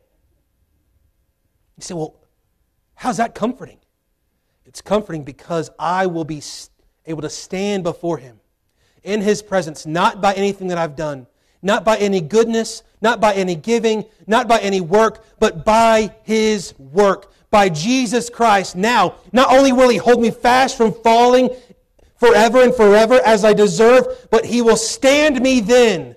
You 1.78 1.84
say, 1.84 1.94
well, 1.94 2.16
how's 2.96 3.18
that 3.18 3.36
comforting? 3.36 3.78
It's 4.72 4.82
comforting 4.82 5.26
because 5.26 5.70
I 5.78 6.06
will 6.06 6.24
be 6.24 6.42
able 7.06 7.24
to 7.24 7.30
stand 7.30 7.84
before 7.84 8.18
Him 8.18 8.40
in 9.04 9.20
His 9.20 9.42
presence, 9.42 9.86
not 9.86 10.22
by 10.22 10.34
anything 10.34 10.70
that 10.70 10.78
I've 10.78 10.96
done, 10.96 11.28
not 11.62 11.84
by 11.84 11.98
any 11.98 12.22
goodness, 12.22 12.82
not 13.02 13.20
by 13.20 13.34
any 13.34 13.56
giving, 13.56 14.06
not 14.28 14.48
by 14.48 14.60
any 14.60 14.80
work, 14.80 15.26
but 15.40 15.66
by 15.66 16.16
His 16.24 16.74
work, 16.80 17.34
by 17.50 17.68
Jesus 17.68 18.30
Christ. 18.30 18.78
Now, 18.78 19.16
not 19.34 19.52
only 19.52 19.74
will 19.74 19.90
He 19.90 19.98
hold 19.98 20.22
me 20.22 20.32
fast 20.32 20.78
from 20.78 20.94
falling 20.94 21.50
forever 22.16 22.64
and 22.64 22.74
forever 22.74 23.20
as 23.26 23.44
I 23.44 23.52
deserve, 23.52 24.30
but 24.32 24.46
He 24.46 24.62
will 24.62 24.78
stand 24.78 25.42
me 25.42 25.60
then 25.60 26.16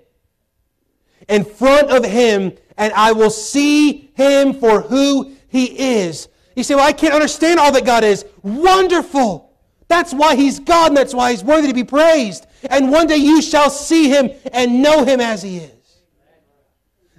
in 1.28 1.44
front 1.44 1.90
of 1.90 2.04
Him, 2.04 2.52
and 2.78 2.92
I 2.92 3.10
will 3.10 3.30
see 3.30 4.12
Him 4.14 4.54
for 4.54 4.82
who 4.82 5.34
He 5.48 6.04
is 6.04 6.28
you 6.54 6.62
say, 6.62 6.74
Well, 6.74 6.86
I 6.86 6.92
can't 6.92 7.14
understand 7.14 7.60
all 7.60 7.72
that 7.72 7.84
God 7.84 8.04
is. 8.04 8.24
Wonderful! 8.42 9.52
That's 9.88 10.12
why 10.14 10.36
He's 10.36 10.60
God 10.60 10.88
and 10.88 10.96
that's 10.96 11.14
why 11.14 11.30
He's 11.30 11.44
worthy 11.44 11.68
to 11.68 11.74
be 11.74 11.84
praised. 11.84 12.46
And 12.68 12.90
one 12.90 13.06
day 13.06 13.16
you 13.16 13.42
shall 13.42 13.70
see 13.70 14.08
Him 14.08 14.30
and 14.52 14.82
know 14.82 15.04
Him 15.04 15.20
as 15.20 15.42
He 15.42 15.58
is. 15.58 15.70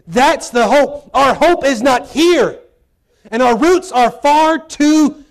That's 0.08 0.50
the 0.50 0.68
hope. 0.68 1.10
Our 1.14 1.34
hope 1.34 1.66
is 1.66 1.82
not 1.82 2.08
here. 2.08 2.60
And 3.32 3.42
our 3.42 3.58
roots 3.58 3.92
are 3.92 4.12
far 4.12 4.60
too 4.60 5.24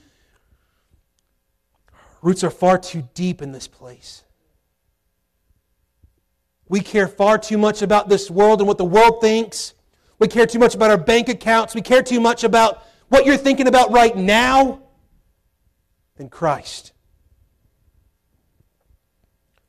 roots 2.23 2.43
are 2.43 2.51
far 2.51 2.79
too 2.79 3.07
deep 3.13 3.43
in 3.43 3.53
this 3.53 3.69
place. 3.69 4.25
We 6.69 6.81
care 6.81 7.07
far 7.07 7.37
too 7.37 7.59
much 7.59 7.83
about 7.83 8.09
this 8.09 8.31
world 8.31 8.61
and 8.61 8.67
what 8.67 8.79
the 8.79 8.85
world 8.85 9.21
thinks. 9.21 9.75
We 10.19 10.29
care 10.29 10.47
too 10.47 10.59
much 10.59 10.75
about 10.75 10.91
our 10.91 10.97
bank 10.97 11.29
accounts. 11.29 11.75
We 11.75 11.83
care 11.83 12.03
too 12.03 12.21
much 12.21 12.43
about 12.43 12.83
what 13.09 13.27
you're 13.27 13.37
thinking 13.37 13.67
about 13.67 13.91
right 13.93 14.17
now 14.17 14.83
than 16.17 16.29
Christ. 16.29 16.93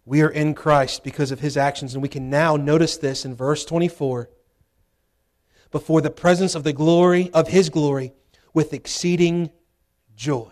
We 0.05 0.21
are 0.21 0.29
in 0.29 0.53
Christ 0.53 1.03
because 1.03 1.31
of 1.31 1.39
his 1.39 1.57
actions, 1.57 1.93
and 1.93 2.03
we 2.03 2.09
can 2.09 2.29
now 2.29 2.55
notice 2.55 2.97
this 2.97 3.25
in 3.25 3.35
verse 3.35 3.65
24. 3.65 4.29
Before 5.71 5.99
the 5.99 6.11
presence 6.11 6.53
of 6.53 6.63
the 6.63 6.73
glory 6.73 7.31
of 7.33 7.47
his 7.47 7.69
glory 7.69 8.13
with 8.53 8.73
exceeding 8.73 9.49
joy. 10.15 10.51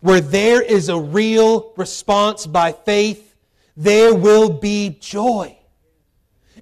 Where 0.00 0.20
there 0.20 0.60
is 0.60 0.88
a 0.88 0.98
real 0.98 1.72
response 1.76 2.46
by 2.46 2.72
faith, 2.72 3.36
there 3.76 4.14
will 4.14 4.50
be 4.50 4.98
joy. 5.00 5.58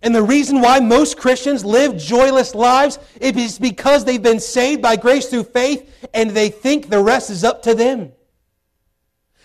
And 0.03 0.15
the 0.15 0.23
reason 0.23 0.61
why 0.61 0.81
most 0.81 1.17
Christians 1.17 1.65
live 1.65 1.97
joyless 1.97 2.55
lives 2.55 2.99
is 3.21 3.59
because 3.59 4.05
they've 4.05 4.23
been 4.23 4.41
saved 4.41 4.83
by 4.83 4.97
grace 4.97 5.29
through 5.29 5.45
faith 5.45 6.09
and 6.13 6.31
they 6.31 6.49
think 6.49 6.89
the 6.89 7.03
rest 7.03 7.31
is 7.31 7.45
up 7.45 7.63
to 7.63 7.75
them. 7.75 8.13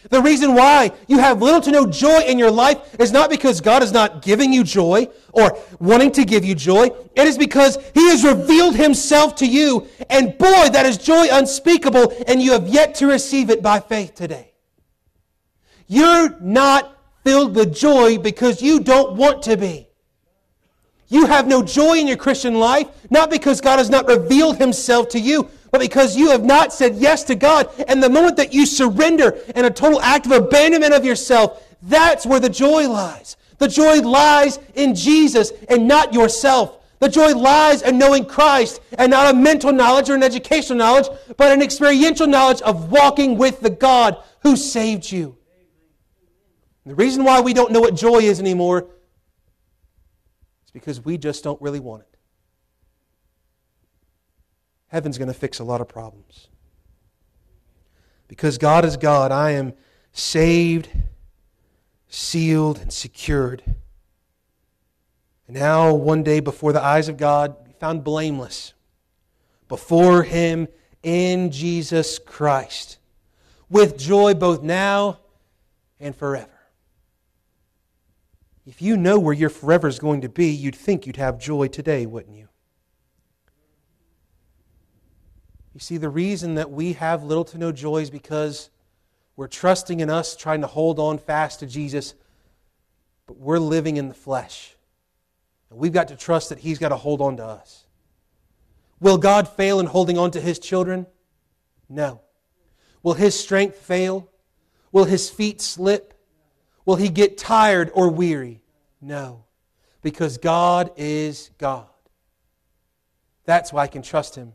The 0.09 0.21
reason 0.21 0.55
why 0.55 0.91
you 1.07 1.19
have 1.19 1.41
little 1.41 1.61
to 1.61 1.71
no 1.71 1.85
joy 1.85 2.21
in 2.21 2.39
your 2.39 2.51
life 2.51 2.99
is 2.99 3.11
not 3.11 3.29
because 3.29 3.61
God 3.61 3.83
is 3.83 3.91
not 3.91 4.21
giving 4.21 4.53
you 4.53 4.63
joy 4.63 5.09
or 5.33 5.57
wanting 5.79 6.11
to 6.13 6.25
give 6.25 6.45
you 6.45 6.55
joy. 6.55 6.89
It 7.15 7.27
is 7.27 7.37
because 7.37 7.77
He 7.93 8.09
has 8.09 8.23
revealed 8.23 8.75
Himself 8.75 9.35
to 9.37 9.45
you. 9.45 9.87
And 10.09 10.37
boy, 10.37 10.69
that 10.69 10.85
is 10.85 10.97
joy 10.97 11.27
unspeakable, 11.31 12.13
and 12.27 12.41
you 12.41 12.53
have 12.53 12.67
yet 12.67 12.95
to 12.95 13.07
receive 13.07 13.49
it 13.49 13.61
by 13.61 13.79
faith 13.79 14.15
today. 14.15 14.53
You're 15.87 16.39
not 16.39 16.97
filled 17.23 17.55
with 17.55 17.75
joy 17.75 18.17
because 18.17 18.61
you 18.61 18.79
don't 18.79 19.17
want 19.17 19.43
to 19.43 19.57
be. 19.57 19.86
You 21.09 21.25
have 21.25 21.47
no 21.47 21.63
joy 21.63 21.99
in 21.99 22.07
your 22.07 22.17
Christian 22.17 22.55
life, 22.59 22.87
not 23.09 23.29
because 23.29 23.61
God 23.61 23.79
has 23.79 23.89
not 23.89 24.07
revealed 24.07 24.57
himself 24.57 25.09
to 25.09 25.19
you, 25.19 25.49
but 25.71 25.79
because 25.79 26.17
you 26.17 26.29
have 26.31 26.43
not 26.43 26.73
said 26.73 26.95
yes 26.95 27.23
to 27.25 27.35
God. 27.35 27.69
And 27.87 28.03
the 28.03 28.09
moment 28.09 28.35
that 28.37 28.53
you 28.53 28.65
surrender 28.65 29.37
in 29.55 29.65
a 29.65 29.69
total 29.69 30.01
act 30.01 30.25
of 30.25 30.33
abandonment 30.33 30.93
of 30.93 31.05
yourself, 31.05 31.63
that's 31.81 32.25
where 32.25 32.39
the 32.39 32.49
joy 32.49 32.89
lies. 32.89 33.37
The 33.57 33.67
joy 33.67 34.01
lies 34.01 34.59
in 34.75 34.95
Jesus 34.95 35.51
and 35.69 35.87
not 35.87 36.13
yourself. 36.13 36.77
The 36.99 37.09
joy 37.09 37.33
lies 37.35 37.83
in 37.83 37.97
knowing 37.97 38.25
Christ 38.25 38.81
and 38.97 39.11
not 39.11 39.33
a 39.33 39.37
mental 39.37 39.71
knowledge 39.71 40.09
or 40.09 40.15
an 40.15 40.23
educational 40.23 40.77
knowledge, 40.77 41.07
but 41.37 41.51
an 41.51 41.61
experiential 41.61 42.27
knowledge 42.27 42.61
of 42.61 42.91
walking 42.91 43.37
with 43.37 43.61
the 43.61 43.69
God 43.69 44.17
who 44.41 44.55
saved 44.55 45.11
you. 45.11 45.37
The 46.85 46.95
reason 46.95 47.23
why 47.23 47.39
we 47.39 47.53
don't 47.53 47.71
know 47.71 47.81
what 47.81 47.95
joy 47.95 48.19
is 48.19 48.39
anymore 48.39 48.87
because 50.79 51.03
we 51.03 51.17
just 51.17 51.43
don't 51.43 51.61
really 51.61 51.79
want 51.79 52.03
it. 52.03 52.17
Heaven's 54.87 55.17
going 55.17 55.27
to 55.27 55.33
fix 55.33 55.59
a 55.59 55.63
lot 55.63 55.81
of 55.81 55.87
problems. 55.87 56.47
Because 58.27 58.57
God 58.57 58.85
is 58.85 58.95
God, 58.95 59.31
I 59.31 59.51
am 59.51 59.73
saved, 60.11 60.89
sealed, 62.07 62.79
and 62.79 62.93
secured. 62.93 63.63
And 65.47 65.57
now, 65.57 65.93
one 65.93 66.23
day, 66.23 66.39
before 66.39 66.73
the 66.73 66.83
eyes 66.83 67.09
of 67.09 67.17
God, 67.17 67.55
found 67.79 68.03
blameless 68.03 68.73
before 69.67 70.23
Him 70.23 70.67
in 71.03 71.51
Jesus 71.51 72.19
Christ, 72.19 72.97
with 73.69 73.97
joy 73.97 74.33
both 74.33 74.61
now 74.61 75.19
and 75.99 76.15
forever. 76.15 76.56
If 78.67 78.81
you 78.81 78.97
know 78.97 79.17
where 79.17 79.33
your 79.33 79.49
forever 79.49 79.87
is 79.87 79.97
going 79.97 80.21
to 80.21 80.29
be, 80.29 80.47
you'd 80.47 80.75
think 80.75 81.07
you'd 81.07 81.15
have 81.15 81.39
joy 81.39 81.69
today, 81.69 82.05
wouldn't 82.05 82.35
you? 82.35 82.49
You 85.73 85.79
see, 85.79 85.95
the 85.95 86.09
reason 86.09 86.55
that 86.55 86.69
we 86.69 86.93
have 86.93 87.23
little 87.23 87.45
to 87.45 87.57
no 87.57 87.71
joy 87.71 87.99
is 87.99 88.09
because 88.09 88.69
we're 89.37 89.47
trusting 89.47 90.01
in 90.01 90.09
us, 90.09 90.35
trying 90.35 90.59
to 90.61 90.67
hold 90.67 90.99
on 90.99 91.17
fast 91.17 91.61
to 91.61 91.65
Jesus, 91.65 92.13
but 93.25 93.37
we're 93.37 93.57
living 93.57 93.95
in 93.95 94.09
the 94.09 94.13
flesh. 94.13 94.75
And 95.69 95.79
we've 95.79 95.93
got 95.93 96.09
to 96.09 96.17
trust 96.17 96.49
that 96.49 96.59
He's 96.59 96.77
got 96.77 96.89
to 96.89 96.97
hold 96.97 97.21
on 97.21 97.37
to 97.37 97.45
us. 97.45 97.85
Will 98.99 99.17
God 99.17 99.47
fail 99.47 99.79
in 99.79 99.85
holding 99.85 100.17
on 100.17 100.31
to 100.31 100.41
His 100.41 100.59
children? 100.59 101.07
No. 101.87 102.19
Will 103.01 103.13
His 103.13 103.39
strength 103.39 103.77
fail? 103.77 104.29
Will 104.91 105.05
His 105.05 105.29
feet 105.29 105.61
slip? 105.61 106.16
Will 106.87 106.95
He 106.95 107.09
get 107.09 107.37
tired 107.37 107.91
or 107.93 108.09
weary? 108.09 108.63
No. 109.01 109.43
Because 110.01 110.37
God 110.37 110.89
is 110.95 111.51
God. 111.57 111.85
That's 113.43 113.73
why 113.73 113.83
I 113.83 113.87
can 113.87 114.01
trust 114.01 114.35
Him. 114.35 114.53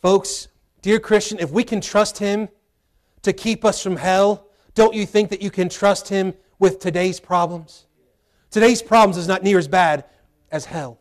Folks, 0.00 0.46
dear 0.80 1.00
Christian, 1.00 1.40
if 1.40 1.50
we 1.50 1.64
can 1.64 1.80
trust 1.80 2.18
Him 2.18 2.48
to 3.22 3.32
keep 3.32 3.64
us 3.64 3.82
from 3.82 3.96
hell, 3.96 4.46
don't 4.76 4.94
you 4.94 5.04
think 5.04 5.30
that 5.30 5.42
you 5.42 5.50
can 5.50 5.68
trust 5.68 6.08
Him 6.08 6.34
with 6.60 6.78
today's 6.78 7.18
problems? 7.18 7.86
Today's 8.52 8.80
problems 8.80 9.16
is 9.16 9.26
not 9.26 9.42
near 9.42 9.58
as 9.58 9.66
bad 9.66 10.04
as 10.52 10.66
hell. 10.66 11.00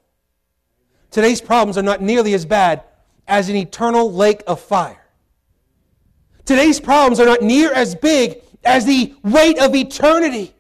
Today's 1.12 1.42
problems 1.42 1.78
are 1.78 1.84
not 1.84 2.02
nearly 2.02 2.34
as 2.34 2.46
bad 2.46 2.84
as 3.28 3.50
an 3.50 3.56
eternal 3.56 4.12
lake 4.12 4.42
of 4.48 4.60
fire. 4.60 5.06
Today's 6.44 6.80
problems 6.80 7.20
are 7.20 7.28
not 7.28 7.44
near 7.44 7.72
as 7.72 7.94
big 7.94 8.42
as 8.64 8.86
the 8.86 9.14
weight 9.24 9.60
of 9.60 9.76
eternity. 9.76 10.54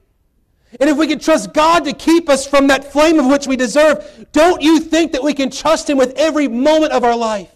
And 0.80 0.90
if 0.90 0.98
we 0.98 1.08
can 1.08 1.20
trust 1.20 1.54
God 1.54 1.84
to 1.86 1.94
keep 1.94 2.30
us 2.30 2.48
from 2.48 2.68
that 2.68 2.92
flame 2.92 3.20
of 3.20 3.26
which 3.26 3.46
we 3.46 3.56
deserve, 3.56 4.28
don't 4.32 4.62
you 4.62 4.80
think 4.80 5.12
that 5.12 5.24
we 5.24 5.34
can 5.34 5.50
trust 5.50 5.90
Him 5.90 5.98
with 5.98 6.14
every 6.16 6.48
moment 6.48 6.94
of 6.94 7.04
our 7.04 7.16
life? 7.16 7.54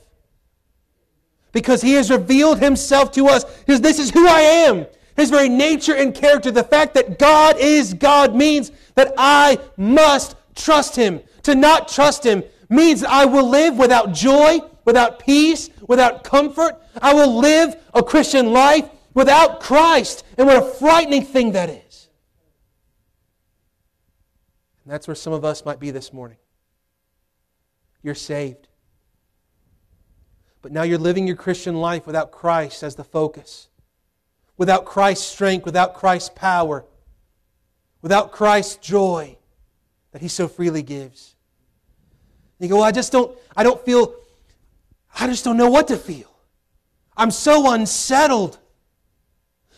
Because 1.53 1.81
He 1.81 1.93
has 1.93 2.11
revealed 2.11 2.59
Himself 2.59 3.11
to 3.13 3.27
us. 3.27 3.45
Because 3.61 3.79
this 3.81 3.99
is 3.99 4.11
who 4.11 4.27
I 4.27 4.41
am. 4.41 4.85
His 5.15 5.29
very 5.29 5.47
nature 5.47 5.95
and 5.95 6.13
character. 6.13 6.51
The 6.51 6.63
fact 6.63 6.93
that 6.95 7.17
God 7.17 7.57
is 7.57 7.93
God 7.93 8.35
means 8.35 8.71
that 8.95 9.13
I 9.17 9.59
must 9.77 10.35
trust 10.55 10.95
Him. 10.97 11.21
To 11.43 11.55
not 11.55 11.87
trust 11.87 12.25
Him 12.25 12.43
means 12.69 13.03
I 13.03 13.23
will 13.23 13.47
live 13.47 13.77
without 13.77 14.11
joy, 14.11 14.59
without 14.83 15.19
peace, 15.19 15.69
without 15.87 16.25
comfort. 16.25 16.75
I 17.01 17.13
will 17.13 17.39
live 17.39 17.77
a 17.93 18.03
Christian 18.03 18.51
life 18.51 18.89
without 19.15 19.59
Christ. 19.59 20.23
And 20.37 20.45
what 20.45 20.57
a 20.57 20.65
frightening 20.65 21.25
thing 21.25 21.53
that 21.53 21.69
is. 21.69 22.07
And 24.83 24.93
that's 24.93 25.07
where 25.07 25.15
some 25.15 25.33
of 25.33 25.43
us 25.43 25.65
might 25.65 25.79
be 25.79 25.89
this 25.89 26.13
morning. 26.13 26.37
You're 28.03 28.13
saved. 28.13 28.67
But 30.61 30.71
now 30.71 30.83
you're 30.83 30.99
living 30.99 31.25
your 31.25 31.35
Christian 31.35 31.75
life 31.75 32.05
without 32.05 32.31
Christ 32.31 32.83
as 32.83 32.95
the 32.95 33.03
focus, 33.03 33.67
without 34.57 34.85
Christ's 34.85 35.25
strength, 35.25 35.65
without 35.65 35.95
Christ's 35.95 36.29
power, 36.35 36.85
without 38.03 38.31
Christ's 38.31 38.75
joy 38.77 39.37
that 40.11 40.21
He 40.21 40.27
so 40.27 40.47
freely 40.47 40.83
gives. 40.83 41.35
You 42.59 42.69
go, 42.69 42.75
well, 42.77 42.85
I 42.85 42.91
just 42.91 43.11
don't, 43.11 43.35
I 43.55 43.63
don't 43.63 43.83
feel, 43.83 44.15
I 45.19 45.27
just 45.27 45.43
don't 45.43 45.57
know 45.57 45.69
what 45.69 45.87
to 45.89 45.97
feel. 45.97 46.31
I'm 47.17 47.31
so 47.31 47.73
unsettled. 47.73 48.59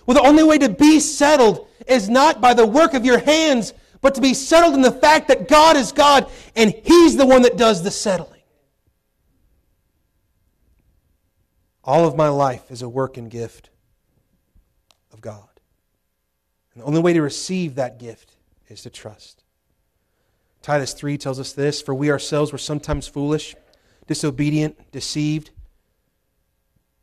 Well, 0.07 0.15
the 0.15 0.27
only 0.27 0.43
way 0.43 0.57
to 0.57 0.69
be 0.69 0.99
settled 1.01 1.67
is 1.85 2.09
not 2.09 2.41
by 2.41 2.53
the 2.53 2.65
work 2.65 2.93
of 2.93 3.05
your 3.05 3.19
hands, 3.19 3.73
but 4.01 4.15
to 4.15 4.21
be 4.21 4.33
settled 4.33 4.73
in 4.73 4.81
the 4.81 4.91
fact 4.91 5.27
that 5.27 5.49
God 5.49 5.75
is 5.75 5.91
God 5.91 6.31
and 6.55 6.73
He's 6.83 7.17
the 7.17 7.25
one 7.25 7.41
that 7.43 7.57
does 7.57 7.83
the 7.83 7.91
settling. 7.91 8.41
All 11.83 12.05
of 12.05 12.15
my 12.15 12.29
life 12.29 12.71
is 12.71 12.81
a 12.81 12.89
work 12.89 13.17
and 13.17 13.29
gift 13.29 13.69
of 15.11 15.19
God. 15.21 15.47
And 16.73 16.81
the 16.81 16.87
only 16.87 17.01
way 17.01 17.13
to 17.13 17.21
receive 17.21 17.75
that 17.75 17.99
gift 17.99 18.35
is 18.69 18.81
to 18.83 18.89
trust. 18.89 19.43
Titus 20.61 20.93
3 20.93 21.17
tells 21.17 21.39
us 21.39 21.51
this 21.51 21.81
For 21.81 21.93
we 21.93 22.11
ourselves 22.11 22.53
were 22.53 22.57
sometimes 22.57 23.07
foolish, 23.07 23.55
disobedient, 24.05 24.91
deceived. 24.91 25.51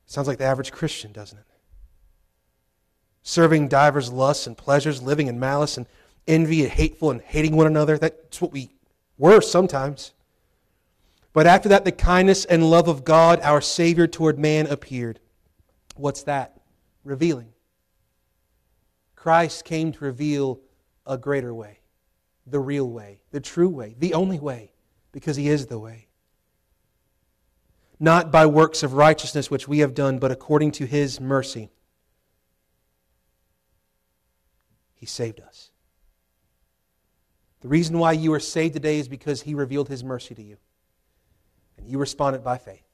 Sounds 0.06 0.28
like 0.28 0.38
the 0.38 0.44
average 0.44 0.72
Christian, 0.72 1.12
doesn't 1.12 1.38
it? 1.38 1.53
Serving 3.26 3.68
divers 3.68 4.12
lusts 4.12 4.46
and 4.46 4.56
pleasures, 4.56 5.02
living 5.02 5.28
in 5.28 5.40
malice 5.40 5.78
and 5.78 5.86
envy 6.28 6.62
and 6.62 6.70
hateful 6.70 7.10
and 7.10 7.22
hating 7.22 7.56
one 7.56 7.66
another. 7.66 7.96
That's 7.96 8.40
what 8.40 8.52
we 8.52 8.70
were 9.16 9.40
sometimes. 9.40 10.12
But 11.32 11.46
after 11.46 11.70
that, 11.70 11.86
the 11.86 11.90
kindness 11.90 12.44
and 12.44 12.70
love 12.70 12.86
of 12.86 13.02
God, 13.02 13.40
our 13.40 13.62
Savior, 13.62 14.06
toward 14.06 14.38
man 14.38 14.66
appeared. 14.66 15.20
What's 15.96 16.22
that? 16.24 16.60
Revealing. 17.02 17.48
Christ 19.16 19.64
came 19.64 19.90
to 19.92 20.04
reveal 20.04 20.60
a 21.06 21.16
greater 21.16 21.54
way, 21.54 21.80
the 22.46 22.60
real 22.60 22.88
way, 22.88 23.22
the 23.30 23.40
true 23.40 23.70
way, 23.70 23.96
the 23.98 24.12
only 24.12 24.38
way, 24.38 24.72
because 25.12 25.36
He 25.36 25.48
is 25.48 25.66
the 25.66 25.78
way. 25.78 26.08
Not 27.98 28.30
by 28.30 28.44
works 28.44 28.82
of 28.82 28.92
righteousness 28.92 29.50
which 29.50 29.66
we 29.66 29.78
have 29.78 29.94
done, 29.94 30.18
but 30.18 30.30
according 30.30 30.72
to 30.72 30.84
His 30.84 31.20
mercy. 31.20 31.70
He 35.04 35.06
saved 35.06 35.38
us. 35.40 35.70
The 37.60 37.68
reason 37.68 37.98
why 37.98 38.12
you 38.12 38.32
are 38.32 38.40
saved 38.40 38.72
today 38.72 38.98
is 38.98 39.06
because 39.06 39.42
He 39.42 39.54
revealed 39.54 39.86
His 39.86 40.02
mercy 40.02 40.34
to 40.34 40.42
you. 40.42 40.56
And 41.76 41.86
you 41.86 41.98
responded 41.98 42.42
by 42.42 42.56
faith. 42.56 42.86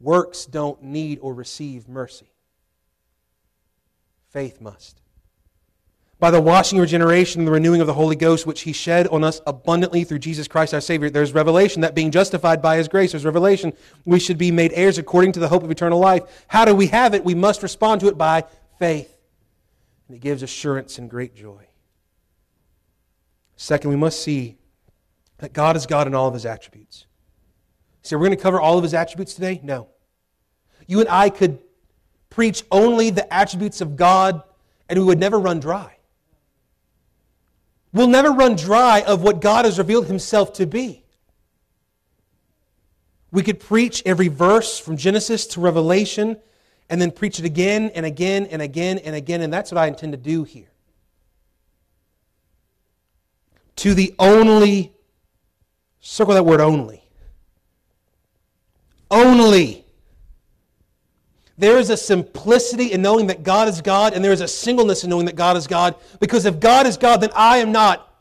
Works 0.00 0.46
don't 0.46 0.80
need 0.80 1.18
or 1.22 1.34
receive 1.34 1.88
mercy, 1.88 2.30
faith 4.28 4.60
must. 4.60 5.00
By 6.20 6.30
the 6.30 6.40
washing, 6.40 6.78
regeneration, 6.78 7.40
and 7.40 7.48
the 7.48 7.52
renewing 7.52 7.80
of 7.80 7.88
the 7.88 7.94
Holy 7.94 8.14
Ghost, 8.14 8.46
which 8.46 8.60
He 8.60 8.72
shed 8.72 9.08
on 9.08 9.24
us 9.24 9.40
abundantly 9.44 10.04
through 10.04 10.20
Jesus 10.20 10.46
Christ 10.46 10.72
our 10.72 10.80
Savior, 10.80 11.10
there's 11.10 11.34
revelation 11.34 11.80
that 11.80 11.96
being 11.96 12.12
justified 12.12 12.62
by 12.62 12.76
His 12.76 12.86
grace, 12.86 13.10
there's 13.10 13.24
revelation 13.24 13.72
we 14.04 14.20
should 14.20 14.38
be 14.38 14.52
made 14.52 14.70
heirs 14.72 14.98
according 14.98 15.32
to 15.32 15.40
the 15.40 15.48
hope 15.48 15.64
of 15.64 15.70
eternal 15.72 15.98
life. 15.98 16.44
How 16.46 16.64
do 16.64 16.76
we 16.76 16.86
have 16.86 17.12
it? 17.12 17.24
We 17.24 17.34
must 17.34 17.64
respond 17.64 18.02
to 18.02 18.06
it 18.06 18.16
by 18.16 18.44
faith. 18.78 19.16
And 20.10 20.16
it 20.16 20.22
gives 20.22 20.42
assurance 20.42 20.98
and 20.98 21.08
great 21.08 21.36
joy. 21.36 21.68
Second, 23.54 23.90
we 23.90 23.96
must 23.96 24.20
see 24.20 24.58
that 25.38 25.52
God 25.52 25.76
is 25.76 25.86
God 25.86 26.08
in 26.08 26.16
all 26.16 26.26
of 26.26 26.34
his 26.34 26.44
attributes. 26.44 27.06
So 28.02 28.18
we're 28.18 28.26
going 28.26 28.36
to 28.36 28.42
cover 28.42 28.60
all 28.60 28.76
of 28.76 28.82
his 28.82 28.92
attributes 28.92 29.34
today? 29.34 29.60
No. 29.62 29.86
You 30.88 30.98
and 30.98 31.08
I 31.08 31.30
could 31.30 31.60
preach 32.28 32.64
only 32.72 33.10
the 33.10 33.32
attributes 33.32 33.80
of 33.80 33.94
God 33.94 34.42
and 34.88 34.98
we 34.98 35.04
would 35.04 35.20
never 35.20 35.38
run 35.38 35.60
dry. 35.60 35.98
We'll 37.92 38.08
never 38.08 38.32
run 38.32 38.56
dry 38.56 39.02
of 39.02 39.22
what 39.22 39.40
God 39.40 39.64
has 39.64 39.78
revealed 39.78 40.06
himself 40.06 40.54
to 40.54 40.66
be. 40.66 41.04
We 43.30 43.44
could 43.44 43.60
preach 43.60 44.02
every 44.04 44.26
verse 44.26 44.76
from 44.76 44.96
Genesis 44.96 45.46
to 45.46 45.60
Revelation 45.60 46.38
and 46.90 47.00
then 47.00 47.10
preach 47.10 47.38
it 47.38 47.46
again 47.46 47.90
and 47.94 48.04
again 48.04 48.46
and 48.46 48.60
again 48.60 48.98
and 48.98 49.16
again, 49.16 49.40
and 49.40 49.50
that's 49.50 49.72
what 49.72 49.78
I 49.78 49.86
intend 49.86 50.12
to 50.12 50.18
do 50.18 50.44
here. 50.44 50.70
to 53.80 53.94
the 53.94 54.14
only, 54.18 54.92
circle 56.00 56.34
that 56.34 56.44
word 56.44 56.60
only. 56.60 57.02
Only. 59.10 59.86
There 61.56 61.78
is 61.78 61.88
a 61.88 61.96
simplicity 61.96 62.92
in 62.92 63.00
knowing 63.00 63.28
that 63.28 63.42
God 63.42 63.68
is 63.68 63.80
God, 63.80 64.12
and 64.12 64.22
there 64.22 64.32
is 64.32 64.42
a 64.42 64.48
singleness 64.48 65.02
in 65.02 65.08
knowing 65.08 65.24
that 65.24 65.34
God 65.34 65.56
is 65.56 65.66
God. 65.66 65.94
Because 66.20 66.44
if 66.44 66.60
God 66.60 66.86
is 66.86 66.98
God, 66.98 67.22
then 67.22 67.30
I 67.34 67.56
am 67.56 67.72
not. 67.72 68.14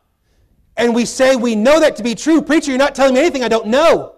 And 0.77 0.95
we 0.95 1.03
say 1.03 1.35
we 1.35 1.55
know 1.55 1.81
that 1.81 1.97
to 1.97 2.03
be 2.03 2.15
true. 2.15 2.41
Preacher, 2.41 2.71
you're 2.71 2.77
not 2.77 2.95
telling 2.95 3.13
me 3.13 3.19
anything 3.19 3.43
I 3.43 3.49
don't 3.49 3.67
know. 3.67 4.15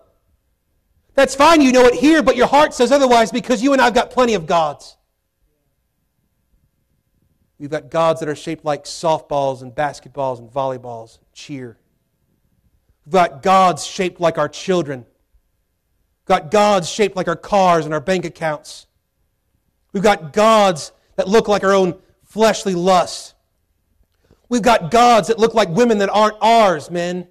That's 1.14 1.36
fine, 1.36 1.62
you 1.62 1.72
know 1.72 1.86
it 1.86 1.96
here, 1.96 2.24
but 2.24 2.36
your 2.36 2.48
heart 2.48 2.74
says 2.74 2.92
otherwise 2.92 3.32
because 3.32 3.62
you 3.62 3.74
and 3.74 3.82
I 3.82 3.86
have 3.86 3.94
got 3.94 4.12
plenty 4.12 4.34
of 4.34 4.46
gods. 4.48 4.98
We've 7.60 7.70
got 7.70 7.92
gods 7.92 8.22
that 8.22 8.30
are 8.30 8.36
shaped 8.36 8.66
like 8.66 8.86
softballs 8.86 9.62
and 9.62 9.72
basketballs 9.72 10.40
and 10.40 10.50
volleyballs, 10.50 11.20
cheer. 11.34 11.78
We've 13.06 13.14
got 13.14 13.44
gods 13.44 13.86
shaped 13.86 14.20
like 14.20 14.38
our 14.38 14.50
children. 14.50 15.02
We've 15.02 16.28
got 16.28 16.50
gods 16.50 16.90
shaped 16.90 17.16
like 17.16 17.28
our 17.28 17.36
cars 17.36 17.86
and 17.86 17.94
our 17.94 18.00
bank 18.00 18.26
accounts. 18.26 18.88
We've 19.94 20.02
got 20.02 20.34
gods 20.34 20.92
that 21.18 21.28
look 21.28 21.48
like 21.48 21.64
our 21.64 21.74
own 21.74 22.00
fleshly 22.24 22.74
lusts. 22.74 23.36
We've 24.50 24.62
got 24.62 24.90
gods 24.90 25.28
that 25.28 25.38
look 25.38 25.54
like 25.54 25.70
women 25.70 26.00
that 26.00 26.10
aren't 26.10 26.38
ours, 26.42 26.90
men. 26.90 27.28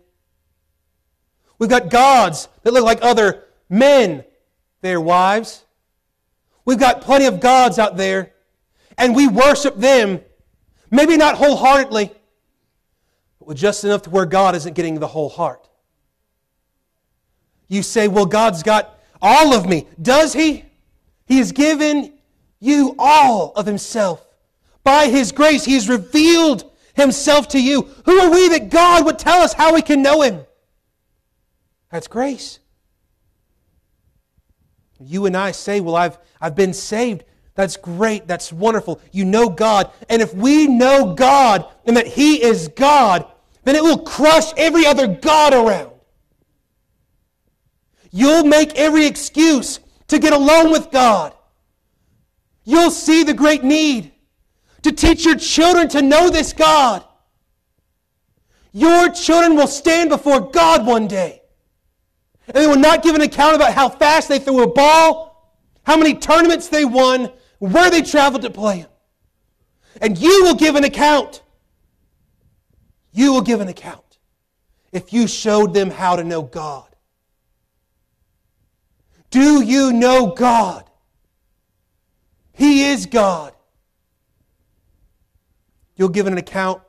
We've 1.59 1.71
got 1.71 1.91
gods 1.91 2.49
that 2.63 2.73
look 2.73 2.85
like 2.85 3.01
other 3.03 3.47
men, 3.71 4.25
their 4.83 5.01
wives. 5.01 5.65
We've 6.67 6.79
got 6.79 7.01
plenty 7.01 7.25
of 7.25 7.41
gods 7.41 7.79
out 7.79 7.97
there 7.97 8.33
and 8.99 9.17
we 9.17 9.27
worship 9.27 9.77
them, 9.77 10.21
maybe 10.91 11.17
not 11.17 11.37
wholeheartedly, 11.37 12.13
but 13.39 13.49
with 13.49 13.57
just 13.57 13.83
enough 13.85 14.03
to 14.03 14.11
where 14.11 14.27
God 14.27 14.55
isn't 14.55 14.75
getting 14.75 15.01
the 15.01 15.07
whole 15.07 15.31
heart. 15.31 15.69
You 17.69 17.83
say, 17.83 18.09
well, 18.09 18.27
God's 18.27 18.63
got 18.63 18.99
all 19.23 19.55
of 19.55 19.67
me. 19.67 19.87
Does 20.01 20.33
He? 20.33 20.65
He 21.27 21.39
has 21.39 21.53
given 21.53 22.13
you 22.59 22.95
all 22.99 23.53
of 23.57 23.65
Himself. 23.65 24.27
By 24.85 25.07
His 25.07 25.33
grace, 25.33 25.65
He 25.65 25.75
has 25.75 25.89
revealed 25.89 26.71
Himself 26.95 27.49
to 27.49 27.63
you. 27.63 27.83
Who 28.05 28.19
are 28.19 28.31
we 28.31 28.49
that 28.51 28.71
God 28.71 29.07
would 29.07 29.19
tell 29.19 29.41
us 29.41 29.53
how 29.53 29.75
we 29.75 29.83
can 29.83 30.03
know 30.03 30.23
Him? 30.23 30.41
That's 31.91 32.07
grace. 32.07 32.60
You 35.01 35.27
and 35.27 35.37
I 35.37 35.53
say, 35.53 35.81
Well, 35.81 35.97
I've, 35.97 36.19
I've 36.41 36.55
been 36.55 36.75
saved. 36.75 37.25
That's 37.55 37.77
great. 37.77 38.27
That's 38.27 38.53
wonderful. 38.53 39.01
You 39.13 39.25
know 39.25 39.49
God. 39.49 39.91
And 40.09 40.23
if 40.23 40.35
we 40.35 40.67
know 40.67 41.15
God 41.15 41.67
and 41.85 41.97
that 41.97 42.07
He 42.07 42.43
is 42.43 42.69
God, 42.69 43.27
then 43.65 43.77
it 43.77 43.83
will 43.83 43.99
crush 43.99 44.53
every 44.57 44.87
other 44.87 45.07
God 45.07 45.53
around. 45.53 45.91
You'll 48.11 48.45
make 48.45 48.75
every 48.77 49.07
excuse 49.07 49.81
to 50.09 50.19
get 50.19 50.33
alone 50.33 50.73
with 50.73 50.91
God. 50.91 51.35
You'll 52.65 52.91
see 52.91 53.25
the 53.25 53.35
great 53.35 53.63
need 53.63 54.13
to 54.83 54.93
teach 54.93 55.25
your 55.25 55.37
children 55.37 55.89
to 55.89 56.03
know 56.03 56.31
this 56.31 56.53
God. 56.53 57.05
Your 58.73 59.11
children 59.11 59.57
will 59.57 59.67
stand 59.67 60.11
before 60.11 60.41
God 60.41 60.87
one 60.87 61.09
day. 61.09 61.40
And 62.53 62.65
they 62.65 62.67
will 62.67 62.77
not 62.77 63.05
give 63.05 63.15
an 63.15 63.21
account 63.21 63.55
about 63.55 63.75
how 63.75 63.89
fast 63.89 64.29
they 64.29 64.41
threw 64.41 64.65
a 64.65 64.67
ball, 64.67 65.55
how 65.85 65.97
many 65.97 66.15
tournaments 66.15 66.69
they 66.69 66.85
won, 66.85 67.31
where 67.61 67.91
they 67.91 68.03
traveled 68.03 68.43
to 68.43 68.51
play. 68.51 68.87
And 70.01 70.19
you 70.19 70.43
will 70.43 70.57
give 70.57 70.75
an 70.75 70.83
account. 70.83 71.43
You 73.13 73.33
will 73.33 73.43
give 73.43 73.61
an 73.61 73.69
account 73.69 74.19
if 74.91 75.13
you 75.13 75.29
showed 75.29 75.75
them 75.75 75.91
how 75.91 76.17
to 76.17 76.25
know 76.25 76.43
God. 76.43 76.89
Do 79.31 79.63
you 79.63 79.93
know 79.93 80.35
God? 80.35 80.91
He 82.53 82.87
is 82.87 83.07
God. 83.07 83.55
You'll 85.95 86.09
give 86.09 86.27
an 86.27 86.37
account 86.37 86.83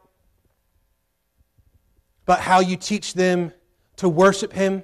about 2.24 2.40
how 2.40 2.62
you 2.62 2.78
teach 2.78 3.14
them 3.14 3.54
to 3.98 4.10
worship 4.10 4.54
Him, 4.54 4.84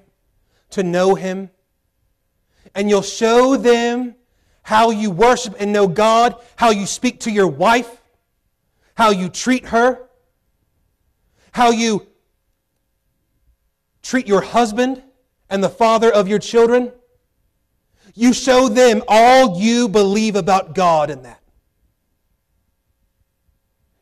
to 0.71 0.83
know 0.83 1.15
Him. 1.15 1.49
And 2.75 2.89
you'll 2.89 3.01
show 3.01 3.57
them 3.57 4.15
how 4.67 4.89
you 4.89 5.09
worship 5.09 5.55
and 5.59 5.71
know 5.71 5.87
God, 5.87 6.35
how 6.57 6.71
you 6.71 6.85
speak 6.85 7.21
to 7.21 7.31
your 7.31 7.47
wife, 7.47 8.01
how 8.95 9.11
you 9.11 9.29
treat 9.29 9.67
her, 9.67 10.09
how 11.51 11.71
you 11.71 12.05
treat 14.03 14.27
your 14.27 14.41
husband 14.41 15.01
and 15.49 15.63
the 15.63 15.69
father 15.69 16.11
of 16.11 16.27
your 16.27 16.39
children. 16.39 16.91
You 18.13 18.33
show 18.33 18.67
them 18.67 19.03
all 19.07 19.59
you 19.59 19.87
believe 19.87 20.35
about 20.35 20.75
God 20.75 21.09
in 21.09 21.23
that. 21.23 21.41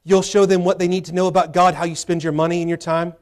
You'll 0.04 0.22
show 0.22 0.46
them 0.46 0.64
what 0.64 0.80
they 0.80 0.88
need 0.88 1.06
to 1.06 1.14
know 1.14 1.28
about 1.28 1.54
God, 1.54 1.76
how 1.76 1.86
you 1.86 1.96
spend 1.96 2.24
your 2.24 2.34
money 2.34 2.62
and 2.62 2.70
your 2.70 2.78
time. 2.78 3.14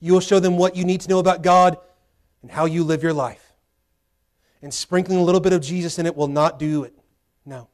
You'll 0.00 0.20
show 0.20 0.40
them 0.40 0.56
what 0.58 0.74
you 0.74 0.84
need 0.84 1.00
to 1.02 1.08
know 1.08 1.18
about 1.20 1.42
God 1.42 1.78
and 2.42 2.50
how 2.50 2.64
you 2.64 2.84
live 2.84 3.02
your 3.02 3.12
life. 3.12 3.52
And 4.60 4.72
sprinkling 4.72 5.18
a 5.18 5.22
little 5.22 5.40
bit 5.40 5.52
of 5.52 5.62
Jesus 5.62 5.98
in 5.98 6.06
it 6.06 6.16
will 6.16 6.28
not 6.28 6.58
do 6.58 6.84
it. 6.84 6.94
No. 7.44 7.68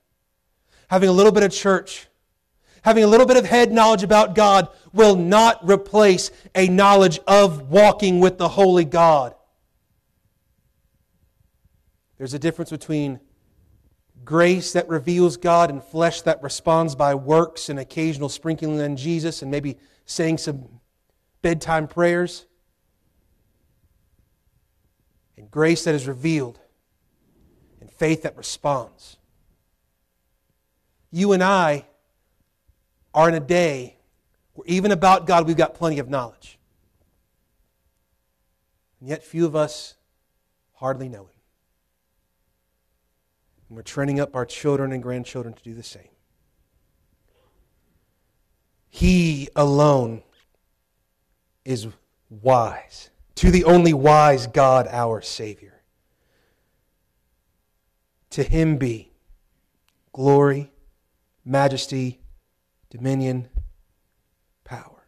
Having 0.89 1.11
a 1.11 1.13
little 1.13 1.33
bit 1.33 1.43
of 1.43 1.53
church, 1.53 2.07
having 2.83 3.05
a 3.05 3.07
little 3.07 3.27
bit 3.27 3.37
of 3.37 3.45
head 3.45 3.73
knowledge 3.73 4.03
about 4.03 4.35
God 4.35 4.69
will 4.93 5.17
not 5.17 5.69
replace 5.69 6.31
a 6.55 6.69
knowledge 6.69 7.21
of 7.27 7.71
walking 7.71 8.21
with 8.21 8.39
the 8.39 8.49
holy 8.49 8.85
God. 8.85 9.35
There's 12.17 12.35
a 12.35 12.39
difference 12.39 12.71
between 12.71 13.21
grace 14.25 14.73
that 14.73 14.89
reveals 14.89 15.37
God 15.37 15.71
and 15.71 15.83
flesh 15.83 16.23
that 16.23 16.43
responds 16.43 16.95
by 16.95 17.15
works 17.15 17.69
and 17.69 17.79
occasional 17.79 18.29
sprinkling 18.29 18.81
on 18.81 18.97
Jesus 18.97 19.43
and 19.43 19.51
maybe 19.51 19.79
saying 20.05 20.39
some 20.39 20.81
bedtime 21.41 21.87
prayers. 21.87 22.47
And 25.49 25.53
grace 25.53 25.85
that 25.85 25.95
is 25.95 26.07
revealed 26.07 26.61
and 27.81 27.91
faith 27.91 28.25
that 28.25 28.37
responds. 28.37 29.17
You 31.11 31.33
and 31.33 31.43
I 31.43 31.87
are 33.15 33.31
in 33.31 33.35
a 33.35 33.41
day 33.41 33.97
where 34.53 34.67
even 34.67 34.93
about 34.93 35.27
God 35.27 35.47
we've 35.47 35.57
got 35.57 35.75
plenty 35.75 36.01
of 36.01 36.11
knowledge. 36.11 36.59
And 39.01 39.09
yet 39.09 39.25
few 39.25 39.47
of 39.47 39.57
us 39.57 39.95
hardly 40.75 41.09
know 41.09 41.23
Him. 41.23 41.41
And 43.69 43.77
we're 43.77 43.83
training 43.83 44.21
up 44.21 44.37
our 44.37 44.45
children 44.45 44.93
and 44.93 45.03
grandchildren 45.03 45.55
to 45.55 45.63
do 45.63 45.73
the 45.73 45.83
same. 45.83 46.11
He 48.91 49.49
alone 49.57 50.23
is 51.65 51.89
wise, 52.29 53.09
to 53.39 53.53
the 53.53 53.63
only 53.63 53.93
wise 53.93 54.49
God, 54.49 54.89
our 54.91 55.23
Savior. 55.23 55.81
To 58.31 58.43
him 58.43 58.79
be 58.79 59.13
glory, 60.13 60.73
majesty, 61.45 62.19
dominion, 62.91 63.49
power. 64.65 65.07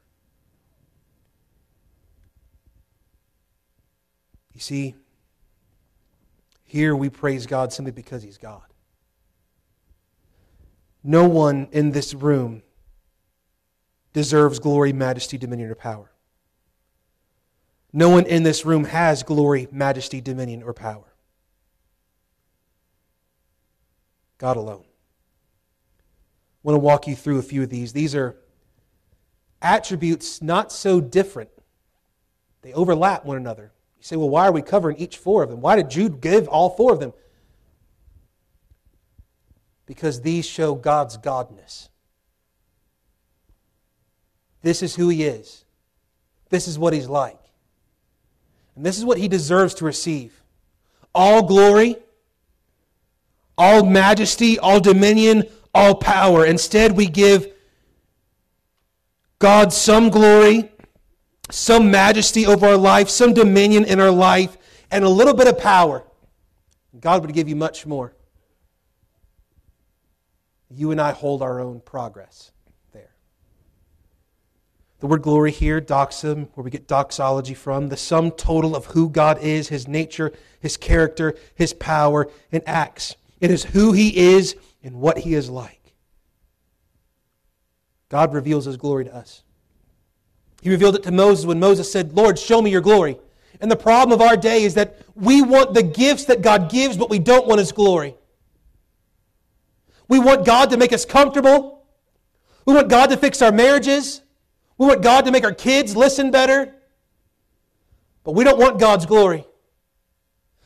You 4.55 4.61
see, 4.61 4.95
here 6.63 6.95
we 6.95 7.11
praise 7.11 7.47
God 7.47 7.73
simply 7.73 7.91
because 7.91 8.23
He's 8.23 8.39
God. 8.39 8.63
No 11.03 11.27
one 11.27 11.67
in 11.73 11.91
this 11.91 12.15
room 12.15 12.63
deserves 14.13 14.61
glory, 14.61 14.93
majesty, 14.93 15.37
dominion, 15.37 15.69
or 15.69 15.75
power. 15.75 16.10
No 17.93 18.09
one 18.09 18.27
in 18.27 18.43
this 18.43 18.65
room 18.65 18.85
has 18.85 19.23
glory, 19.23 19.69
majesty, 19.73 20.21
dominion, 20.21 20.63
or 20.63 20.73
power. 20.73 21.13
God 24.39 24.57
alone. 24.57 24.85
I 24.85 26.59
want 26.63 26.77
to 26.77 26.81
walk 26.81 27.07
you 27.07 27.17
through 27.17 27.39
a 27.39 27.43
few 27.43 27.63
of 27.63 27.71
these. 27.71 27.93
These 27.93 28.15
are 28.15 28.37
attributes 29.61 30.41
not 30.41 30.73
so 30.73 31.01
different, 31.01 31.51
they 32.63 32.73
overlap 32.73 33.25
one 33.25 33.37
another. 33.37 33.73
You 33.99 34.05
say, 34.05 34.17
well, 34.17 34.31
why 34.31 34.47
are 34.47 34.53
we 34.53 34.63
covering 34.63 34.97
each 34.97 35.19
four 35.19 35.43
of 35.43 35.51
them? 35.51 35.61
Why 35.61 35.77
did 35.77 35.91
Jude 35.91 36.21
give 36.21 36.49
all 36.49 36.71
four 36.71 36.93
of 36.93 37.01
them? 37.01 37.13
Because 39.85 40.23
these 40.23 40.47
show 40.47 40.75
God's 40.75 41.19
godness. 41.19 41.89
This 44.63 44.83
is 44.83 44.95
who 44.95 45.09
He 45.09 45.25
is. 45.25 45.65
This 46.49 46.69
is 46.69 46.79
what 46.79 46.93
He's 46.93 47.09
like. 47.09 47.40
And 48.77 48.85
this 48.85 48.99
is 48.99 49.05
what 49.05 49.19
He 49.19 49.29
deserves 49.29 49.75
to 49.75 49.85
receive 49.85 50.43
all 51.15 51.43
glory, 51.43 51.97
all 53.59 53.85
majesty, 53.85 54.59
all 54.59 54.81
dominion, 54.81 55.45
all 55.75 55.95
power. 55.95 56.47
Instead, 56.47 56.97
we 56.97 57.07
give 57.07 57.53
God 59.39 59.73
some 59.73 60.09
glory 60.09 60.71
some 61.53 61.91
majesty 61.91 62.47
over 62.47 62.67
our 62.67 62.77
life, 62.77 63.09
some 63.09 63.35
dominion 63.35 63.85
in 63.85 64.01
our 64.01 64.11
life, 64.11 64.57
and 64.91 65.05
a 65.05 65.09
little 65.09 65.35
bit 65.35 65.49
of 65.49 65.59
power, 65.59 66.05
God 66.99 67.23
would 67.23 67.33
give 67.33 67.49
you 67.49 67.57
much 67.57 67.87
more. 67.87 68.15
You 70.71 70.91
and 70.91 71.01
I 71.01 71.13
hold 71.13 71.43
our 71.43 71.61
own 71.61 71.81
progress. 71.81 72.53
The 75.01 75.07
word 75.07 75.23
glory 75.23 75.51
here, 75.51 75.81
doxa, 75.81 76.47
where 76.55 76.65
we 76.65 76.71
get 76.71 76.87
doxology 76.87 77.55
from, 77.55 77.89
the 77.89 77.97
sum 77.97 78.31
total 78.31 78.77
of 78.77 78.87
who 78.87 79.09
God 79.09 79.39
is, 79.43 79.69
his 79.69 79.89
nature, 79.89 80.33
his 80.61 80.77
character, 80.77 81.35
his 81.55 81.73
power, 81.73 82.29
and 82.53 82.63
acts. 82.67 83.17
It 83.41 83.51
is 83.51 83.65
who 83.65 83.93
he 83.93 84.35
is 84.35 84.57
and 84.83 85.01
what 85.01 85.19
he 85.19 85.35
is 85.35 85.49
like. 85.49 85.95
God 88.11 88.35
reveals 88.35 88.67
his 88.67 88.77
glory 88.77 89.07
to 89.07 89.15
us. 89.15 89.43
He 90.61 90.69
revealed 90.69 90.97
it 90.97 91.03
to 91.05 91.13
Moses 91.13 91.47
when 91.47 91.59
Moses 91.59 91.91
said, 91.91 92.13
Lord, 92.13 92.39
show 92.39 92.61
me 92.61 92.71
your 92.71 92.83
glory. 92.83 93.17
And 93.61 93.71
the 93.71 93.77
problem 93.77 94.19
of 94.19 94.27
our 94.27 94.37
day 94.37 94.65
is 94.65 94.75
that 94.75 95.01
we 95.15 95.41
want 95.41 95.73
the 95.73 95.83
gifts 95.83 96.27
that 96.27 96.43
God 96.43 96.71
gives, 96.71 96.99
but 96.99 97.09
we 97.09 97.19
don't 97.19 97.47
want 97.47 97.59
His 97.59 97.73
glory. 97.73 98.15
We 100.09 100.19
want 100.19 100.45
God 100.45 100.71
to 100.71 100.77
make 100.77 100.93
us 100.93 101.07
comfortable. 101.07 101.87
We 102.67 102.75
want 102.75 102.89
God 102.91 103.11
to 103.11 103.17
fix 103.17 103.41
our 103.41 103.53
marriages. 103.53 104.21
We 104.81 104.87
want 104.87 105.03
God 105.03 105.27
to 105.27 105.31
make 105.31 105.45
our 105.45 105.53
kids 105.53 105.95
listen 105.95 106.31
better. 106.31 106.75
But 108.25 108.33
we 108.33 108.45
don't 108.45 108.59
want 108.59 108.81
God's 108.81 109.05
glory. 109.05 109.45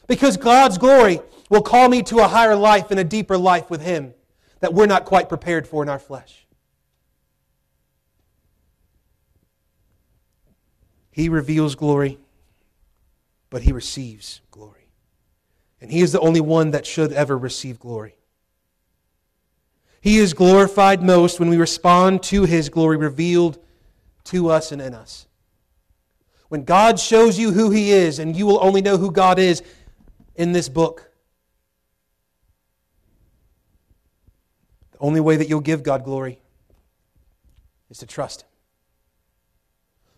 Because 0.06 0.36
God's 0.36 0.78
glory 0.78 1.20
will 1.50 1.62
call 1.62 1.88
me 1.88 2.00
to 2.04 2.20
a 2.20 2.28
higher 2.28 2.54
life 2.54 2.92
and 2.92 3.00
a 3.00 3.04
deeper 3.04 3.36
life 3.36 3.70
with 3.70 3.82
Him 3.82 4.14
that 4.60 4.72
we're 4.72 4.86
not 4.86 5.04
quite 5.04 5.28
prepared 5.28 5.66
for 5.66 5.82
in 5.82 5.88
our 5.88 5.98
flesh. 5.98 6.46
He 11.10 11.28
reveals 11.28 11.74
glory, 11.74 12.20
but 13.50 13.62
he 13.62 13.72
receives 13.72 14.42
glory. 14.52 14.90
And 15.80 15.90
He 15.90 16.02
is 16.02 16.12
the 16.12 16.20
only 16.20 16.40
one 16.40 16.70
that 16.70 16.86
should 16.86 17.12
ever 17.12 17.36
receive 17.36 17.80
glory. 17.80 18.14
He 20.00 20.18
is 20.18 20.34
glorified 20.34 21.02
most 21.02 21.40
when 21.40 21.48
we 21.48 21.56
respond 21.56 22.22
to 22.24 22.44
His 22.44 22.68
glory 22.68 22.96
revealed 22.96 23.58
to 24.24 24.50
us 24.50 24.72
and 24.72 24.80
in 24.80 24.94
us. 24.94 25.26
When 26.48 26.64
God 26.64 26.98
shows 26.98 27.38
you 27.38 27.52
who 27.52 27.70
He 27.70 27.90
is, 27.90 28.18
and 28.18 28.36
you 28.36 28.46
will 28.46 28.62
only 28.62 28.80
know 28.80 28.96
who 28.96 29.10
God 29.10 29.38
is 29.38 29.62
in 30.34 30.52
this 30.52 30.68
book. 30.68 31.10
The 34.92 34.98
only 35.00 35.20
way 35.20 35.36
that 35.36 35.48
you'll 35.48 35.60
give 35.60 35.82
God 35.82 36.04
glory 36.04 36.38
is 37.90 37.98
to 37.98 38.06
trust 38.06 38.42
Him. 38.42 38.48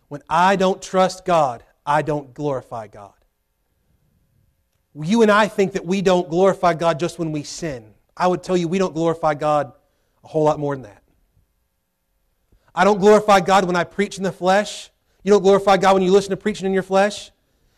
When 0.09 0.21
I 0.29 0.55
don't 0.55 0.81
trust 0.81 1.25
God, 1.25 1.63
I 1.85 2.01
don't 2.01 2.33
glorify 2.33 2.87
God. 2.87 3.13
You 4.95 5.21
and 5.21 5.31
I 5.31 5.47
think 5.47 5.73
that 5.73 5.85
we 5.85 6.01
don't 6.01 6.29
glorify 6.29 6.73
God 6.73 6.99
just 6.99 7.19
when 7.19 7.31
we 7.31 7.43
sin. 7.43 7.93
I 8.15 8.27
would 8.27 8.41
tell 8.41 8.57
you 8.57 8.67
we 8.67 8.79
don't 8.79 8.93
glorify 8.93 9.35
God 9.35 9.71
a 10.23 10.27
whole 10.27 10.43
lot 10.43 10.59
more 10.59 10.75
than 10.75 10.83
that. 10.83 11.03
I 12.77 12.83
don't 12.83 12.99
glorify 12.99 13.39
God 13.39 13.65
when 13.65 13.75
I 13.75 13.85
preach 13.85 14.17
in 14.17 14.23
the 14.23 14.31
flesh. 14.31 14.91
You 15.23 15.31
don't 15.31 15.41
glorify 15.41 15.77
God 15.77 15.95
when 15.95 16.03
you 16.03 16.11
listen 16.11 16.29
to 16.29 16.37
preaching 16.37 16.67
in 16.67 16.73
your 16.73 16.83
flesh. 16.83 17.31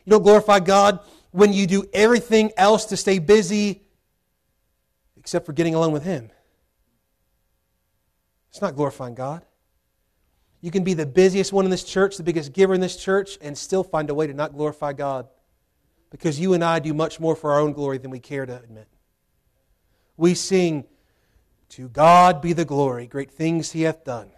You 0.03 0.11
don't 0.11 0.23
glorify 0.23 0.59
God 0.59 0.99
when 1.31 1.53
you 1.53 1.67
do 1.67 1.85
everything 1.93 2.51
else 2.57 2.83
to 2.87 2.97
stay 2.97 3.19
busy 3.19 3.81
except 5.15 5.45
for 5.45 5.53
getting 5.53 5.73
alone 5.73 5.93
with 5.93 6.03
Him. 6.03 6.29
It's 8.49 8.61
not 8.61 8.75
glorifying 8.75 9.15
God. 9.15 9.45
You 10.59 10.69
can 10.69 10.83
be 10.83 10.95
the 10.95 11.05
busiest 11.05 11.53
one 11.53 11.63
in 11.63 11.71
this 11.71 11.85
church, 11.85 12.17
the 12.17 12.23
biggest 12.23 12.51
giver 12.51 12.73
in 12.73 12.81
this 12.81 12.97
church, 12.97 13.37
and 13.41 13.57
still 13.57 13.85
find 13.85 14.09
a 14.09 14.13
way 14.13 14.27
to 14.27 14.33
not 14.33 14.51
glorify 14.51 14.91
God. 14.91 15.29
Because 16.09 16.41
you 16.41 16.53
and 16.53 16.61
I 16.61 16.79
do 16.79 16.93
much 16.93 17.21
more 17.21 17.37
for 17.37 17.53
our 17.53 17.61
own 17.61 17.71
glory 17.71 17.99
than 17.99 18.11
we 18.11 18.19
care 18.19 18.45
to 18.45 18.57
admit. 18.61 18.89
We 20.17 20.33
sing, 20.33 20.83
To 21.69 21.87
God 21.87 22.41
be 22.41 22.51
the 22.51 22.65
glory, 22.65 23.07
great 23.07 23.31
things 23.31 23.71
He 23.71 23.83
hath 23.83 24.03
done. 24.03 24.31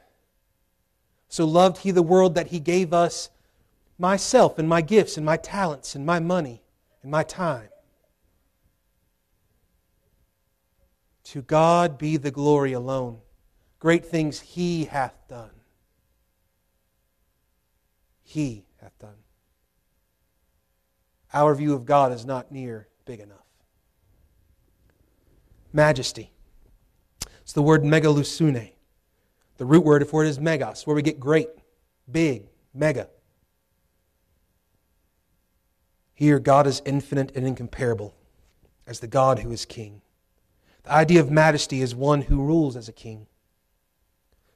So 1.32 1.46
loved 1.46 1.78
He 1.78 1.92
the 1.92 2.04
world 2.04 2.36
that 2.36 2.48
He 2.48 2.60
gave 2.60 2.92
us 2.92 3.30
myself 3.98 4.60
and 4.60 4.68
my 4.68 4.82
gifts 4.82 5.16
and 5.16 5.26
my 5.26 5.38
talents 5.38 5.96
and 5.96 6.06
my 6.06 6.20
money 6.20 6.62
and 7.02 7.10
my 7.10 7.24
time. 7.24 7.70
To 11.24 11.42
God 11.42 11.98
be 11.98 12.18
the 12.18 12.32
glory 12.32 12.74
alone, 12.74 13.20
great 13.80 14.06
things 14.06 14.42
He 14.42 14.84
hath 14.84 15.16
done. 15.30 15.52
He 18.22 18.66
hath 18.82 19.00
done. 19.00 19.16
Our 21.34 21.56
view 21.56 21.74
of 21.74 21.86
God 21.86 22.12
is 22.12 22.26
not 22.26 22.52
near 22.52 22.90
big 23.06 23.22
enough. 23.22 23.38
Majesty. 25.72 26.34
It's 27.40 27.54
the 27.54 27.62
word 27.62 27.84
megalusune. 27.84 28.72
The 29.62 29.68
root 29.68 29.86
word 29.86 30.08
for 30.08 30.26
it 30.26 30.28
is 30.28 30.40
megas, 30.40 30.88
where 30.88 30.96
we 30.96 31.04
get 31.04 31.20
great, 31.20 31.48
big, 32.12 32.48
mega. 32.74 33.10
Here, 36.16 36.40
God 36.40 36.66
is 36.66 36.82
infinite 36.84 37.32
and 37.36 37.46
incomparable 37.46 38.16
as 38.88 39.02
the 39.02 39.08
God 39.08 39.38
who 39.38 39.52
is 39.52 39.66
king. 39.66 40.02
The 40.82 40.92
idea 40.92 41.20
of 41.20 41.30
majesty 41.30 41.84
is 41.84 41.94
one 41.94 42.24
who 42.24 42.42
rules 42.42 42.76
as 42.76 42.90
a 42.90 42.92
king. 42.92 43.28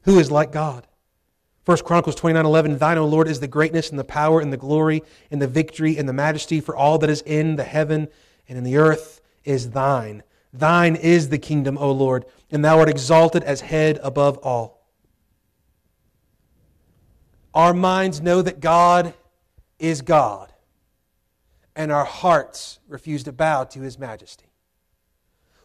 Who 0.06 0.18
is 0.18 0.32
like 0.32 0.52
God? 0.52 0.88
1 1.65 1.77
Chronicles 1.86 2.15
29 2.15 2.44
11, 2.44 2.80
Thine, 2.80 2.98
O 2.98 3.06
Lord, 3.06 3.27
is 3.27 3.40
the 3.40 3.48
greatness 3.48 3.91
and 3.91 3.99
the 3.99 4.03
power 4.03 4.41
and 4.41 4.52
the 4.52 4.57
glory 4.57 5.03
and 5.30 5.40
the 5.40 5.48
victory 5.48 5.99
and 5.99 6.10
the 6.10 6.14
majesty, 6.14 6.60
for 6.60 6.76
all 6.76 6.98
that 6.98 7.11
is 7.11 7.22
in 7.22 7.57
the 7.57 7.64
heaven 7.64 8.07
and 8.49 8.57
in 8.57 8.64
the 8.64 8.77
earth 8.77 9.22
is 9.44 9.69
thine. 9.69 10.23
Thine 10.52 10.95
is 10.95 11.30
the 11.30 11.38
kingdom, 11.38 11.77
O 11.77 11.91
Lord, 11.91 12.26
and 12.49 12.65
thou 12.65 12.80
art 12.80 12.90
exalted 12.90 13.44
as 13.44 13.61
head 13.61 13.99
above 14.02 14.40
all. 14.40 14.74
Our 17.56 17.73
minds 17.73 18.22
know 18.22 18.41
that 18.41 18.60
God 18.60 19.14
is 19.80 20.02
God, 20.02 20.52
and 21.73 21.90
our 21.90 22.03
hearts 22.03 22.80
refuse 22.88 23.23
to 23.23 23.32
bow 23.32 23.64
to 23.64 23.80
his 23.80 23.98
majesty. 23.98 24.45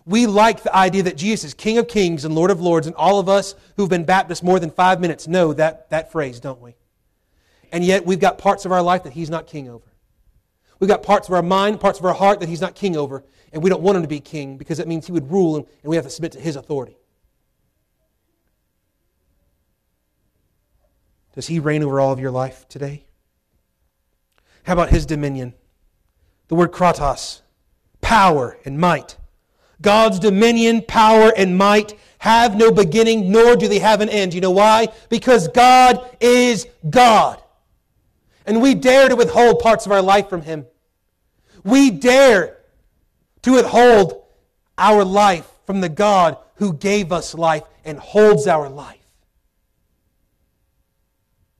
We 0.06 0.26
like 0.26 0.62
the 0.62 0.74
idea 0.74 1.02
that 1.02 1.16
Jesus 1.16 1.46
is 1.48 1.54
King 1.54 1.78
of 1.78 1.88
Kings 1.88 2.24
and 2.24 2.34
Lord 2.34 2.52
of 2.52 2.60
Lords, 2.60 2.86
and 2.86 2.94
all 2.94 3.18
of 3.18 3.28
us 3.28 3.56
who've 3.76 3.88
been 3.88 4.04
Baptist 4.04 4.44
more 4.44 4.60
than 4.60 4.70
five 4.70 5.00
minutes 5.00 5.26
know 5.26 5.52
that, 5.52 5.90
that 5.90 6.12
phrase, 6.12 6.38
don't 6.38 6.60
we? 6.60 6.76
And 7.72 7.84
yet 7.84 8.06
we've 8.06 8.20
got 8.20 8.38
parts 8.38 8.64
of 8.64 8.72
our 8.72 8.82
life 8.82 9.02
that 9.02 9.12
He's 9.12 9.30
not 9.30 9.48
King 9.48 9.68
over. 9.68 9.86
We've 10.78 10.88
got 10.88 11.02
parts 11.02 11.28
of 11.28 11.34
our 11.34 11.42
mind, 11.42 11.80
parts 11.80 11.98
of 11.98 12.04
our 12.04 12.14
heart 12.14 12.38
that 12.38 12.48
He's 12.48 12.60
not 12.60 12.76
King 12.76 12.96
over, 12.96 13.24
and 13.52 13.64
we 13.64 13.68
don't 13.68 13.82
want 13.82 13.96
Him 13.96 14.02
to 14.02 14.08
be 14.08 14.20
King 14.20 14.56
because 14.56 14.78
that 14.78 14.86
means 14.86 15.06
He 15.06 15.12
would 15.12 15.30
rule 15.30 15.56
and 15.56 15.66
we 15.82 15.96
have 15.96 16.04
to 16.04 16.10
submit 16.10 16.32
to 16.32 16.40
His 16.40 16.54
authority. 16.54 16.99
Does 21.40 21.46
He 21.46 21.58
reign 21.58 21.82
over 21.82 21.98
all 21.98 22.12
of 22.12 22.20
your 22.20 22.30
life 22.30 22.68
today? 22.68 23.02
How 24.64 24.74
about 24.74 24.90
His 24.90 25.06
dominion? 25.06 25.54
The 26.48 26.54
word 26.54 26.70
kratos, 26.70 27.40
power 28.02 28.58
and 28.66 28.78
might. 28.78 29.16
God's 29.80 30.18
dominion, 30.18 30.82
power, 30.82 31.32
and 31.34 31.56
might 31.56 31.98
have 32.18 32.56
no 32.56 32.70
beginning, 32.70 33.32
nor 33.32 33.56
do 33.56 33.68
they 33.68 33.78
have 33.78 34.02
an 34.02 34.10
end. 34.10 34.34
You 34.34 34.42
know 34.42 34.50
why? 34.50 34.88
Because 35.08 35.48
God 35.48 36.14
is 36.20 36.66
God. 36.90 37.42
And 38.44 38.60
we 38.60 38.74
dare 38.74 39.08
to 39.08 39.16
withhold 39.16 39.60
parts 39.60 39.86
of 39.86 39.92
our 39.92 40.02
life 40.02 40.28
from 40.28 40.42
Him. 40.42 40.66
We 41.64 41.90
dare 41.90 42.58
to 43.40 43.52
withhold 43.52 44.24
our 44.76 45.06
life 45.06 45.50
from 45.64 45.80
the 45.80 45.88
God 45.88 46.36
who 46.56 46.74
gave 46.74 47.12
us 47.12 47.34
life 47.34 47.62
and 47.82 47.98
holds 47.98 48.46
our 48.46 48.68
life. 48.68 48.99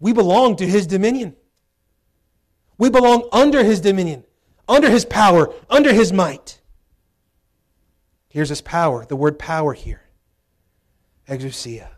We 0.01 0.13
belong 0.13 0.57
to 0.57 0.67
His 0.67 0.87
dominion. 0.87 1.37
We 2.79 2.91
belong 2.91 3.29
under 3.31 3.63
His 3.63 3.81
dominion, 3.81 4.25
under 4.69 4.91
His 4.91 5.05
power, 5.05 5.53
under 5.69 5.93
His 5.93 6.13
might. 6.13 6.61
Here's 8.31 8.49
his 8.49 8.63
power, 8.63 9.05
the 9.05 9.17
word 9.17 9.39
power 9.39 9.75
here. 9.75 10.03
Exousia. 11.29 11.89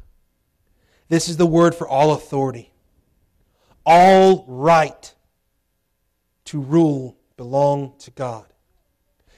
This 1.08 1.28
is 1.28 1.36
the 1.36 1.46
word 1.46 1.74
for 1.74 1.86
all 1.86 2.12
authority. 2.12 2.72
All 3.84 4.44
right 4.48 5.14
to 6.46 6.60
rule 6.60 7.18
belong 7.36 7.94
to 8.00 8.10
God. 8.12 8.46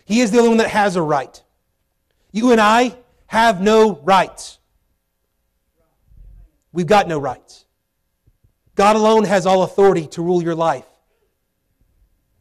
He 0.04 0.20
is 0.20 0.30
the 0.30 0.38
only 0.38 0.50
one 0.50 0.58
that 0.58 0.70
has 0.70 0.94
a 0.94 1.02
right. 1.02 1.42
You 2.30 2.52
and 2.52 2.60
I 2.60 2.96
have 3.26 3.60
no 3.60 3.96
rights. 3.96 4.58
We've 6.72 6.86
got 6.86 7.08
no 7.08 7.18
rights. 7.18 7.63
God 8.74 8.96
alone 8.96 9.24
has 9.24 9.46
all 9.46 9.62
authority 9.62 10.06
to 10.08 10.22
rule 10.22 10.42
your 10.42 10.54
life. 10.54 10.86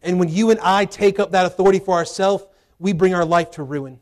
And 0.01 0.19
when 0.19 0.29
you 0.29 0.51
and 0.51 0.59
I 0.59 0.85
take 0.85 1.19
up 1.19 1.31
that 1.31 1.45
authority 1.45 1.79
for 1.79 1.95
ourselves, 1.95 2.45
we 2.79 2.93
bring 2.93 3.13
our 3.13 3.25
life 3.25 3.51
to 3.51 3.63
ruin 3.63 3.99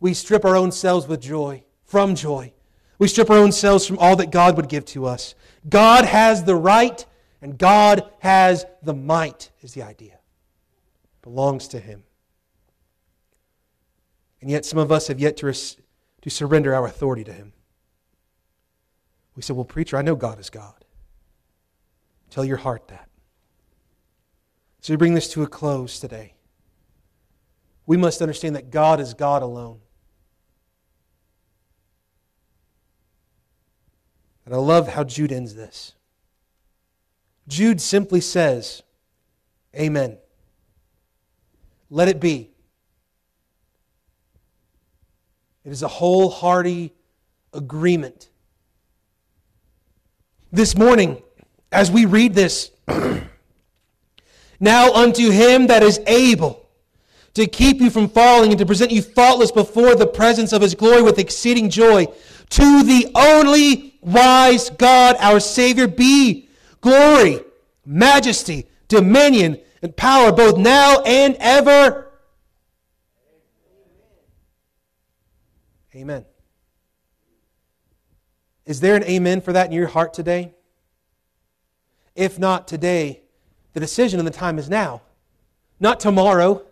we 0.00 0.14
strip 0.14 0.44
our 0.44 0.56
own 0.56 0.72
selves 0.72 1.06
with 1.06 1.20
joy, 1.20 1.64
from 1.84 2.14
joy. 2.14 2.52
We 2.98 3.08
strip 3.08 3.30
our 3.30 3.38
own 3.38 3.52
selves 3.52 3.86
from 3.86 3.98
all 3.98 4.16
that 4.16 4.30
God 4.30 4.56
would 4.56 4.68
give 4.68 4.84
to 4.86 5.06
us. 5.06 5.34
God 5.68 6.04
has 6.04 6.44
the 6.44 6.56
right 6.56 7.04
and 7.40 7.58
God 7.58 8.08
has 8.20 8.64
the 8.82 8.94
might, 8.94 9.50
is 9.60 9.74
the 9.74 9.82
idea. 9.82 10.14
It 10.14 11.22
belongs 11.22 11.68
to 11.68 11.80
Him. 11.80 12.04
And 14.40 14.50
yet, 14.50 14.64
some 14.64 14.78
of 14.78 14.92
us 14.92 15.08
have 15.08 15.18
yet 15.18 15.36
to, 15.38 15.46
res- 15.46 15.76
to 16.22 16.30
surrender 16.30 16.74
our 16.74 16.86
authority 16.86 17.24
to 17.24 17.32
Him. 17.32 17.52
We 19.38 19.42
said, 19.42 19.54
Well, 19.54 19.64
preacher, 19.64 19.96
I 19.96 20.02
know 20.02 20.16
God 20.16 20.40
is 20.40 20.50
God. 20.50 20.84
Tell 22.28 22.44
your 22.44 22.56
heart 22.56 22.88
that. 22.88 23.08
So 24.80 24.92
we 24.92 24.96
bring 24.96 25.14
this 25.14 25.32
to 25.34 25.44
a 25.44 25.46
close 25.46 26.00
today. 26.00 26.34
We 27.86 27.96
must 27.96 28.20
understand 28.20 28.56
that 28.56 28.72
God 28.72 28.98
is 28.98 29.14
God 29.14 29.44
alone. 29.44 29.78
And 34.44 34.52
I 34.52 34.58
love 34.58 34.88
how 34.88 35.04
Jude 35.04 35.30
ends 35.30 35.54
this. 35.54 35.94
Jude 37.46 37.80
simply 37.80 38.20
says, 38.20 38.82
Amen. 39.72 40.18
Let 41.90 42.08
it 42.08 42.18
be. 42.18 42.50
It 45.64 45.70
is 45.70 45.84
a 45.84 45.88
wholehearted 45.88 46.90
agreement 47.52 48.30
this 50.50 50.76
morning 50.76 51.22
as 51.70 51.90
we 51.90 52.04
read 52.04 52.34
this. 52.34 52.70
now 54.60 54.92
unto 54.92 55.30
him 55.30 55.66
that 55.68 55.82
is 55.82 56.00
able 56.06 56.68
to 57.34 57.46
keep 57.46 57.80
you 57.80 57.90
from 57.90 58.08
falling 58.08 58.50
and 58.50 58.58
to 58.58 58.66
present 58.66 58.90
you 58.90 59.02
faultless 59.02 59.52
before 59.52 59.94
the 59.94 60.06
presence 60.06 60.52
of 60.52 60.62
his 60.62 60.74
glory 60.74 61.02
with 61.02 61.18
exceeding 61.18 61.70
joy, 61.70 62.06
to 62.50 62.82
the 62.82 63.10
only 63.14 63.94
wise 64.00 64.70
God 64.70 65.16
our 65.20 65.38
Savior 65.38 65.86
be 65.86 66.48
glory, 66.80 67.40
majesty, 67.84 68.66
dominion, 68.88 69.58
and 69.82 69.96
power 69.96 70.32
both 70.32 70.56
now 70.56 71.00
and 71.02 71.36
ever. 71.38 72.10
Amen. 75.94 76.24
Is 78.68 78.80
there 78.80 78.94
an 78.96 79.04
amen 79.04 79.40
for 79.40 79.54
that 79.54 79.68
in 79.68 79.72
your 79.72 79.86
heart 79.86 80.12
today? 80.12 80.52
If 82.14 82.38
not 82.38 82.68
today, 82.68 83.22
the 83.72 83.80
decision 83.80 84.20
and 84.20 84.26
the 84.26 84.32
time 84.32 84.58
is 84.58 84.68
now. 84.68 85.00
Not 85.80 86.00
tomorrow. 86.00 86.66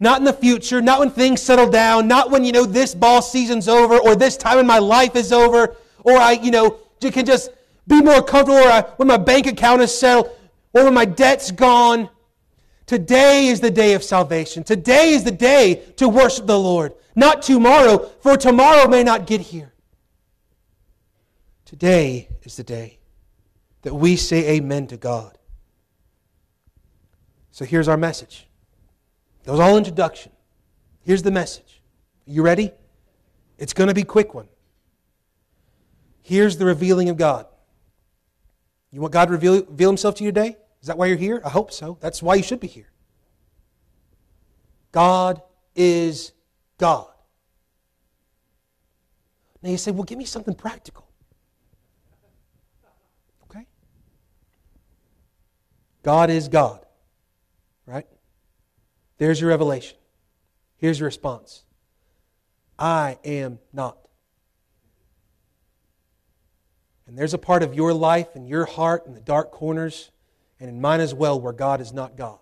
Not 0.00 0.20
in 0.20 0.24
the 0.24 0.32
future, 0.32 0.80
not 0.80 0.98
when 0.98 1.10
things 1.10 1.42
settle 1.42 1.68
down, 1.68 2.08
not 2.08 2.30
when, 2.30 2.44
you 2.44 2.52
know, 2.52 2.64
this 2.64 2.94
ball 2.94 3.20
season's 3.20 3.68
over 3.68 3.98
or 3.98 4.16
this 4.16 4.38
time 4.38 4.58
in 4.58 4.66
my 4.66 4.78
life 4.78 5.16
is 5.16 5.34
over 5.34 5.76
or 6.02 6.16
I, 6.16 6.32
you 6.32 6.50
know, 6.50 6.78
can 6.98 7.26
just 7.26 7.50
be 7.86 8.00
more 8.00 8.22
comfortable 8.22 8.60
or 8.60 8.70
I, 8.70 8.80
when 8.96 9.08
my 9.08 9.18
bank 9.18 9.46
account 9.46 9.82
is 9.82 9.96
settled 9.96 10.30
or 10.72 10.84
when 10.84 10.94
my 10.94 11.04
debt's 11.04 11.50
gone. 11.50 12.08
Today 12.86 13.48
is 13.48 13.60
the 13.60 13.70
day 13.70 13.92
of 13.92 14.02
salvation. 14.02 14.64
Today 14.64 15.10
is 15.10 15.24
the 15.24 15.30
day 15.30 15.74
to 15.96 16.08
worship 16.08 16.46
the 16.46 16.58
Lord. 16.58 16.94
Not 17.14 17.42
tomorrow, 17.42 17.98
for 18.22 18.38
tomorrow 18.38 18.88
may 18.88 19.04
not 19.04 19.26
get 19.26 19.42
here. 19.42 19.69
Today 21.70 22.28
is 22.42 22.56
the 22.56 22.64
day 22.64 22.98
that 23.82 23.94
we 23.94 24.16
say 24.16 24.56
amen 24.56 24.88
to 24.88 24.96
God. 24.96 25.38
So 27.52 27.64
here's 27.64 27.86
our 27.86 27.96
message. 27.96 28.48
That 29.44 29.52
was 29.52 29.60
all 29.60 29.76
introduction. 29.78 30.32
Here's 31.04 31.22
the 31.22 31.30
message. 31.30 31.80
You 32.26 32.42
ready? 32.42 32.72
It's 33.56 33.72
going 33.72 33.86
to 33.86 33.94
be 33.94 34.02
quick 34.02 34.34
one. 34.34 34.48
Here's 36.22 36.56
the 36.56 36.64
revealing 36.64 37.08
of 37.08 37.16
God. 37.16 37.46
You 38.90 39.00
want 39.00 39.12
God 39.12 39.26
to 39.26 39.30
reveal, 39.30 39.62
reveal 39.62 39.90
himself 39.90 40.16
to 40.16 40.24
you 40.24 40.32
today? 40.32 40.56
Is 40.80 40.88
that 40.88 40.98
why 40.98 41.06
you're 41.06 41.16
here? 41.16 41.40
I 41.44 41.50
hope 41.50 41.70
so. 41.70 41.98
That's 42.00 42.20
why 42.20 42.34
you 42.34 42.42
should 42.42 42.58
be 42.58 42.66
here. 42.66 42.90
God 44.90 45.40
is 45.76 46.32
God. 46.78 47.06
Now 49.62 49.70
you 49.70 49.78
say, 49.78 49.92
well, 49.92 50.02
give 50.02 50.18
me 50.18 50.24
something 50.24 50.56
practical. 50.56 51.06
God 56.02 56.30
is 56.30 56.48
God. 56.48 56.84
Right? 57.86 58.06
There's 59.18 59.40
your 59.40 59.50
revelation. 59.50 59.96
Here's 60.76 60.98
your 60.98 61.06
response 61.06 61.64
I 62.78 63.18
am 63.24 63.58
not. 63.72 63.98
And 67.06 67.18
there's 67.18 67.34
a 67.34 67.38
part 67.38 67.62
of 67.62 67.74
your 67.74 67.92
life 67.92 68.36
and 68.36 68.48
your 68.48 68.64
heart 68.64 69.04
in 69.06 69.14
the 69.14 69.20
dark 69.20 69.50
corners, 69.50 70.10
and 70.60 70.68
in 70.70 70.80
mine 70.80 71.00
as 71.00 71.12
well, 71.12 71.40
where 71.40 71.52
God 71.52 71.80
is 71.80 71.92
not 71.92 72.16
God. 72.16 72.38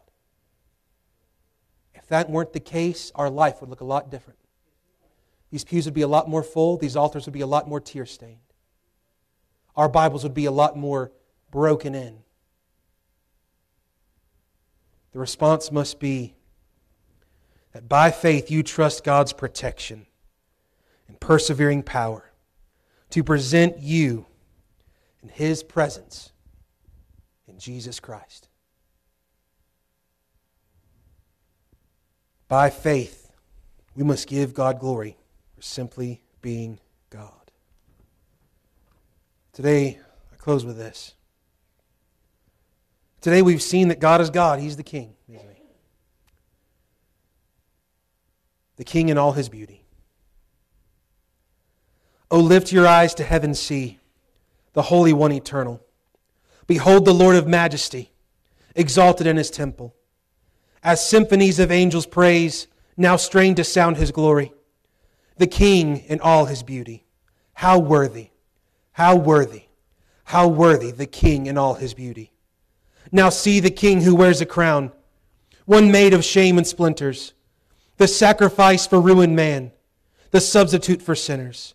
If 1.95 2.07
that 2.09 2.29
weren't 2.29 2.53
the 2.53 2.61
case, 2.61 3.11
our 3.15 3.31
life 3.31 3.61
would 3.61 3.71
look 3.71 3.81
a 3.81 3.87
lot 3.87 4.11
different. 4.11 4.39
These 5.51 5.65
pews 5.65 5.87
would 5.87 5.95
be 5.95 6.03
a 6.03 6.09
lot 6.09 6.29
more 6.29 6.43
full, 6.43 6.77
these 6.77 6.97
altars 6.97 7.25
would 7.27 7.33
be 7.33 7.41
a 7.41 7.47
lot 7.47 7.67
more 7.67 7.81
tear 7.81 8.05
stained. 8.05 8.39
Our 9.75 9.89
Bibles 9.89 10.23
would 10.23 10.35
be 10.35 10.45
a 10.45 10.51
lot 10.53 10.77
more 10.77 11.13
broken 11.51 11.95
in. 11.95 12.19
The 15.13 15.19
response 15.19 15.73
must 15.73 16.01
be 16.01 16.35
that 17.73 17.89
by 17.89 18.11
faith 18.11 18.51
you 18.51 18.63
trust 18.63 19.05
God's 19.05 19.33
protection 19.33 20.07
and 21.07 21.19
persevering 21.21 21.83
power 21.83 22.31
to 23.11 23.25
present 23.25 23.79
you 23.79 24.27
in 25.23 25.29
His 25.29 25.63
presence 25.63 26.33
in 27.47 27.59
Jesus 27.59 28.01
Christ. 28.01 28.49
By 32.49 32.71
faith, 32.71 33.33
we 33.95 34.05
must 34.05 34.27
give 34.27 34.55
God 34.55 34.79
glory 34.79 35.17
for 35.55 35.63
simply 35.63 36.23
being 36.41 36.81
God. 37.11 37.51
Today, 39.53 39.99
I 40.33 40.37
close 40.37 40.65
with 40.65 40.79
this. 40.79 41.15
Today, 43.21 43.43
we've 43.43 43.63
seen 43.63 43.89
that 43.89 44.01
God 44.01 44.21
is 44.21 44.31
God, 44.31 44.61
He's 44.61 44.77
the 44.77 44.83
King, 44.83 45.15
isn't 45.29 45.49
He? 45.55 45.63
The 48.77 48.85
King 48.85 49.09
in 49.09 49.19
all 49.19 49.33
His 49.33 49.49
beauty. 49.49 49.85
Oh, 52.31 52.41
lift 52.41 52.73
your 52.73 52.87
eyes 52.87 53.15
to 53.15 53.25
heaven, 53.25 53.55
see 53.55 53.99
the 54.75 54.83
Holy 54.83 55.13
One 55.13 55.33
eternal. 55.33 55.83
Behold 56.67 57.05
the 57.05 57.15
Lord 57.15 57.35
of 57.35 57.49
majesty, 57.49 58.13
exalted 58.77 59.27
in 59.27 59.37
his 59.37 59.51
temple. 59.51 59.97
As 60.83 61.05
symphonies 61.05 61.59
of 61.59 61.73
angels 61.73 62.07
praise, 62.07 62.69
now 62.97 63.17
strain 63.17 63.55
to 63.55 63.65
sound 63.65 63.97
his 63.97 64.13
glory. 64.13 64.53
The 65.39 65.47
King 65.47 65.99
in 66.07 66.21
all 66.21 66.45
his 66.45 66.63
beauty. 66.63 67.05
How 67.55 67.79
worthy, 67.79 68.31
how 68.93 69.17
worthy, 69.17 69.65
how 70.25 70.47
worthy 70.47 70.91
the 70.91 71.07
King 71.07 71.47
in 71.47 71.57
all 71.57 71.75
his 71.75 71.95
beauty. 71.95 72.33
Now 73.11 73.29
see 73.29 73.61
the 73.61 73.71
King 73.71 74.03
who 74.03 74.15
wears 74.15 74.41
a 74.41 74.47
crown, 74.47 74.93
one 75.65 75.91
made 75.91 76.15
of 76.15 76.25
shame 76.25 76.59
and 76.59 76.67
splinters, 76.67 77.35
the 77.97 78.09
sacrifice 78.09 78.87
for 78.87 79.01
ruined 79.01 79.37
man, 79.37 79.73
the 80.31 80.41
substitute 80.41 81.03
for 81.03 81.15
sinners. 81.15 81.75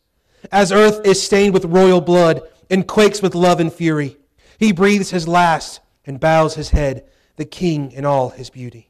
As 0.51 0.71
earth 0.71 1.05
is 1.05 1.21
stained 1.21 1.53
with 1.53 1.65
royal 1.65 2.01
blood, 2.01 2.41
and 2.69 2.87
quakes 2.87 3.21
with 3.21 3.35
love 3.35 3.59
and 3.59 3.71
fury. 3.71 4.17
He 4.57 4.71
breathes 4.71 5.11
his 5.11 5.27
last 5.27 5.79
and 6.05 6.19
bows 6.19 6.55
his 6.55 6.69
head, 6.69 7.07
the 7.35 7.45
king 7.45 7.91
in 7.91 8.05
all 8.05 8.29
his 8.29 8.49
beauty. 8.49 8.89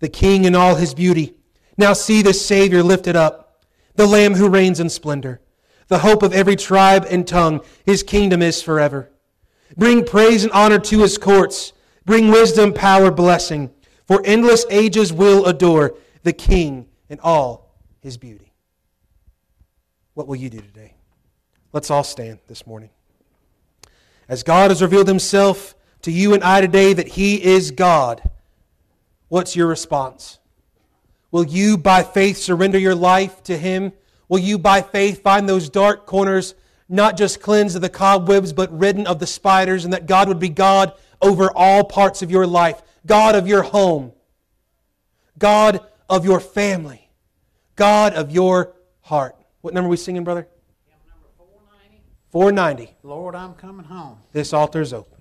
The 0.00 0.08
king 0.08 0.44
in 0.44 0.54
all 0.54 0.74
his 0.74 0.92
beauty. 0.94 1.34
Now 1.78 1.92
see 1.92 2.22
the 2.22 2.34
Savior 2.34 2.82
lifted 2.82 3.14
up, 3.14 3.62
the 3.94 4.06
Lamb 4.06 4.34
who 4.34 4.48
reigns 4.48 4.80
in 4.80 4.90
splendor, 4.90 5.40
the 5.88 6.00
hope 6.00 6.22
of 6.22 6.32
every 6.32 6.56
tribe 6.56 7.06
and 7.08 7.26
tongue. 7.26 7.60
His 7.84 8.02
kingdom 8.02 8.42
is 8.42 8.62
forever. 8.62 9.10
Bring 9.76 10.04
praise 10.04 10.42
and 10.42 10.52
honor 10.52 10.78
to 10.78 11.00
his 11.00 11.18
courts. 11.18 11.72
Bring 12.04 12.30
wisdom, 12.30 12.72
power, 12.72 13.10
blessing. 13.10 13.70
For 14.06 14.22
endless 14.24 14.64
ages 14.70 15.12
will 15.12 15.46
adore 15.46 15.96
the 16.22 16.32
King 16.32 16.88
in 17.08 17.20
all 17.20 17.74
his 18.00 18.16
beauty. 18.16 18.52
What 20.14 20.26
will 20.26 20.36
you 20.36 20.48
do 20.48 20.60
today? 20.60 20.94
Let's 21.72 21.90
all 21.90 22.04
stand 22.04 22.38
this 22.46 22.66
morning. 22.66 22.90
As 24.28 24.42
God 24.42 24.70
has 24.70 24.80
revealed 24.80 25.08
himself 25.08 25.74
to 26.02 26.10
you 26.10 26.32
and 26.32 26.42
I 26.42 26.60
today 26.60 26.92
that 26.92 27.08
he 27.08 27.42
is 27.44 27.70
God, 27.70 28.22
what's 29.28 29.54
your 29.54 29.66
response? 29.66 30.38
Will 31.30 31.44
you, 31.44 31.76
by 31.76 32.02
faith, 32.02 32.38
surrender 32.38 32.78
your 32.78 32.94
life 32.94 33.42
to 33.42 33.58
him? 33.58 33.92
Will 34.28 34.38
you, 34.38 34.58
by 34.58 34.80
faith, 34.80 35.22
find 35.22 35.48
those 35.48 35.68
dark 35.68 36.06
corners 36.06 36.54
not 36.88 37.16
just 37.16 37.40
cleansed 37.40 37.76
of 37.76 37.82
the 37.82 37.88
cobwebs, 37.88 38.52
but 38.52 38.76
ridden 38.76 39.06
of 39.06 39.18
the 39.18 39.26
spiders, 39.26 39.84
and 39.84 39.92
that 39.92 40.06
God 40.06 40.28
would 40.28 40.38
be 40.38 40.48
God 40.48 40.92
over 41.20 41.50
all 41.54 41.84
parts 41.84 42.22
of 42.22 42.30
your 42.30 42.46
life, 42.46 42.82
God 43.04 43.34
of 43.34 43.48
your 43.48 43.62
home, 43.62 44.12
God 45.38 45.80
of 46.08 46.24
your 46.24 46.40
family, 46.40 47.10
God 47.74 48.14
of 48.14 48.30
your 48.30 48.74
heart? 49.00 49.36
What 49.60 49.74
number 49.74 49.88
are 49.88 49.90
we 49.90 49.96
singing, 49.96 50.24
brother? 50.24 50.48
490. 52.30 52.96
Lord, 53.02 53.34
I'm 53.34 53.54
coming 53.54 53.86
home. 53.86 54.18
This 54.32 54.52
altar 54.52 54.80
is 54.80 54.92
open. 54.92 55.15